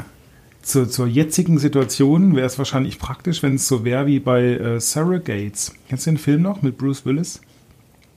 zur, 0.62 0.90
zur 0.90 1.08
jetzigen 1.08 1.58
Situation 1.58 2.36
wäre 2.36 2.46
es 2.46 2.58
wahrscheinlich 2.58 3.00
praktisch, 3.00 3.42
wenn 3.44 3.56
es 3.56 3.68
so 3.68 3.84
wäre 3.84 4.06
wie 4.06 4.20
bei 4.20 4.44
äh, 4.44 4.80
Surrogates. 4.80 5.74
Kennst 5.90 6.06
du 6.06 6.12
den 6.12 6.18
Film 6.18 6.42
noch 6.42 6.62
mit 6.62 6.78
Bruce 6.78 7.06
Willis? 7.06 7.42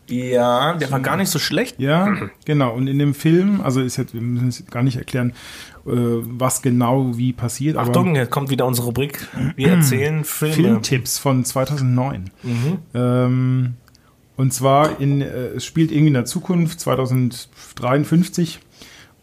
Ja, 0.08 0.74
der 0.74 0.90
war 0.90 1.00
gar 1.00 1.16
nicht 1.16 1.30
so 1.30 1.38
schlecht. 1.38 1.80
Ja, 1.80 2.14
genau. 2.44 2.74
Und 2.74 2.88
in 2.88 2.98
dem 2.98 3.14
Film, 3.14 3.62
also 3.62 3.80
ist 3.80 3.96
jetzt, 3.96 4.12
wir 4.12 4.20
müssen 4.20 4.48
es 4.48 4.66
gar 4.66 4.82
nicht 4.82 4.96
erklären, 4.96 5.30
äh, 5.86 5.90
was 5.92 6.60
genau 6.60 7.16
wie 7.16 7.32
passiert. 7.32 7.78
Achtung, 7.78 8.14
jetzt 8.14 8.30
kommt 8.30 8.50
wieder 8.50 8.66
unsere 8.66 8.86
Rubrik. 8.88 9.26
Wir 9.56 9.68
erzählen 9.68 10.24
Filme. 10.24 10.54
Filmtipps 10.54 11.18
von 11.18 11.44
2009. 11.44 12.30
Ähm, 12.94 13.74
und 14.36 14.52
zwar 14.52 15.00
in, 15.00 15.22
äh, 15.22 15.26
es 15.56 15.64
spielt 15.64 15.90
irgendwie 15.90 16.08
in 16.08 16.14
der 16.14 16.26
Zukunft 16.26 16.80
2053 16.80 18.60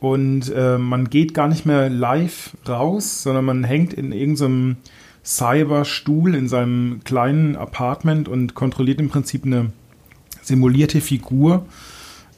und 0.02 0.52
äh, 0.54 0.80
man 0.80 1.12
geht 1.12 1.36
gar 1.36 1.48
nicht 1.48 1.68
mehr 1.68 1.88
live 1.88 2.58
raus, 2.68 3.22
sondern 3.22 3.46
man 3.46 3.64
hängt 3.64 3.94
in 3.94 4.12
irgendeinem 4.12 4.78
Cyberstuhl 5.24 6.34
in 6.34 6.48
seinem 6.48 7.02
kleinen 7.04 7.56
Apartment 7.56 8.28
und 8.28 8.56
kontrolliert 8.56 9.00
im 9.00 9.10
Prinzip 9.10 9.46
eine 9.46 9.72
simulierte 10.42 11.02
Figur, 11.02 11.68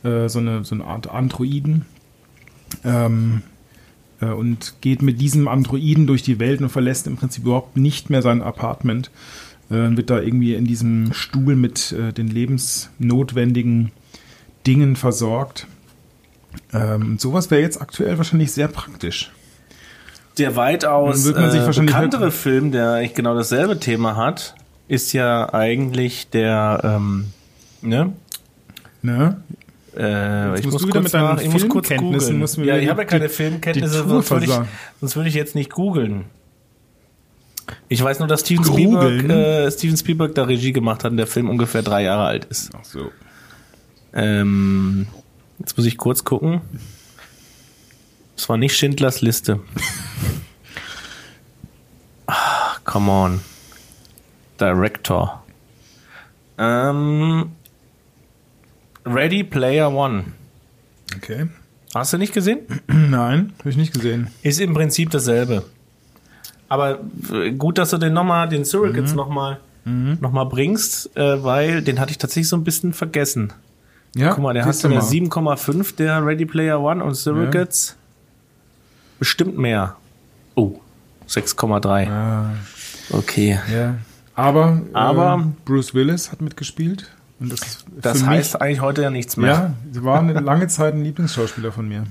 äh, 0.03 0.27
so, 0.27 0.39
eine, 0.39 0.65
so 0.65 0.75
eine 0.75 0.83
Art 0.83 1.09
Androiden. 1.09 1.85
Ähm, 2.83 3.43
äh, 4.19 4.25
und 4.25 4.75
geht 4.81 5.01
mit 5.01 5.21
diesem 5.21 5.47
Androiden 5.47 6.05
durch 6.05 6.21
die 6.21 6.39
Welt 6.39 6.61
und 6.61 6.67
verlässt 6.67 7.07
im 7.07 7.15
Prinzip 7.15 7.45
überhaupt 7.45 7.77
nicht 7.77 8.09
mehr 8.09 8.21
sein 8.21 8.41
Apartment. 8.41 9.09
Äh, 9.69 9.95
wird 9.95 10.09
da 10.09 10.19
irgendwie 10.19 10.55
in 10.55 10.65
diesem 10.65 11.13
Stuhl 11.13 11.55
mit 11.55 11.93
äh, 11.93 12.11
den 12.11 12.27
lebensnotwendigen 12.27 13.93
Dingen 14.67 14.97
versorgt. 14.97 15.67
Ähm, 16.73 17.17
sowas 17.19 17.51
wäre 17.51 17.61
jetzt 17.61 17.81
aktuell 17.81 18.17
wahrscheinlich 18.17 18.51
sehr 18.51 18.67
praktisch. 18.67 19.31
Der 20.37 20.55
weitaus 20.55 21.27
äh, 21.27 21.35
wahrscheinlich 21.35 21.93
bekanntere 21.93 22.23
halt- 22.23 22.33
Film, 22.33 22.71
der 22.71 22.93
eigentlich 22.93 23.13
genau 23.13 23.35
dasselbe 23.35 23.79
Thema 23.79 24.15
hat, 24.15 24.55
ist 24.87 25.13
ja 25.13 25.53
eigentlich 25.53 26.29
der, 26.29 26.81
ähm, 26.83 27.27
ne? 27.81 28.13
Ne? 29.01 29.41
Äh, 29.95 30.59
ich 30.59 30.65
muss 30.65 30.87
kurz 30.89 31.13
nach, 31.13 31.39
ich 31.39 31.49
muss 31.51 31.67
kurz 31.69 31.89
googeln. 31.89 32.43
Ja, 32.63 32.77
ich 32.77 32.89
habe 32.89 33.01
ja 33.01 33.05
die- 33.05 33.11
keine 33.11 33.27
die 33.27 33.33
Filmkenntnisse, 33.33 33.99
Tour 34.01 34.09
sonst 34.23 34.31
würde, 34.31 34.45
ich, 34.45 34.51
sonst 35.01 35.15
würde 35.15 35.29
ich 35.29 35.35
jetzt 35.35 35.53
nicht 35.55 35.71
googeln. 35.71 36.25
Ich 37.87 38.03
weiß 38.03 38.19
nur, 38.19 38.27
dass 38.27 38.41
Steven? 38.41 38.65
Spielberg, 38.65 39.29
äh, 39.29 39.71
Steven 39.71 39.95
Spielberg 39.95 40.35
da 40.35 40.43
Regie 40.43 40.73
gemacht 40.73 41.03
hat 41.03 41.11
und 41.11 41.17
der 41.17 41.27
Film 41.27 41.49
ungefähr 41.49 41.83
drei 41.83 42.03
Jahre 42.03 42.25
alt 42.25 42.45
ist. 42.45 42.71
Ach 42.75 42.83
so. 42.83 43.11
Ähm, 44.13 45.07
jetzt 45.59 45.77
muss 45.77 45.85
ich 45.85 45.97
kurz 45.97 46.23
gucken. 46.23 46.61
Es 48.35 48.49
war 48.49 48.57
nicht 48.57 48.75
Schindlers 48.75 49.21
Liste. 49.21 49.59
ah, 52.27 52.75
come 52.83 53.11
on. 53.11 53.39
Director. 54.59 55.43
Ähm, 56.57 57.51
Ready 59.05 59.43
Player 59.43 59.91
One. 59.91 60.25
Okay. 61.15 61.47
Hast 61.93 62.13
du 62.13 62.17
nicht 62.17 62.33
gesehen? 62.33 62.59
Nein, 62.87 63.53
habe 63.59 63.69
ich 63.69 63.77
nicht 63.77 63.93
gesehen. 63.93 64.29
Ist 64.41 64.59
im 64.59 64.73
Prinzip 64.73 65.11
dasselbe. 65.11 65.63
Aber 66.69 66.99
äh, 67.31 67.51
gut, 67.51 67.77
dass 67.77 67.91
du 67.91 67.97
den 67.97 68.13
nochmal, 68.13 68.49
den 68.49 68.65
Surrogates 68.65 69.11
Mhm. 69.11 69.17
nochmal 69.17 69.59
noch 69.85 70.31
mal 70.31 70.45
bringst, 70.45 71.13
äh, 71.17 71.43
weil 71.43 71.81
den 71.81 71.99
hatte 71.99 72.11
ich 72.11 72.17
tatsächlich 72.17 72.47
so 72.47 72.55
ein 72.55 72.63
bisschen 72.63 72.93
vergessen. 72.93 73.51
Ja, 74.15 74.29
Guck 74.33 74.43
mal, 74.43 74.53
der 74.53 74.65
hat 74.65 74.83
mal. 74.83 74.99
7,5, 75.01 75.95
der 75.95 76.25
Ready 76.25 76.45
Player 76.45 76.79
One 76.79 77.03
und 77.03 77.15
Surrogates. 77.15 77.95
Bestimmt 79.19 79.57
mehr. 79.57 79.95
Oh, 80.55 80.79
6,3. 81.27 82.09
Ah, 82.09 82.51
Okay. 83.11 83.59
ja. 83.73 83.95
Aber, 84.35 84.81
Aber- 84.93 85.43
äh, 85.43 85.47
Bruce 85.65 85.93
Willis 85.93 86.31
hat 86.31 86.41
mitgespielt. 86.41 87.09
Und 87.39 87.51
das 87.51 87.85
Das 88.01 88.25
heißt 88.25 88.53
mich, 88.53 88.61
eigentlich 88.61 88.81
heute 88.81 89.01
ja 89.01 89.09
nichts 89.09 89.35
mehr. 89.37 89.51
ja, 89.51 89.73
sie 89.91 90.03
war 90.03 90.19
eine 90.19 90.33
lange 90.39 90.67
Zeit 90.67 90.93
ein 90.93 91.03
Lieblingsschauspieler 91.03 91.71
von 91.71 91.87
mir. 91.87 92.03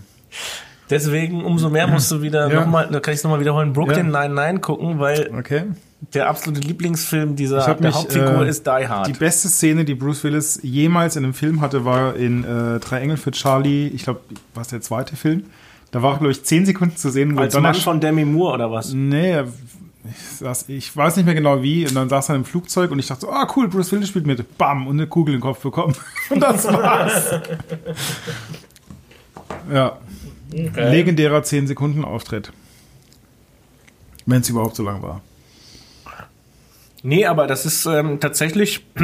Deswegen 0.91 1.45
umso 1.45 1.71
mehr 1.71 1.87
musst 1.87 2.11
du 2.11 2.21
wieder 2.23 2.51
Ja. 2.53 2.61
nochmal, 2.61 2.89
da 2.91 3.01
kann 3.01 3.15
ich 3.15 3.19
es 3.19 3.25
nochmal 3.25 3.41
wiederholen, 3.41 3.73
Brooklyn 3.73 4.13
Ja. 4.13 4.27
Nine-Nine 4.29 4.61
gucken, 4.61 4.99
weil 4.99 5.31
Okay. 5.39 5.65
Der 6.15 6.29
absolute 6.29 6.61
Lieblingsfilm 6.61 7.37
dieser 7.37 7.59
Ich 7.59 7.67
hab 7.67 7.79
der 7.79 7.89
mich, 7.89 7.97
Hauptfigur 7.97 8.45
äh, 8.45 8.49
ist 8.49 8.67
Die 8.67 8.89
Hard. 8.89 9.07
Die 9.07 9.13
beste 9.13 9.49
Szene, 9.49 9.85
die 9.85 9.95
Bruce 9.95 10.25
Willis 10.25 10.59
jemals 10.63 11.17
in 11.17 11.25
einem 11.25 11.35
Film 11.35 11.61
hatte, 11.61 11.85
war 11.85 12.17
in 12.17 12.45
äh, 12.45 12.81
Drei 12.81 13.01
Engel 13.01 13.17
für 13.17 13.31
Charlie. 13.31 13.87
Ich 13.89 14.05
glaube, 14.05 14.21
war 14.55 14.63
es 14.63 14.69
der 14.69 14.81
zweite 14.81 15.17
Film? 15.17 15.45
Da 15.93 16.03
war, 16.03 16.19
glaube 16.19 16.33
ich, 16.33 16.43
zehn 16.43 16.67
Sekunden 16.67 16.97
zu 16.97 17.11
sehen. 17.11 17.39
Als 17.39 17.59
Mann 17.59 17.75
von 17.75 18.01
Demi 18.01 18.25
Moore 18.25 18.55
oder 18.55 18.73
was? 18.73 18.93
Nee, 18.93 19.43
ich, 20.05 20.39
saß, 20.39 20.69
ich 20.69 20.97
weiß 20.97 21.17
nicht 21.17 21.27
mehr 21.27 21.35
genau 21.35 21.63
wie. 21.63 21.87
Und 21.87 21.95
dann 21.95 22.09
saß 22.09 22.31
er 22.31 22.35
im 22.35 22.45
Flugzeug 22.45 22.91
und 22.91 22.99
ich 22.99 23.07
dachte 23.07 23.23
so, 23.23 23.31
ah 23.31 23.47
cool, 23.55 23.69
Bruce 23.69 23.93
Willis 23.93 24.09
spielt 24.09 24.27
mit. 24.27 24.59
Bam, 24.59 24.87
und 24.87 24.97
eine 24.97 25.07
Kugel 25.07 25.35
in 25.35 25.39
den 25.39 25.43
Kopf 25.45 25.61
bekommen. 25.61 25.95
Und 26.31 26.41
das 26.41 26.65
war's. 26.65 27.41
ja. 29.73 29.99
Legendärer 30.51 31.43
10 31.43 31.67
Sekunden 31.67 32.05
Auftritt. 32.05 32.53
Wenn 34.27 34.41
es 34.41 34.49
überhaupt 34.49 34.77
so 34.77 34.83
lang 34.83 35.03
war. 35.03 35.21
Nee, 37.03 37.27
aber 37.27 37.47
das 37.47 37.67
ist 37.67 37.87
ähm, 37.87 38.21
tatsächlich. 38.21 38.85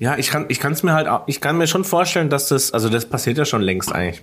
Ja, 0.00 0.18
ich 0.18 0.28
kann 0.28 0.46
ich 0.48 0.58
kann 0.58 0.72
es 0.72 0.82
mir 0.82 0.92
halt 0.92 1.06
auch- 1.06 1.22
ich 1.28 1.40
kann 1.40 1.56
mir 1.56 1.68
schon 1.68 1.84
vorstellen, 1.84 2.28
dass 2.28 2.48
das 2.48 2.72
also 2.72 2.88
das 2.88 3.06
passiert 3.06 3.38
ja 3.38 3.44
schon 3.44 3.62
längst 3.62 3.94
eigentlich. 3.94 4.22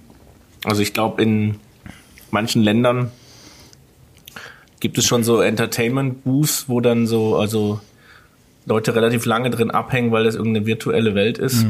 Also 0.65 0.81
ich 0.81 0.93
glaube 0.93 1.23
in 1.23 1.55
manchen 2.29 2.61
Ländern 2.61 3.09
gibt 4.81 4.97
es 4.97 5.05
schon 5.05 5.23
so 5.23 5.39
Entertainment 5.41 6.25
Booths, 6.25 6.65
wo 6.67 6.81
dann 6.81 7.07
so 7.07 7.37
also 7.37 7.79
Leute 8.65 8.93
relativ 8.95 9.25
lange 9.25 9.49
drin 9.49 9.71
abhängen, 9.71 10.11
weil 10.11 10.25
das 10.25 10.35
irgendeine 10.35 10.65
virtuelle 10.65 11.15
Welt 11.15 11.37
ist. 11.37 11.65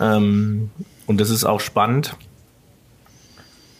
Ähm, 0.00 0.70
und 1.06 1.20
das 1.20 1.28
ist 1.28 1.44
auch 1.44 1.60
spannend. 1.60 2.16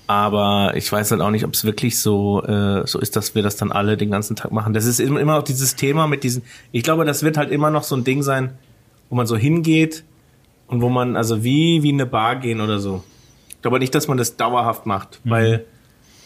Aber 0.06 0.72
ich 0.76 0.90
weiß 0.90 1.10
halt 1.12 1.22
auch 1.22 1.30
nicht, 1.30 1.44
ob 1.44 1.54
es 1.54 1.64
wirklich 1.64 1.98
so, 1.98 2.42
äh, 2.44 2.86
so 2.86 2.98
ist, 2.98 3.16
dass 3.16 3.34
wir 3.34 3.42
das 3.42 3.56
dann 3.56 3.72
alle 3.72 3.96
den 3.96 4.10
ganzen 4.10 4.36
Tag 4.36 4.52
machen. 4.52 4.74
Das 4.74 4.84
ist 4.84 5.00
immer 5.00 5.20
immer 5.20 5.36
noch 5.36 5.42
dieses 5.42 5.76
Thema 5.76 6.06
mit 6.06 6.24
diesen. 6.24 6.42
Ich 6.72 6.82
glaube, 6.82 7.04
das 7.04 7.22
wird 7.22 7.36
halt 7.38 7.50
immer 7.50 7.70
noch 7.70 7.84
so 7.84 7.96
ein 7.96 8.04
Ding 8.04 8.22
sein, 8.22 8.50
wo 9.08 9.16
man 9.16 9.26
so 9.26 9.36
hingeht 9.36 10.04
und 10.66 10.82
wo 10.82 10.90
man, 10.90 11.16
also 11.16 11.42
wie, 11.42 11.82
wie 11.82 11.90
in 11.90 11.96
eine 12.00 12.06
Bar 12.06 12.36
gehen 12.36 12.60
oder 12.60 12.80
so. 12.80 13.02
Ich 13.48 13.62
glaube 13.62 13.78
nicht, 13.78 13.94
dass 13.94 14.08
man 14.08 14.18
das 14.18 14.36
dauerhaft 14.36 14.84
macht, 14.84 15.20
weil 15.24 15.64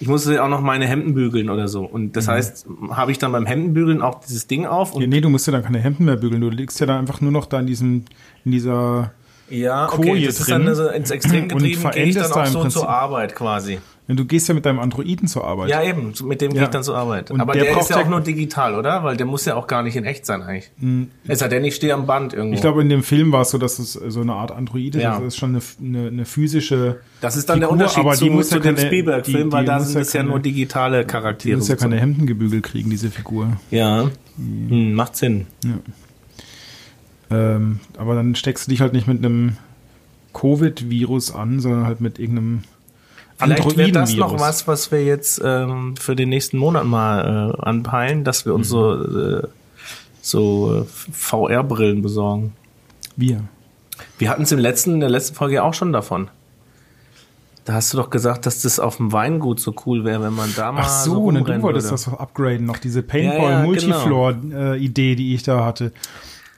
ich 0.00 0.08
muss 0.08 0.26
ja 0.26 0.44
auch 0.44 0.48
noch 0.48 0.60
meine 0.60 0.86
Hemden 0.86 1.14
bügeln 1.14 1.50
oder 1.50 1.66
so. 1.68 1.84
Und 1.84 2.16
das 2.16 2.28
heißt, 2.28 2.66
habe 2.90 3.10
ich 3.10 3.18
dann 3.18 3.32
beim 3.32 3.46
Hemdenbügeln 3.46 4.00
auch 4.00 4.20
dieses 4.20 4.46
Ding 4.46 4.66
auf 4.66 4.94
und 4.94 5.02
Ja, 5.02 5.08
nee, 5.08 5.20
du 5.20 5.28
musst 5.28 5.46
ja 5.46 5.52
dann 5.52 5.62
keine 5.62 5.80
Hemden 5.80 6.04
mehr 6.04 6.16
bügeln. 6.16 6.40
Du 6.40 6.50
liegst 6.50 6.78
ja 6.80 6.86
dann 6.86 6.98
einfach 6.98 7.20
nur 7.20 7.32
noch 7.32 7.46
da 7.46 7.58
in 7.58 7.66
diesem, 7.66 8.04
in 8.44 8.52
dieser, 8.52 9.12
ja, 9.50 9.86
Koje 9.86 10.10
okay, 10.12 10.26
das 10.26 10.40
ist 10.40 10.50
dann 10.50 10.64
drin 10.64 10.88
ins 10.94 11.10
Extrem 11.10 11.42
und 11.42 11.48
getrieben, 11.48 11.90
gehe 11.92 12.04
ich 12.04 12.14
dann 12.14 12.30
auch 12.32 12.46
im 12.46 12.52
so 12.52 12.60
Prinzip- 12.60 12.80
zur 12.80 12.88
Arbeit 12.88 13.34
quasi. 13.34 13.78
ja, 14.08 14.14
du 14.14 14.24
gehst 14.24 14.48
ja 14.48 14.54
mit 14.54 14.64
deinem 14.66 14.78
Androiden 14.78 15.28
zur 15.28 15.44
Arbeit. 15.44 15.68
Ja, 15.70 15.82
eben, 15.82 16.12
mit 16.24 16.40
dem 16.40 16.50
gehe 16.52 16.60
Ja. 16.60 16.64
ich 16.64 16.70
dann 16.70 16.82
zur 16.82 16.96
Arbeit. 16.96 17.30
Und 17.30 17.40
Aber 17.40 17.52
der 17.52 17.64
der, 17.64 17.72
braucht 17.72 17.82
ist 17.84 17.90
ja 17.90 17.98
ja- 17.98 18.04
auch 18.04 18.08
nur 18.08 18.20
digital, 18.22 18.74
oder? 18.74 19.04
Weil 19.04 19.16
der 19.18 19.26
muss 19.26 19.44
ja 19.44 19.54
auch 19.54 19.66
gar 19.66 19.82
nicht 19.82 19.96
in 19.96 20.04
echt 20.04 20.24
sein 20.26 20.42
eigentlich. 20.42 20.70
Es 21.26 21.40
sei 21.40 21.48
denn, 21.48 21.64
ich 21.64 21.74
stehe 21.74 21.92
am 21.94 22.06
Band 22.06 22.32
irgendwo. 22.32 22.54
Ich 22.54 22.60
glaube, 22.62 22.80
in 22.82 22.88
dem 22.88 23.02
Film 23.02 23.32
war 23.32 23.42
es 23.42 23.50
so, 23.50 23.58
dass 23.58 23.78
es 23.78 23.92
so 23.92 24.20
eine 24.22 24.32
Art 24.32 24.50
Android 24.50 24.94
ist. 24.96 25.02
Ja. 25.02 25.12
Also 25.12 25.26
es 25.26 25.34
ist 25.34 25.38
schon 25.38 25.50
eine, 25.50 25.60
eine, 25.98 26.08
eine 26.08 26.24
physische. 26.24 27.00
das 27.20 27.36
ist 27.36 27.48
dann 27.50 27.60
der 27.60 27.68
Figur, 27.68 27.80
Unterschied 27.82 27.98
aber 28.04 28.12
die 28.12 28.18
zu, 28.18 28.32
muss 28.32 28.50
ja 28.50 28.56
zu 28.56 28.62
dem 28.62 28.74
keine- 28.76 28.86
Spielberg-Film, 28.86 29.50
die- 29.50 29.52
weil 29.52 29.64
die 29.64 29.66
da 29.66 29.80
sind 29.80 29.94
ja 29.94 30.00
es 30.00 30.12
ja 30.14 30.22
nur 30.22 30.40
digitale 30.40 31.00
Die 31.00 31.06
Charaktere. 31.06 31.56
muss 31.58 31.68
ja 31.68 31.76
keine. 31.76 31.98
Hemden 32.00 32.26
gebügelt 32.26 32.62
kriegen, 32.64 32.88
diese 32.90 33.10
Figur. 33.10 33.56
ja. 33.70 34.08
Hm, 34.36 34.92
macht 34.94 35.16
Sinn. 35.16 35.46
Ähm, 37.30 37.80
aber 37.96 38.14
dann 38.14 38.34
steckst 38.34 38.66
du 38.66 38.70
dich 38.70 38.80
halt 38.80 38.92
nicht 38.92 39.06
mit 39.06 39.18
einem 39.18 39.56
Covid-Virus 40.32 41.34
an, 41.34 41.60
sondern 41.60 41.86
halt 41.86 42.00
mit 42.00 42.18
irgendeinem 42.18 42.62
Vielleicht 43.38 43.76
wäre 43.76 43.92
das 43.92 44.14
noch 44.14 44.40
was, 44.40 44.66
was 44.66 44.90
wir 44.90 45.04
jetzt 45.04 45.40
ähm, 45.44 45.96
für 45.96 46.16
den 46.16 46.28
nächsten 46.28 46.58
Monat 46.58 46.84
mal 46.84 47.54
äh, 47.56 47.62
anpeilen, 47.62 48.24
dass 48.24 48.44
wir 48.44 48.54
uns 48.54 48.68
so, 48.68 48.94
äh, 48.94 49.46
so 50.20 50.82
äh, 50.82 50.84
VR-Brillen 51.12 52.02
besorgen. 52.02 52.52
Wir. 53.14 53.44
Wir 54.18 54.30
hatten 54.30 54.42
es 54.42 54.50
im 54.50 54.58
letzten, 54.58 54.94
in 54.94 55.00
der 55.00 55.08
letzten 55.08 55.36
Folge 55.36 55.56
ja 55.56 55.62
auch 55.62 55.74
schon 55.74 55.92
davon. 55.92 56.30
Da 57.64 57.74
hast 57.74 57.92
du 57.92 57.98
doch 57.98 58.10
gesagt, 58.10 58.46
dass 58.46 58.62
das 58.62 58.80
auf 58.80 58.96
dem 58.96 59.12
Weingut 59.12 59.60
so 59.60 59.74
cool 59.86 60.04
wäre, 60.04 60.22
wenn 60.22 60.32
man 60.32 60.52
da 60.56 60.72
mal 60.72 60.82
Ach 60.84 60.88
so, 60.88 61.12
so 61.12 61.22
und 61.24 61.34
du 61.34 61.62
wolltest 61.62 61.62
würde. 61.62 61.90
das 61.90 62.06
noch 62.06 62.18
upgraden, 62.18 62.66
noch 62.66 62.78
diese 62.78 63.00
Ja, 63.00 63.16
ja, 63.18 63.22
genau. 63.22 63.38
Paintball-Multifloor-Idee, 63.38 65.14
die 65.14 65.34
ich 65.34 65.42
da 65.42 65.64
hatte. 65.64 65.92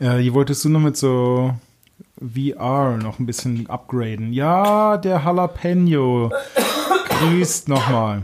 Äh, 0.01 0.22
die 0.22 0.34
wolltest 0.34 0.64
du 0.64 0.70
noch 0.70 0.80
mit 0.80 0.96
so 0.96 1.55
VR 2.18 2.96
noch 2.96 3.18
ein 3.18 3.26
bisschen 3.26 3.68
upgraden. 3.68 4.32
Ja, 4.32 4.96
der 4.96 5.22
Jalapeno. 5.24 6.32
Grüßt 7.09 7.68
nochmal. 7.68 8.22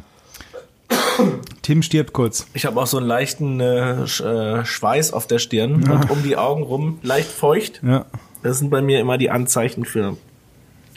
Tim 1.63 1.83
stirbt 1.83 2.13
kurz. 2.13 2.47
Ich 2.55 2.65
habe 2.65 2.81
auch 2.81 2.87
so 2.87 2.99
einen 2.99 3.07
leichten 3.07 3.61
äh, 3.61 4.07
Sch 4.07 4.21
äh, 4.21 4.65
Schweiß 4.65 5.13
auf 5.13 5.27
der 5.27 5.39
Stirn 5.39 5.89
und 5.91 6.11
um 6.11 6.23
die 6.23 6.37
Augen 6.37 6.63
rum 6.63 6.99
leicht 7.03 7.31
feucht. 7.31 7.81
Ja. 7.83 8.07
Das 8.43 8.59
sind 8.59 8.71
bei 8.71 8.83
mir 8.83 9.01
immer 9.01 9.19
die 9.19 9.31
Anzeichen 9.31 9.85
für. 9.85 10.17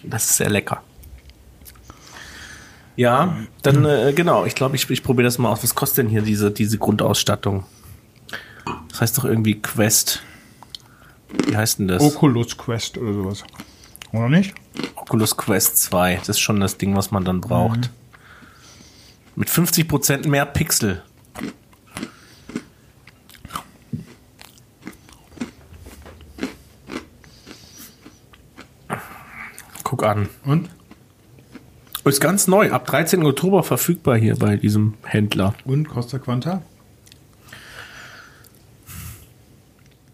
Das 0.04 0.30
ist 0.30 0.38
sehr 0.38 0.50
lecker. 0.50 0.82
Ja, 2.96 3.38
dann 3.64 3.86
äh, 3.86 4.14
genau. 4.14 4.46
Ich 4.46 4.56
glaube, 4.56 4.76
ich, 4.76 4.90
ich 4.90 5.04
probiere 5.04 5.24
das 5.26 5.38
mal 5.38 5.50
aus. 5.50 5.64
Was 5.64 5.74
kostet 5.74 6.06
denn 6.06 6.10
hier 6.10 6.22
diese, 6.22 6.52
diese 6.52 6.78
Grundausstattung? 6.78 7.64
Das 8.90 9.02
heißt 9.02 9.18
doch 9.18 9.26
irgendwie 9.26 9.56
Quest. 9.56 10.22
Wie 11.46 11.56
heißt 11.56 11.80
denn 11.80 11.88
das? 11.88 12.02
Oculus 12.02 12.58
Quest 12.58 12.98
oder 12.98 13.14
sowas. 13.14 13.44
Oder 14.12 14.30
nicht? 14.30 14.56
Oculus 14.96 15.38
Quest 15.38 15.78
2. 15.78 16.18
Das 16.18 16.30
ist 16.30 16.40
schon 16.40 16.60
das 16.60 16.78
Ding, 16.78 16.96
was 16.96 17.12
man 17.12 17.24
dann 17.24 17.42
braucht. 17.42 17.92
Mit 19.36 19.50
50% 19.50 20.28
mehr 20.28 20.46
Pixel. 20.46 21.04
Guck 29.84 30.04
an. 30.04 30.30
Und? 30.46 30.70
Ist 32.06 32.22
ganz 32.22 32.48
neu, 32.48 32.72
ab 32.72 32.86
13. 32.88 33.24
Oktober 33.24 33.62
verfügbar 33.62 34.18
hier 34.18 34.36
bei 34.36 34.56
diesem 34.58 34.96
Händler. 35.04 35.54
Und 35.66 35.90
Costa 35.90 36.18
Quanta? 36.18 36.64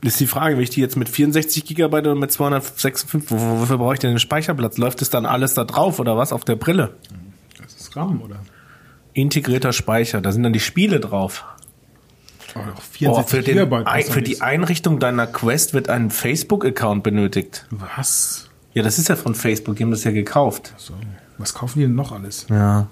Ist 0.05 0.19
die 0.19 0.27
Frage, 0.27 0.55
wenn 0.55 0.63
ich 0.63 0.69
die 0.69 0.81
jetzt 0.81 0.95
mit 0.97 1.09
64 1.09 1.65
GB 1.65 1.97
oder 1.97 2.15
mit 2.15 2.31
256, 2.31 3.09
wo- 3.31 3.39
wo- 3.39 3.59
wofür 3.61 3.77
brauche 3.77 3.93
ich 3.95 3.99
denn 3.99 4.11
den 4.11 4.19
Speicherplatz? 4.19 4.77
Läuft 4.77 5.01
es 5.01 5.09
dann 5.09 5.25
alles 5.25 5.53
da 5.55 5.63
drauf 5.63 5.99
oder 5.99 6.15
was 6.17 6.31
auf 6.31 6.45
der 6.45 6.55
Brille? 6.55 6.93
Das 7.61 7.73
ist 7.75 7.95
RAM, 7.95 8.21
oder? 8.21 8.37
Integrierter 9.13 9.73
Speicher, 9.73 10.21
da 10.21 10.31
sind 10.31 10.43
dann 10.43 10.53
die 10.53 10.59
Spiele 10.59 10.99
drauf. 10.99 11.45
Oh, 12.53 12.59
doch 12.65 12.75
Oh, 12.77 12.81
64 12.91 13.29
für, 13.37 13.43
den, 13.43 13.53
Gigabyte. 13.55 13.87
ein, 13.87 14.03
für 14.03 14.21
die 14.21 14.31
das. 14.33 14.41
Einrichtung 14.41 14.99
deiner 14.99 15.27
Quest 15.27 15.73
wird 15.73 15.89
ein 15.89 16.09
Facebook-Account 16.11 17.03
benötigt. 17.03 17.65
Was? 17.71 18.49
Ja, 18.73 18.83
das 18.83 18.99
ist 18.99 19.09
ja 19.09 19.15
von 19.15 19.35
Facebook, 19.35 19.75
die 19.77 19.83
haben 19.83 19.91
das 19.91 20.03
ja 20.03 20.11
gekauft. 20.11 20.73
So. 20.77 20.93
Was 21.37 21.53
kaufen 21.53 21.79
die 21.79 21.85
denn 21.85 21.95
noch 21.95 22.11
alles? 22.11 22.45
Ja. 22.49 22.87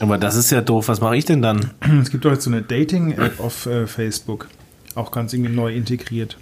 Aber 0.00 0.18
das 0.18 0.34
ist 0.34 0.50
ja 0.50 0.60
doof, 0.60 0.88
was 0.88 1.00
mache 1.00 1.16
ich 1.16 1.24
denn 1.24 1.40
dann? 1.40 1.70
Es 2.02 2.10
gibt 2.10 2.24
doch 2.24 2.32
jetzt 2.32 2.44
so 2.44 2.50
eine 2.50 2.60
Dating-App 2.62 3.38
auf 3.40 3.66
äh, 3.66 3.86
Facebook. 3.86 4.48
Auch 4.94 5.10
ganz 5.10 5.32
irgendwie 5.32 5.52
neu 5.52 5.74
integriert. 5.74 6.36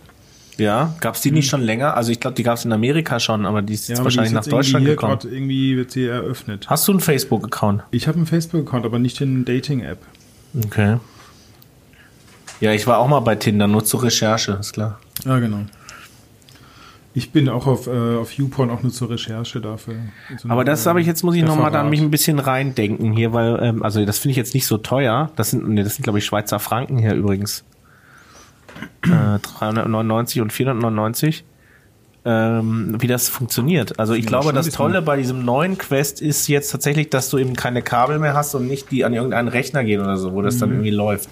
Ja, 0.59 0.95
gab 1.01 1.15
es 1.15 1.23
die 1.23 1.31
nicht 1.31 1.49
schon 1.49 1.63
länger? 1.63 1.97
Also 1.97 2.13
ich 2.13 2.21
glaube, 2.21 2.35
die 2.35 2.43
gab 2.43 2.59
es 2.59 2.65
in 2.65 2.73
Amerika 2.73 3.19
schon, 3.19 3.47
aber 3.47 3.63
die 3.63 3.75
ist 3.75 3.89
jetzt 3.89 4.01
aber 4.01 4.11
die 4.11 4.17
wahrscheinlich 4.17 4.33
ist 4.33 4.35
nach 4.35 4.45
jetzt 4.45 4.53
Deutschland 4.53 4.87
irgendwie 4.87 5.03
hier 5.03 5.17
gekommen. 5.19 5.35
Irgendwie 5.35 5.77
wird 5.77 5.91
sie 5.91 6.05
eröffnet. 6.05 6.69
Hast 6.69 6.87
du 6.87 6.93
einen 6.93 7.01
Facebook-Account? 7.01 7.85
Ich 7.91 8.07
habe 8.07 8.19
einen 8.19 8.27
Facebook-Account, 8.27 8.85
aber 8.85 8.99
nicht 8.99 9.19
den 9.21 9.45
Dating-App. 9.45 9.99
Okay. 10.67 10.99
Ja, 12.61 12.73
ich 12.73 12.87
war 12.87 12.99
auch 12.99 13.09
mal 13.09 13.21
bei 13.21 13.35
Tinder, 13.35 13.67
nur 13.67 13.85
zur 13.85 14.03
Recherche, 14.03 14.53
ist 14.61 14.75
klar. 14.75 15.01
Ja, 15.25 15.39
genau. 15.39 15.63
Ich 17.15 17.31
bin 17.31 17.49
auch 17.49 17.67
auf, 17.67 17.89
äh, 17.89 18.17
auf 18.17 18.33
YouPorn 18.33 18.71
auch 18.71 18.83
nur 18.83 18.93
zur 18.93 19.11
Recherche 19.11 19.61
dafür. 19.61 19.97
So 20.39 20.49
Aber 20.49 20.65
das 20.65 20.87
habe 20.87 21.01
ich 21.01 21.07
jetzt, 21.07 21.23
muss 21.25 21.35
ich 21.35 21.43
nochmal 21.43 21.71
da 21.71 21.83
mich 21.83 22.01
ein 22.01 22.11
bisschen 22.11 22.39
reindenken 22.39 23.13
hier, 23.13 23.33
weil, 23.33 23.59
ähm, 23.63 23.83
also 23.83 24.05
das 24.05 24.19
finde 24.19 24.33
ich 24.33 24.37
jetzt 24.37 24.55
nicht 24.55 24.67
so 24.67 24.79
teuer. 24.79 25.31
Das 25.37 25.51
sind, 25.51 25.69
nee, 25.69 25.83
das 25.83 25.97
sind 25.97 26.05
glaube 26.05 26.21
ich 26.21 26.25
Schweizer 26.25 26.59
Franken 26.59 26.99
hier 26.99 27.15
übrigens. 27.15 27.65
Äh, 29.05 29.39
399 29.41 30.41
und 30.41 30.53
499. 30.53 31.45
Ähm, 32.25 32.95
wie 33.01 33.09
das 33.09 33.29
funktioniert. 33.29 33.99
Also 33.99 34.15
ich 34.15 34.25
Ja, 34.25 34.29
glaube, 34.29 34.53
das. 34.53 34.69
Tolle 34.71 35.03
bei 35.03 35.17
diesem 35.17 35.45
neuen 35.45 35.77
Quest 35.77 36.23
ist 36.23 36.47
jetzt 36.47 36.71
tatsächlich, 36.71 37.11
dass 37.11 37.29
du 37.31 37.39
eben 37.39 37.57
keine 37.57 37.83
Kabel 37.83 38.21
mehr 38.21 38.35
hast 38.35 38.55
und 38.55 38.69
nicht 38.69 38.93
die 38.93 39.05
an 39.05 39.13
irgendeinen 39.13 39.49
Rechner 39.49 39.83
gehen 39.83 40.01
oder 40.01 40.17
so, 40.17 40.33
wo 40.33 40.41
das 40.41 40.59
dann 40.59 40.69
Mhm. 40.69 40.75
irgendwie 40.77 40.91
läuft. 40.91 41.29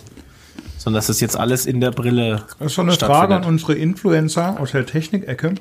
Sondern 0.79 0.99
dass 0.99 1.07
das 1.07 1.21
jetzt 1.21 1.39
alles 1.39 1.67
in 1.67 1.81
der 1.81 1.93
Brille 1.93 2.43
Das 2.59 2.67
ist 2.67 2.73
schon 2.75 2.89
eine 2.89 2.99
Frage 2.99 3.37
an 3.37 3.45
unsere 3.45 3.75
Influencer 3.75 4.59
aus 4.59 4.73
der 4.73 4.85
Technik-Ecke. 4.85 5.55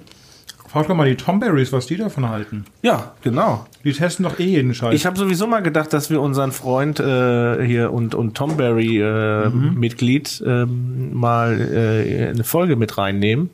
Frag 0.72 0.88
doch 0.88 0.95
mal 0.95 1.09
die 1.09 1.15
Tomberries, 1.15 1.74
was 1.74 1.88
die 1.88 1.97
davon 1.97 2.30
halten. 2.30 2.65
Ja, 2.84 3.13
genau. 3.24 3.65
Die 3.84 3.91
testen 3.91 4.24
doch 4.24 4.38
eh 4.39 4.43
jeden 4.45 4.76
Scheiß. 4.76 4.93
Ich 4.93 5.05
habe 5.07 5.17
sowieso 5.17 5.47
mal 5.47 5.61
gedacht, 5.61 5.91
dass 5.93 6.11
wir 6.11 6.22
unseren 6.22 6.51
Freund 6.51 6.99
äh, 6.99 7.65
hier 7.65 7.91
und, 7.91 8.13
und 8.13 8.36
Tom 8.36 8.55
Berry 8.55 8.99
äh, 9.01 9.49
Mitglied 9.49 10.43
ähm, 10.45 11.11
mal 11.13 11.59
äh, 11.59 12.28
eine 12.30 12.43
Folge 12.43 12.76
mit 12.76 12.99
reinnehmen. 12.99 13.49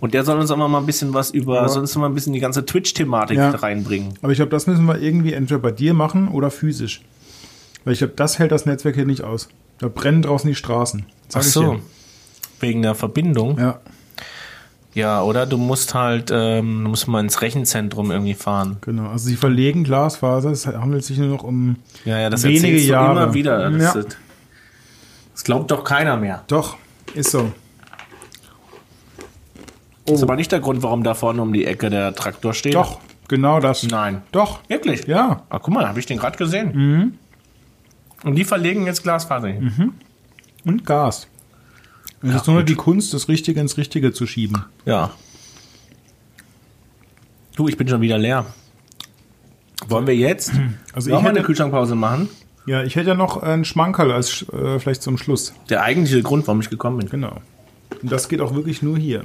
Und 0.00 0.12
der 0.12 0.24
soll 0.24 0.38
uns 0.38 0.50
auch 0.50 0.56
mal 0.58 0.76
ein 0.78 0.84
bisschen 0.86 1.14
was 1.14 1.30
über, 1.30 1.56
Ja. 1.62 1.68
sonst 1.68 1.96
mal 1.96 2.06
ein 2.06 2.14
bisschen 2.14 2.34
die 2.34 2.40
ganze 2.40 2.66
Twitch-Thematik 2.66 3.38
Ja. 3.38 3.50
reinbringen. 3.50 4.14
Aber 4.20 4.30
ich 4.30 4.36
glaube, 4.36 4.50
das 4.50 4.66
müssen 4.66 4.84
wir 4.84 5.00
irgendwie 5.00 5.32
entweder 5.32 5.58
bei 5.60 5.72
dir 5.72 5.94
machen 5.94 6.28
oder 6.28 6.50
physisch. 6.50 7.00
Weil 7.84 7.94
ich 7.94 8.00
glaube, 8.00 8.12
das 8.14 8.38
hält 8.38 8.52
das 8.52 8.66
Netzwerk 8.66 8.94
hier 8.94 9.06
nicht 9.06 9.22
aus. 9.22 9.48
Da 9.78 9.88
brennen 9.88 10.20
draußen 10.22 10.48
die 10.48 10.54
Straßen. 10.54 11.06
Sag 11.28 11.42
Ach 11.42 11.46
so. 11.46 11.80
Wegen 12.60 12.82
der 12.82 12.94
Verbindung. 12.94 13.58
Ja, 13.58 13.80
Ja, 14.96 15.20
oder 15.22 15.44
du 15.44 15.58
musst 15.58 15.92
halt, 15.94 16.30
ähm, 16.32 16.84
du 16.84 16.88
musst 16.90 17.06
mal 17.06 17.20
ins 17.20 17.42
Rechenzentrum 17.42 18.10
irgendwie 18.10 18.32
fahren. 18.32 18.78
genau. 18.80 19.10
Also 19.10 19.28
sie 19.28 19.36
verlegen 19.36 19.84
Glasfaser. 19.84 20.50
Es 20.50 20.66
handelt 20.66 21.04
sich 21.04 21.18
nur 21.18 21.28
noch 21.28 21.44
um 21.44 21.76
Ja, 22.06 22.18
ja, 22.18 22.30
das 22.30 22.44
wenige 22.44 22.78
Jahre. 22.80 23.24
immer 23.24 23.34
wieder. 23.34 23.70
Das, 23.70 23.82
ja, 23.94 24.00
ist- 24.00 24.16
das 25.34 25.44
glaubt 25.44 25.70
doch 25.70 25.84
keiner 25.84 26.16
mehr. 26.16 26.44
doch, 26.48 26.76
ist 27.14 27.30
so. 27.30 27.52
Das 30.06 30.14
ist 30.16 30.22
aber 30.22 30.36
nicht 30.36 30.50
der 30.50 30.60
Grund, 30.60 30.82
warum 30.82 31.02
da 31.02 31.12
vorne 31.14 31.42
um 31.42 31.52
die 31.52 31.66
Ecke 31.66 31.90
der 31.90 32.14
Traktor 32.14 32.54
steht. 32.54 32.74
Doch, 32.74 32.98
genau 33.28 33.60
das. 33.60 33.82
Nein. 33.82 34.22
Doch. 34.32 34.60
Wirklich? 34.68 35.06
Ja. 35.06 35.42
Ah, 35.50 35.58
guck 35.58 35.74
mal, 35.74 35.86
habe 35.86 35.98
ich 36.00 36.06
den 36.06 36.16
gerade 36.18 36.38
gesehen. 36.38 37.18
Und 38.24 38.34
die 38.34 38.44
verlegen 38.44 38.86
jetzt 38.86 39.02
Glasfaser 39.02 39.48
hin. 39.48 39.92
Und 40.64 40.86
Gas. 40.86 41.26
Es 42.28 42.34
ist 42.42 42.46
nur 42.46 42.56
noch 42.56 42.64
die 42.64 42.74
Kunst, 42.74 43.14
das 43.14 43.28
Richtige 43.28 43.60
ins 43.60 43.76
Richtige 43.76 44.12
zu 44.12 44.26
schieben. 44.26 44.64
Ja. 44.84 45.10
Du, 47.56 47.68
ich 47.68 47.76
bin 47.76 47.88
schon 47.88 48.00
wieder 48.00 48.18
leer. 48.18 48.46
Wollen 49.88 50.06
wir 50.06 50.16
jetzt 50.16 50.52
Also 50.92 51.10
noch 51.10 51.18
ich 51.18 51.22
mal 51.24 51.30
eine 51.30 51.42
Kühlschrankpause 51.42 51.94
machen? 51.94 52.28
Ja, 52.66 52.82
ich 52.82 52.96
hätte 52.96 53.10
ja 53.10 53.14
noch 53.14 53.42
einen 53.42 53.64
Schmankerl 53.64 54.10
als 54.10 54.44
äh, 54.52 54.78
vielleicht 54.80 55.02
zum 55.02 55.16
Schluss. 55.18 55.52
Der 55.70 55.82
eigentliche 55.82 56.22
Grund, 56.22 56.46
warum 56.48 56.60
ich 56.60 56.68
gekommen 56.70 56.98
bin. 56.98 57.08
Genau. 57.08 57.40
Und 58.02 58.10
das 58.10 58.28
geht 58.28 58.40
auch 58.40 58.54
wirklich 58.54 58.82
nur 58.82 58.98
hier. 58.98 59.24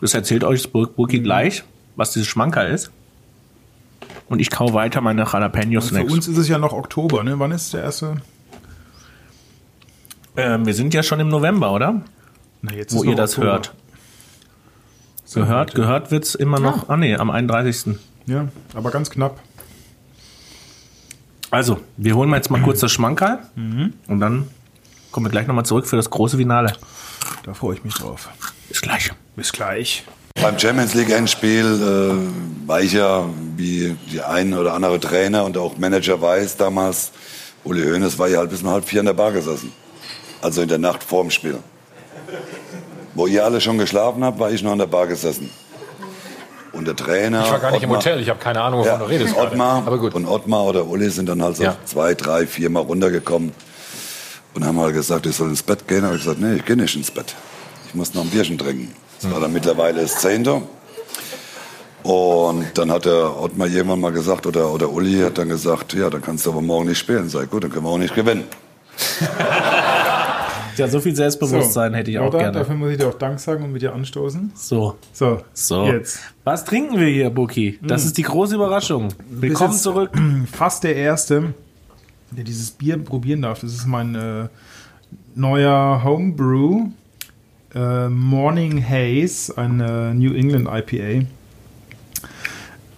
Das 0.00 0.14
erzählt 0.14 0.42
euch 0.44 0.70
Bur- 0.72 0.88
Burki 0.88 1.18
Mhm. 1.20 1.24
gleich, 1.24 1.64
was 1.96 2.12
dieses 2.12 2.28
Schmankerl 2.28 2.72
ist. 2.72 2.90
Und 4.28 4.40
ich 4.40 4.50
kau 4.50 4.72
weiter 4.72 5.00
meine 5.02 5.26
Für 5.26 5.36
Jalapeno-Snacks. 5.36 6.12
uns 6.12 6.28
ist 6.28 6.38
es 6.38 6.48
ja 6.48 6.56
noch 6.58 6.72
Oktober, 6.72 7.22
ne? 7.22 7.38
Wann 7.38 7.52
ist 7.52 7.74
der 7.74 7.82
erste? 7.82 8.16
Ähm, 10.36 10.66
wir 10.66 10.74
sind 10.74 10.94
ja 10.94 11.02
schon 11.02 11.20
im 11.20 11.28
November, 11.28 11.72
oder? 11.72 12.02
Na, 12.62 12.72
jetzt 12.72 12.94
Wo 12.94 13.02
ist 13.02 13.08
ihr 13.08 13.14
das 13.16 13.32
Oktober. 13.32 13.46
hört. 13.52 13.74
Gehört, 15.32 15.74
gehört 15.74 16.10
wird's 16.10 16.34
immer 16.34 16.60
noch. 16.60 16.88
Ah 16.88 16.96
nee, 16.96 17.16
am 17.16 17.30
31. 17.30 17.96
Ja, 18.26 18.48
aber 18.74 18.90
ganz 18.90 19.10
knapp. 19.10 19.40
Also, 21.50 21.80
wir 21.96 22.16
holen 22.16 22.30
mal 22.30 22.36
jetzt 22.36 22.50
mal 22.50 22.60
kurz 22.62 22.80
das 22.80 22.92
Schmankerl 22.92 23.38
Mhm. 23.54 23.92
und 24.08 24.20
dann 24.20 24.48
kommen 25.12 25.26
wir 25.26 25.30
gleich 25.30 25.46
nochmal 25.46 25.64
zurück 25.64 25.86
für 25.86 25.96
das 25.96 26.10
große 26.10 26.36
Finale. 26.36 26.72
Da 27.44 27.54
freue 27.54 27.74
ich 27.76 27.84
mich 27.84 27.94
drauf. 27.94 28.28
Bis 28.68 28.80
gleich. 28.80 29.12
Bis 29.36 29.52
gleich. 29.52 30.04
Beim 30.40 30.58
Champions 30.58 30.94
League 30.94 31.10
Endspiel 31.10 31.64
äh, 31.64 32.68
war 32.68 32.80
ich 32.80 32.92
ja, 32.92 33.24
wie 33.56 33.96
die 34.10 34.20
ein 34.20 34.52
oder 34.54 34.74
andere 34.74 34.98
Trainer 34.98 35.44
und 35.44 35.56
auch 35.56 35.78
Manager 35.78 36.20
weiß 36.20 36.56
damals, 36.56 37.12
Uli 37.62 37.82
Hoeneß 37.84 38.18
war 38.18 38.28
ja 38.28 38.38
halt 38.38 38.50
bis 38.50 38.62
um 38.62 38.70
halb 38.70 38.84
vier 38.84 39.00
in 39.00 39.06
der 39.06 39.12
Bar 39.14 39.30
gesessen. 39.32 39.72
Also 40.44 40.60
in 40.60 40.68
der 40.68 40.76
Nacht 40.78 41.02
vorm 41.02 41.30
Spiel. 41.30 41.58
Wo 43.14 43.26
ihr 43.26 43.44
alle 43.46 43.60
schon 43.62 43.78
geschlafen 43.78 44.22
habt, 44.22 44.38
war 44.38 44.50
ich 44.50 44.62
noch 44.62 44.72
in 44.72 44.78
der 44.78 44.86
Bar 44.86 45.06
gesessen. 45.06 45.48
Und 46.72 46.86
der 46.86 46.94
Trainer. 46.96 47.44
Ich 47.46 47.50
war 47.50 47.60
gar 47.60 47.70
nicht 47.70 47.82
im 47.82 47.90
Ottmar- 47.90 47.96
Hotel, 47.96 48.20
ich 48.20 48.28
habe 48.28 48.40
keine 48.40 48.60
Ahnung, 48.60 48.80
wovon 48.80 48.92
Ja, 48.92 48.98
du 48.98 49.04
redest. 49.06 49.34
und 49.34 49.40
Ottmar, 49.42 49.74
gerade. 49.76 49.86
Aber 49.86 49.98
gut. 49.98 50.14
und 50.14 50.26
Ottmar 50.26 50.64
oder 50.64 50.84
Uli 50.86 51.08
sind 51.08 51.28
dann 51.30 51.40
halt 51.42 51.56
so 51.56 51.62
Ja. 51.62 51.76
zwei, 51.86 52.12
drei, 52.14 52.46
vier 52.46 52.68
Mal 52.68 52.80
runtergekommen 52.82 53.52
und 54.54 54.66
haben 54.66 54.78
halt 54.80 54.92
gesagt, 54.94 55.24
ich 55.24 55.34
soll 55.34 55.48
ins 55.48 55.62
Bett 55.62 55.88
gehen. 55.88 56.04
habe 56.04 56.16
ich 56.16 56.22
gesagt, 56.24 56.40
nee, 56.40 56.56
ich 56.56 56.64
gehe 56.66 56.76
nicht 56.76 56.94
ins 56.94 57.10
Bett. 57.10 57.34
Ich 57.88 57.94
muss 57.94 58.12
noch 58.12 58.22
ein 58.22 58.28
Bierchen 58.30 58.58
trinken. 58.58 58.94
Das 59.22 59.30
war 59.32 59.40
dann 59.40 59.52
mittlerweile 59.52 60.02
das 60.02 60.18
Zehnte. 60.18 60.60
Und 62.02 62.66
dann 62.76 62.90
hat 62.92 63.06
der 63.06 63.40
Ottmar 63.40 63.68
irgendwann 63.68 64.00
mal 64.00 64.12
gesagt, 64.12 64.46
oder, 64.46 64.70
oder 64.70 64.90
Uli 64.90 65.20
hat 65.22 65.38
dann 65.38 65.48
gesagt, 65.48 65.94
ja, 65.94 66.10
dann 66.10 66.20
kannst 66.20 66.44
du 66.44 66.50
aber 66.50 66.60
morgen 66.60 66.86
nicht 66.88 66.98
spielen. 66.98 67.30
Sag 67.30 67.50
gut, 67.50 67.64
dann 67.64 67.70
können 67.72 67.86
wir 67.86 67.90
auch 67.90 67.96
nicht 67.98 68.14
gewinnen. 68.14 68.44
Ja, 70.76 70.88
so 70.88 71.00
viel 71.00 71.14
Selbstbewusstsein 71.14 71.94
hätte 71.94 72.10
ich 72.10 72.18
auch 72.18 72.28
Oder? 72.28 72.38
gerne. 72.38 72.58
Dafür 72.58 72.74
muss 72.74 72.90
ich 72.92 72.98
dir 72.98 73.08
auch 73.08 73.14
Dank 73.18 73.38
sagen 73.38 73.64
und 73.64 73.72
mit 73.72 73.82
dir 73.82 73.92
anstoßen. 73.94 74.52
So, 74.54 74.96
So, 75.12 75.42
so. 75.52 75.84
jetzt. 75.86 76.18
Was 76.44 76.64
trinken 76.64 76.98
wir 76.98 77.06
hier, 77.08 77.30
Buki? 77.30 77.78
Das 77.82 78.04
ist 78.04 78.18
die 78.18 78.22
große 78.22 78.54
Überraschung. 78.56 79.08
Willkommen 79.30 79.72
zurück. 79.74 80.10
Fast 80.52 80.84
der 80.84 80.96
Erste, 80.96 81.54
der 82.30 82.44
dieses 82.44 82.70
Bier 82.70 82.98
probieren 82.98 83.42
darf. 83.42 83.60
Das 83.60 83.72
ist 83.72 83.86
mein 83.86 84.14
äh, 84.14 84.48
neuer 85.34 86.02
Homebrew. 86.02 86.88
äh, 87.74 88.08
Morning 88.08 88.82
Haze, 88.88 89.56
eine 89.56 90.14
New 90.14 90.32
England 90.34 90.68
IPA. 90.68 91.26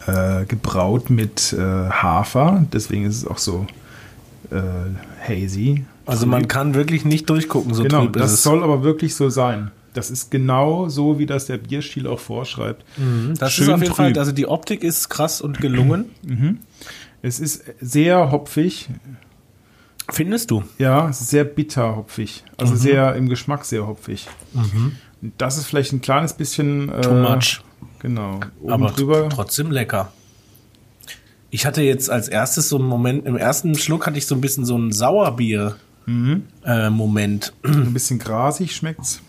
Äh, 0.07 0.45
gebraut 0.47 1.11
mit 1.11 1.53
äh, 1.53 1.61
Hafer, 1.61 2.64
deswegen 2.72 3.07
ist 3.07 3.16
es 3.16 3.27
auch 3.27 3.39
so 3.39 3.66
äh, 4.53 4.57
hazy. 5.29 5.85
Also 6.07 6.27
man 6.27 6.49
kann 6.49 6.75
wirklich 6.75 7.05
nicht 7.05 7.29
durchgucken, 7.29 7.75
so 7.75 7.83
Genau, 7.83 8.05
trüb 8.05 8.17
ist 8.17 8.23
das 8.23 8.43
soll 8.43 8.63
aber 8.63 8.83
wirklich 8.85 9.15
so 9.15 9.29
sein. 9.29 9.71
Das 9.93 10.11
ist 10.11 10.31
genau 10.31 10.89
so, 10.89 11.19
wie 11.19 11.27
das 11.27 11.47
der 11.47 11.57
Bierstil 11.59 12.07
auch 12.07 12.21
vorschreibt. 12.21 12.85
das 13.39 13.53
schön 13.53 13.67
ist 13.69 13.73
auf 13.75 13.83
jeden 13.83 13.95
Fall, 13.95 14.11
trüb. 14.13 14.19
also 14.19 14.33
die 14.33 14.47
Optik 14.47 14.85
ist 14.85 15.09
krass 15.09 15.41
und 15.41 15.61
gelungen. 15.61 16.07
Es 17.23 17.41
ist 17.41 17.65
sehr 17.81 18.31
hopfig, 18.31 18.89
Findest 20.09 20.53
du? 20.53 20.63
ja, 20.79 21.13
sehr 21.13 21.43
bitter 21.45 21.97
hopfig. 21.97 22.45
Also 22.57 22.75
Mhm. 22.75 22.79
sehr 22.79 23.15
im 23.17 23.29
Geschmack 23.29 23.65
sehr 23.65 23.87
hopfig. 23.87 24.29
Das 25.39 25.57
ist 25.59 25.67
vielleicht 25.67 25.93
ein 25.93 26.01
kleines 26.03 26.35
bisschen 26.35 26.89
äh, 26.91 27.01
Too 27.01 27.15
much. 27.15 27.63
Genau. 27.99 28.39
Oben 28.61 28.73
aber 28.73 28.91
drüber. 28.93 29.29
trotzdem 29.31 29.73
lecker. 29.73 30.13
Ich 31.51 31.67
hatte 31.67 31.83
jetzt 31.83 32.11
als 32.11 32.29
erstes 32.29 32.69
so 32.69 32.77
einen 32.79 32.87
Moment, 32.87 33.27
im 33.27 33.37
ersten 33.37 33.75
Schluck 33.77 34.07
hatte 34.07 34.19
ich 34.19 34.27
so 34.27 34.35
ein 34.37 34.41
bisschen 34.41 34.65
so 34.65 34.77
einen 36.07 36.47
Sauerbier-Moment. 36.65 37.53
Ein 37.65 37.93
bisschen 37.93 38.19
grasig 38.19 38.75
schmeckt's. 38.75 39.21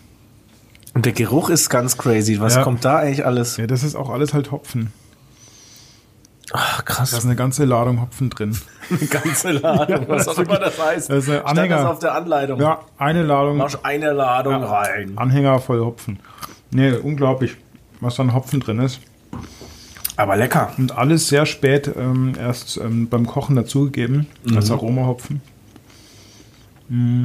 Und 0.94 1.04
der 1.06 1.12
Geruch 1.12 1.50
ist 1.50 1.68
ganz 1.70 1.96
crazy. 1.98 2.40
Was 2.40 2.56
Ja. 2.56 2.62
kommt 2.62 2.84
da 2.84 2.98
eigentlich 2.98 3.24
alles? 3.24 3.56
Ja, 3.56 3.66
das 3.66 3.82
ist 3.82 3.94
auch 3.94 4.10
alles 4.10 4.34
halt 4.34 4.50
Hopfen. 4.50 4.92
Ach, 6.52 6.78
Da 6.78 6.82
krass. 6.82 7.12
ist 7.12 7.24
eine 7.26 7.36
ganze 7.36 7.64
Ladung 7.66 8.00
Hopfen 8.00 8.30
drin. 8.30 8.56
Eine 8.90 9.06
ganze 9.06 9.50
Ladung, 9.52 10.08
was 10.08 10.24
das 10.24 10.38
auch 10.38 10.42
immer 10.42 10.58
das 10.58 10.82
heißt. 10.82 11.10
das 11.10 11.24
ist 11.24 11.28
ein 11.28 11.40
Stand 11.40 11.46
Anhänger. 11.58 11.76
das 11.76 11.84
auf 11.84 11.98
der 11.98 12.14
Anleitung. 12.14 12.58
Ja, 12.58 12.80
eine 12.96 13.22
Ladung, 13.22 13.58
Mach 13.58 13.84
eine 13.84 14.12
Ladung 14.14 14.62
rein. 14.62 15.12
Anhänger 15.16 15.58
voll 15.58 15.80
Hopfen. 15.84 16.20
Nee, 16.70 16.92
unglaublich, 16.92 17.54
was 18.00 18.16
da 18.16 18.22
an 18.22 18.32
Hopfen 18.32 18.60
drin 18.60 18.78
ist. 18.78 19.00
Aber 20.16 20.36
lecker. 20.36 20.72
Und 20.78 20.96
alles 20.96 21.28
sehr 21.28 21.44
spät 21.44 21.90
ähm, 21.98 22.32
erst 22.40 22.78
ähm, 22.78 23.08
beim 23.10 23.26
Kochen 23.26 23.56
dazugegeben, 23.56 24.26
Mhm. 24.44 24.56
als 24.56 24.70
Aromahopfen. 24.70 25.42
Mm, 26.88 27.24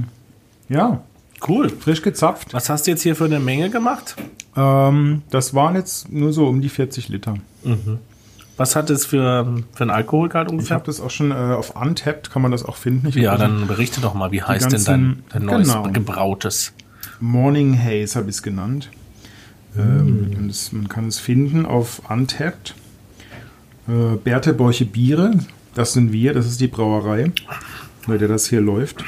ja, 0.69 1.01
Cool. 1.47 1.69
frisch 1.69 2.01
gezapft. 2.01 2.53
Was 2.53 2.69
hast 2.69 2.87
du 2.87 2.91
jetzt 2.91 3.01
hier 3.03 3.15
für 3.15 3.25
eine 3.25 3.39
Menge 3.39 3.69
gemacht? 3.69 4.15
Ähm, 4.55 5.23
das 5.29 5.53
waren 5.53 5.75
jetzt 5.75 6.11
nur 6.11 6.31
so 6.31 6.47
um 6.47 6.61
die 6.61 6.69
40 6.69 7.09
Liter. 7.09 7.35
Was 8.55 8.75
hat 8.75 8.89
es 8.89 9.05
für, 9.05 9.61
für 9.73 9.81
einen 9.83 9.89
Alkoholgehalt 9.91 10.47
Ich 10.47 10.51
ungefähr? 10.53 10.75
habe 10.75 10.85
das 10.85 11.01
auch 11.01 11.09
schon 11.09 11.31
äh, 11.31 11.33
auf 11.33 11.75
Untapped, 11.75 12.29
kann 12.31 12.41
man 12.41 12.51
das 12.51 12.63
auch 12.63 12.75
finden. 12.77 13.07
Ich 13.07 13.15
Ja, 13.15 13.31
das 13.31 13.41
dann 13.41 13.67
berichte 13.67 13.99
doch 13.99 14.13
mal, 14.13 14.31
wie 14.31 14.41
heißt 14.43 14.71
denn 14.71 14.83
dein, 14.83 15.01
ganzen- 15.01 15.23
dein 15.31 15.45
neues 15.45 15.67
genau. 15.69 15.83
gebrautes? 15.91 16.73
Morning 17.19 17.77
Haze 17.77 18.19
habe 18.19 18.29
ich 18.29 18.35
es 18.37 18.43
genannt. 18.43 18.89
Ähm, 19.77 20.33
und 20.37 20.49
es, 20.49 20.71
man 20.71 20.87
kann 20.87 21.07
es 21.07 21.19
finden 21.19 21.65
auf 21.65 22.01
Untapped. 22.09 22.75
Äh, 23.87 24.15
Berthe 24.23 24.53
Borche 24.53 24.85
Biere, 24.85 25.31
das 25.73 25.93
sind 25.93 26.11
wir, 26.13 26.33
das 26.33 26.45
ist 26.45 26.61
die 26.61 26.67
Brauerei, 26.67 27.31
bei 28.07 28.17
der 28.17 28.27
das 28.27 28.47
hier 28.47 28.61
läuft. 28.61 29.03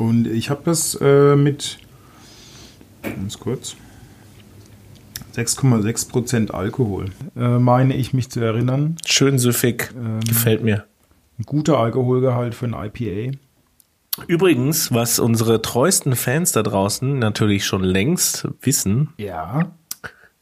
Und 0.00 0.26
ich 0.26 0.48
habe 0.48 0.62
das 0.64 0.94
äh, 1.02 1.36
mit, 1.36 1.76
ganz 3.02 3.38
kurz, 3.38 3.76
6,6% 5.36 6.50
Alkohol, 6.52 7.10
äh, 7.36 7.58
meine 7.58 7.94
ich 7.94 8.14
mich 8.14 8.30
zu 8.30 8.40
erinnern. 8.40 8.96
Schön 9.04 9.38
süffig. 9.38 9.92
Ähm, 9.94 10.20
Gefällt 10.20 10.62
mir. 10.62 10.86
Ein 11.38 11.44
guter 11.44 11.78
Alkoholgehalt 11.78 12.54
für 12.54 12.64
ein 12.64 12.72
IPA. 12.74 13.36
Übrigens, 14.26 14.90
was 14.92 15.18
unsere 15.18 15.60
treuesten 15.60 16.16
Fans 16.16 16.52
da 16.52 16.62
draußen 16.62 17.18
natürlich 17.18 17.66
schon 17.66 17.84
längst 17.84 18.48
wissen, 18.62 19.10
Ja. 19.18 19.70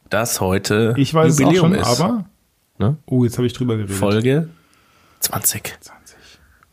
dass 0.09 0.39
heute 0.39 0.93
Ich 0.97 1.13
weiß 1.13 1.37
Jubiläum 1.37 1.73
es 1.73 1.81
auch 1.81 1.85
schon, 1.85 1.93
ist. 1.95 2.01
aber... 2.01 2.25
Ne? 2.77 2.95
Oh, 3.07 3.25
jetzt 3.25 3.37
habe 3.37 3.45
ich 3.45 3.51
drüber 3.51 3.75
geredet. 3.75 3.95
Folge 3.97 4.47
20. 5.19 5.77
20. 5.81 6.15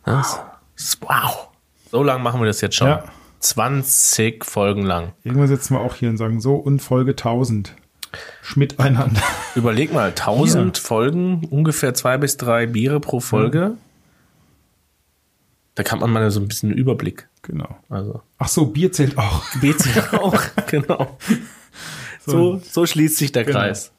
Das 0.05 0.41
ist, 0.76 1.03
wow. 1.03 1.49
So 1.91 2.03
lang 2.03 2.22
machen 2.22 2.41
wir 2.41 2.47
das 2.47 2.61
jetzt 2.61 2.76
schon. 2.76 2.89
Ja. 2.89 3.05
20 3.41 4.45
Folgen 4.45 4.82
lang. 4.82 5.12
Irgendwann 5.24 5.49
sitzen 5.49 5.74
wir 5.74 5.80
auch 5.80 5.95
hier 5.95 6.09
und 6.09 6.16
sagen 6.16 6.41
so 6.41 6.55
und 6.57 6.80
Folge 6.80 7.12
1000. 7.12 7.74
Schmidt 8.43 8.80
einander. 8.80 9.20
Überleg 9.55 9.93
mal, 9.93 10.09
1000 10.09 10.78
Folgen, 10.78 11.45
ungefähr 11.51 11.93
zwei 11.95 12.16
bis 12.16 12.37
drei 12.39 12.66
Biere 12.66 12.99
pro 12.99 13.20
Folge. 13.20 13.76
Da 15.74 15.82
kann 15.82 15.99
man 15.99 16.11
mal 16.11 16.30
so 16.30 16.41
ein 16.41 16.49
bisschen 16.49 16.70
einen 16.70 16.78
Überblick. 16.78 17.28
Genau. 17.43 17.76
Also, 17.91 18.22
Ach 18.39 18.49
so, 18.49 18.66
Bier 18.66 18.91
zählt 18.93 19.18
auch. 19.18 19.45
BC 19.61 20.12
auch, 20.14 20.41
genau. 20.68 21.18
So, 22.24 22.59
so 22.59 22.87
schließt 22.87 23.18
sich 23.18 23.32
der 23.32 23.45
Genau. 23.45 23.59
Kreis. 23.59 23.93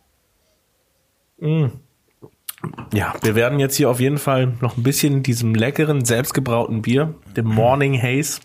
Mm. 1.39 1.67
Ja, 2.93 3.13
wir 3.21 3.35
werden 3.35 3.59
jetzt 3.59 3.75
hier 3.75 3.89
auf 3.89 3.99
jeden 3.99 4.17
Fall 4.17 4.53
noch 4.61 4.77
ein 4.77 4.83
bisschen 4.83 5.21
diesem 5.23 5.53
leckeren, 5.53 6.05
selbstgebrauten 6.05 6.81
Bier, 6.81 7.13
dem 7.35 7.45
Morning 7.45 8.01
Haze, 8.01 8.39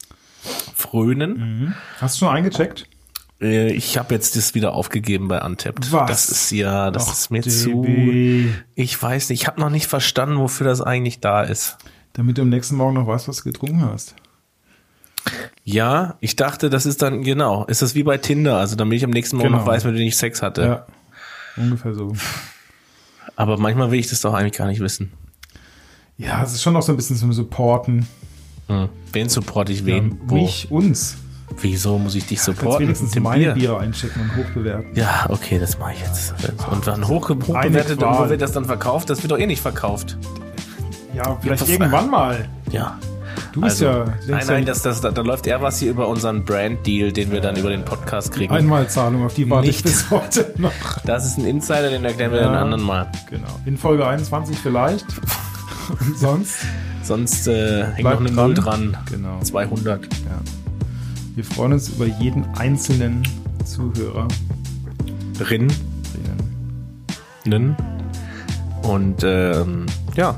frönen. 0.75 1.75
Hast 2.01 2.17
du 2.21 2.27
schon 2.27 2.35
eingecheckt? 2.35 2.87
Äh, 3.41 3.73
Ich 3.73 3.97
habe 3.97 4.15
jetzt 4.15 4.37
das 4.37 4.55
wieder 4.55 4.75
aufgegeben 4.75 5.29
bei 5.29 5.41
Untapped. 5.41 5.91
Was? 5.93 6.09
Das 6.09 6.29
ist 6.31 6.51
ja, 6.51 6.91
das 6.91 7.09
Ach, 7.09 7.13
ist 7.13 7.31
mir 7.31 7.41
DB. 7.41 7.51
zu. 7.51 7.87
Ich 8.75 9.01
weiß 9.03 9.31
nicht, 9.31 9.43
ich 9.43 9.47
habe 9.49 9.61
noch 9.61 9.71
nicht 9.71 9.87
verstanden, 9.87 10.39
wofür 10.39 10.67
das 10.67 10.81
eigentlich 10.83 11.21
da 11.21 11.43
ist. 11.43 11.79
Damit 12.13 12.37
du 12.37 12.43
am 12.43 12.51
nächsten 12.51 12.77
Morgen 12.77 12.95
noch 12.95 13.07
weißt, 13.07 13.29
was 13.29 13.39
du 13.39 13.45
getrunken 13.45 13.81
hast. 13.91 14.15
Ja, 15.65 16.17
ich 16.21 16.35
dachte, 16.37 16.69
das 16.69 16.85
ist 16.85 17.01
dann, 17.01 17.23
genau, 17.23 17.65
ist 17.67 17.81
das 17.83 17.95
wie 17.95 18.03
bei 18.03 18.19
Tinder, 18.19 18.59
also 18.59 18.75
damit 18.77 18.97
ich 18.99 19.05
am 19.05 19.11
nächsten 19.11 19.37
Morgen 19.37 19.51
Genau. 19.51 19.61
noch 19.61 19.67
weiß, 19.67 19.85
mit 19.85 19.95
wem 19.95 20.07
ich 20.09 20.17
Sex 20.17 20.43
hatte. 20.43 20.63
Ja. 20.63 20.87
Ungefähr 21.57 21.95
so. 21.95 22.13
Aber 23.37 23.59
manchmal 23.59 23.91
will 23.91 23.99
ich 23.99 24.09
das 24.09 24.21
doch 24.21 24.35
eigentlich 24.35 24.53
gar 24.59 24.67
nicht 24.67 24.81
wissen. 24.81 25.13
Ja, 26.19 26.43
es 26.43 26.53
ist 26.53 26.63
schon 26.63 26.75
noch 26.75 26.83
so 26.83 26.93
ein 26.93 26.97
bisschen 26.97 27.17
zum 27.17 27.33
Supporten. 27.33 28.07
Hm. 28.69 28.89
Wen 29.13 29.29
supporte 29.29 29.73
ich 29.73 29.85
wen? 29.85 30.21
Wo? 30.27 30.37
Mich, 30.37 30.71
uns. 30.71 31.17
Wieso 31.61 31.99
muss 31.99 32.15
ich 32.15 32.23
dich 32.25 32.39
Jetzt 32.39 32.45
supporten? 32.45 32.85
wenigstens 32.87 33.11
Mit 33.11 33.17
dem 33.17 33.23
meine 33.25 33.45
Bier? 33.45 33.55
Biere 33.55 33.79
einchecken 33.81 34.23
und 34.23 34.37
hochbewerten. 34.37 34.95
Ja, 34.95 35.27
okay, 35.29 35.59
das 35.59 35.79
mache 35.79 35.93
ich 35.95 36.01
jetzt. 36.01 36.35
Und 36.71 36.87
dann 36.87 37.07
hoch, 37.09 37.29
hochbewertet 37.29 38.03
und 38.03 38.19
wo 38.19 38.29
wird 38.29 38.41
das 38.41 38.53
dann 38.53 38.65
verkauft? 38.65 39.11
Das 39.11 39.23
wird 39.23 39.33
doch 39.33 39.39
eh 39.39 39.47
nicht 39.47 39.61
verkauft. 39.61 40.17
Ja, 41.15 41.39
vielleicht 41.43 41.69
irgendwann 41.69 42.11
mal. 42.11 42.49
Ja. 42.71 42.99
Du 43.53 43.61
bist 43.61 43.83
Also, 43.83 43.85
ja, 44.01 44.15
nein, 44.29 44.45
nein, 44.47 44.65
das, 44.67 44.81
das, 44.83 45.01
da, 45.03 45.11
da 45.11 45.21
läuft 45.23 45.47
eher 45.47 45.61
was 45.61 45.79
hier 45.79 45.91
über 45.91 46.09
unseren 46.09 46.45
Brand-Deal, 46.45 47.13
den 47.13 47.31
wir 47.33 47.41
dann 47.43 47.57
über 47.57 47.69
den 47.69 47.85
Podcast 47.85 48.33
kriegen. 48.33 48.53
Einmalzahlung, 48.53 49.25
auf 49.25 49.35
die 49.35 49.49
warte 49.51 49.69
ich 49.69 49.85
Nicht. 49.85 49.95
bis 49.95 50.11
heute 50.11 50.55
noch. 50.57 50.73
Das 51.05 51.27
ist 51.27 51.39
ein 51.39 51.45
Insider, 51.45 51.91
den 51.91 52.05
erklären 52.05 52.33
wir 52.33 52.41
Ja. 52.41 52.49
den 52.49 52.57
anderen 52.57 52.83
mal. 52.83 53.11
Genau. 53.29 53.49
In 53.67 53.77
Folge 53.77 54.07
21 54.07 54.57
vielleicht. 54.59 55.05
Und 56.01 56.19
sonst? 56.19 56.55
Sonst 57.03 57.47
äh, 57.49 57.85
hängt 57.93 58.05
noch 58.09 58.21
eine 58.21 58.31
Null 58.31 58.55
dran. 58.55 58.97
Genau. 59.11 59.41
200. 59.41 60.05
Ja. 60.05 60.11
Wir 61.35 61.45
freuen 61.45 61.73
uns 61.75 61.89
über 61.91 62.07
jeden 62.07 62.45
einzelnen 62.57 63.23
Zuhörer. 63.65 64.29
Drin. 65.39 65.69
Nen. 67.45 67.77
Und 68.83 69.25
ähm, 69.25 69.87
ja, 70.15 70.37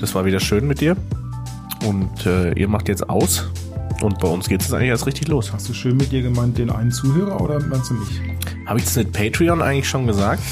das 0.00 0.14
war 0.14 0.24
wieder 0.24 0.40
schön 0.40 0.66
mit 0.66 0.80
dir. 0.80 0.96
Und 1.86 2.26
äh, 2.26 2.52
ihr 2.52 2.68
macht 2.68 2.88
jetzt 2.88 3.08
aus. 3.08 3.48
Und 4.02 4.18
bei 4.18 4.28
uns 4.28 4.48
geht 4.48 4.60
es 4.60 4.72
eigentlich 4.72 4.88
erst 4.90 5.06
richtig 5.06 5.28
los. 5.28 5.52
Hast 5.52 5.68
du 5.68 5.72
schön 5.72 5.96
mit 5.96 6.12
dir 6.12 6.20
gemeint, 6.22 6.58
den 6.58 6.70
einen 6.70 6.90
Zuhörer 6.90 7.40
oder 7.40 7.60
meinst 7.60 7.90
du 7.90 7.94
mich? 7.94 8.20
Habe 8.66 8.78
ich 8.78 8.84
das 8.84 8.96
mit 8.96 9.12
Patreon 9.12 9.62
eigentlich 9.62 9.88
schon 9.88 10.06
gesagt? 10.06 10.42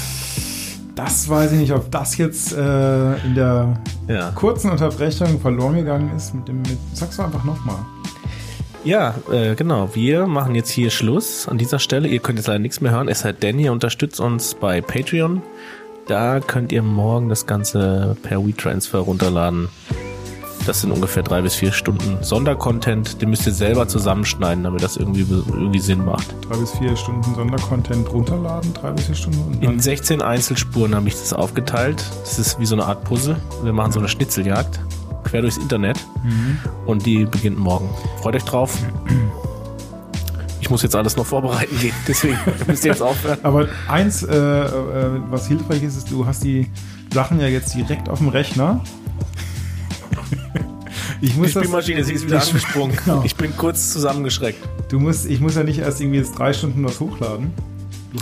Das 0.95 1.27
weiß 1.27 1.51
ich 1.51 1.59
nicht, 1.59 1.73
ob 1.73 1.91
das 1.91 2.17
jetzt 2.17 2.53
äh, 2.53 3.15
in 3.25 3.35
der 3.35 3.79
Ja. 4.07 4.31
kurzen 4.31 4.71
Unterbrechung 4.71 5.39
verloren 5.41 5.75
gegangen 5.75 6.09
ist. 6.15 6.33
Mit 6.33 6.47
dem, 6.47 6.61
mit, 6.61 6.77
sag's 6.93 7.17
doch 7.17 7.25
einfach 7.25 7.43
nochmal. 7.43 7.77
Ja, 8.85 9.15
äh, 9.31 9.55
genau. 9.55 9.89
Wir 9.93 10.25
machen 10.27 10.55
jetzt 10.55 10.69
hier 10.69 10.89
Schluss 10.89 11.47
an 11.47 11.57
dieser 11.57 11.79
Stelle. 11.79 12.07
Ihr 12.07 12.19
könnt 12.19 12.39
jetzt 12.39 12.47
leider 12.47 12.59
nichts 12.59 12.81
mehr 12.81 12.91
hören, 12.93 13.09
es 13.09 13.19
sei 13.21 13.33
denn, 13.33 13.59
ihr 13.59 13.71
unterstützt 13.73 14.19
uns 14.19 14.53
bei 14.55 14.79
Patreon. 14.81 15.41
Da 16.07 16.39
könnt 16.39 16.71
ihr 16.71 16.83
morgen 16.83 17.29
das 17.29 17.45
Ganze 17.47 18.15
per 18.23 18.45
WeTransfer 18.45 18.99
runterladen. 18.99 19.69
Das 20.65 20.81
sind 20.81 20.91
ungefähr 20.91 21.21
drei 21.21 21.41
bis 21.41 21.53
vier 21.55 21.71
Stunden 21.71 22.23
Sondercontent. 22.23 23.21
Den 23.21 23.29
müsst 23.29 23.45
ihr 23.45 23.53
selber 23.53 23.87
zusammenschneiden, 23.87 24.63
damit 24.63 24.81
das 24.81 24.97
irgendwie, 24.97 25.25
irgendwie 25.29 25.79
Sinn 25.79 26.03
macht. 26.03 26.33
Drei 26.49 26.57
bis 26.57 26.71
vier 26.71 26.95
Stunden 26.95 27.35
Sondercontent 27.35 28.11
runterladen, 28.11 28.73
drei 28.73 28.91
bis 28.91 29.05
vier 29.05 29.15
Stunden 29.15 29.41
und 29.41 29.53
In 29.61 29.69
dann 29.69 29.79
16 29.79 30.21
Einzelspuren 30.23 30.95
habe 30.95 31.07
ich 31.07 31.13
das 31.13 31.33
aufgeteilt. 31.33 32.03
Das 32.21 32.39
ist 32.39 32.59
wie 32.59 32.65
so 32.65 32.75
eine 32.75 32.85
Art 32.85 33.03
Puzzle. 33.03 33.35
Wir 33.63 33.73
machen 33.73 33.91
so 33.91 33.99
eine 33.99 34.07
Schnitzeljagd 34.07 34.79
quer 35.25 35.41
durchs 35.41 35.57
Internet 35.57 35.97
und 36.85 37.05
die 37.05 37.25
beginnt 37.25 37.59
morgen. 37.59 37.89
Freut 38.21 38.35
euch 38.35 38.45
drauf. 38.45 38.77
Ich 40.61 40.69
muss 40.69 40.81
jetzt 40.81 40.95
alles 40.95 41.15
noch 41.15 41.25
vorbereiten 41.25 41.77
gehen, 41.79 41.93
deswegen 42.07 42.37
müsst 42.65 42.85
ihr 42.85 42.91
jetzt 42.91 43.01
aufhören. 43.01 43.37
Aber 43.43 43.67
eins, 43.87 44.23
äh, 44.23 44.35
äh, 44.35 45.21
was 45.29 45.47
hilfreich 45.47 45.83
ist, 45.83 45.95
ist, 45.95 46.09
du 46.09 46.25
hast 46.25 46.43
die 46.43 46.71
Sachen 47.13 47.39
ja 47.39 47.47
jetzt 47.47 47.75
direkt 47.75 48.09
auf 48.09 48.17
dem 48.17 48.29
Rechner. 48.29 48.81
Ich 51.25 51.31
Die 51.33 51.39
muss 51.39 51.53
das, 51.53 51.63
Spielmaschine, 51.63 52.03
sie 52.03 52.13
ist 52.13 52.25
wieder 52.27 52.37
ich- 52.37 52.47
angesprungen. 52.47 52.95
Genau. 53.03 53.21
Ich 53.25 53.35
bin 53.35 53.55
kurz 53.57 53.91
zusammengeschreckt. 53.91 54.59
du 54.89 54.99
musst, 54.99 55.25
ich 55.25 55.39
muss 55.39 55.55
ja 55.55 55.63
nicht 55.63 55.79
erst 55.79 55.99
irgendwie 55.99 56.19
jetzt 56.19 56.37
drei 56.37 56.53
Stunden 56.53 56.83
was 56.85 56.99
hochladen. 56.99 57.51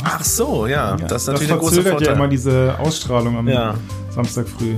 Ach 0.04 0.24
so, 0.24 0.66
ja. 0.68 0.96
Ja, 0.98 1.08
das 1.08 1.24
ist 1.24 1.28
natürlich 1.28 1.50
der 1.50 1.58
große 1.58 1.76
verzögert 1.76 1.94
ja 2.02 2.08
Vorteil. 2.08 2.16
immer 2.16 2.28
diese 2.30 2.80
Ausstrahlung 2.80 3.38
am 3.38 3.48
Ja. 3.50 3.76
Samstag 4.10 4.48
früh. 4.48 4.76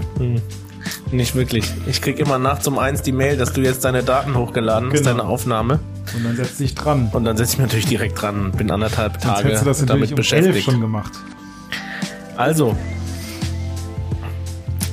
Nicht 1.12 1.36
wirklich. 1.36 1.72
Ich 1.88 2.02
krieg 2.02 2.20
immer 2.20 2.40
nachts 2.40 2.68
um 2.68 2.80
eins 2.80 3.02
die 3.04 3.12
Mail, 3.12 3.38
dass 3.38 3.54
du 3.54 3.62
jetzt 3.62 3.86
deine 3.86 4.02
Daten 4.04 4.36
hochgeladen 4.36 4.90
hast, 4.92 5.00
Genau. 5.04 5.12
deine 5.18 5.24
Aufnahme. 5.26 5.80
Und 6.16 6.24
dann 6.24 6.36
setzt 6.36 6.60
dich 6.60 6.74
dran. 6.74 7.10
Und 7.14 7.26
dann 7.26 7.38
setze 7.38 7.54
ich 7.54 7.58
mich 7.60 7.68
natürlich 7.68 7.86
direkt 7.88 8.20
dran, 8.22 8.52
bin 8.54 8.72
anderthalb 8.72 9.22
Tage 9.22 9.50
hättest 9.50 9.62
du 9.62 9.66
das 9.68 9.86
damit 9.86 10.10
um 10.10 10.16
beschäftigt. 10.16 10.66
schon 10.66 10.82
gemacht. 10.82 11.14
Also, 12.36 12.76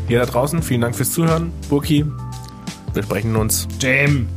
ihr 0.08 0.18
da 0.20 0.26
draußen, 0.26 0.62
vielen 0.62 0.82
Dank 0.82 0.94
fürs 0.94 1.12
Zuhören. 1.12 1.50
Burki, 1.68 2.04
wir 2.94 3.02
sprechen 3.02 3.36
uns 3.36 3.66
Jam. 3.80 4.28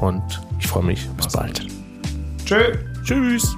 und 0.00 0.22
ich 0.58 0.66
freue 0.66 0.84
mich. 0.84 1.08
Bis 1.16 1.28
bald. 1.28 1.66
Tschö. 2.44 2.74
Tschüss. 3.04 3.56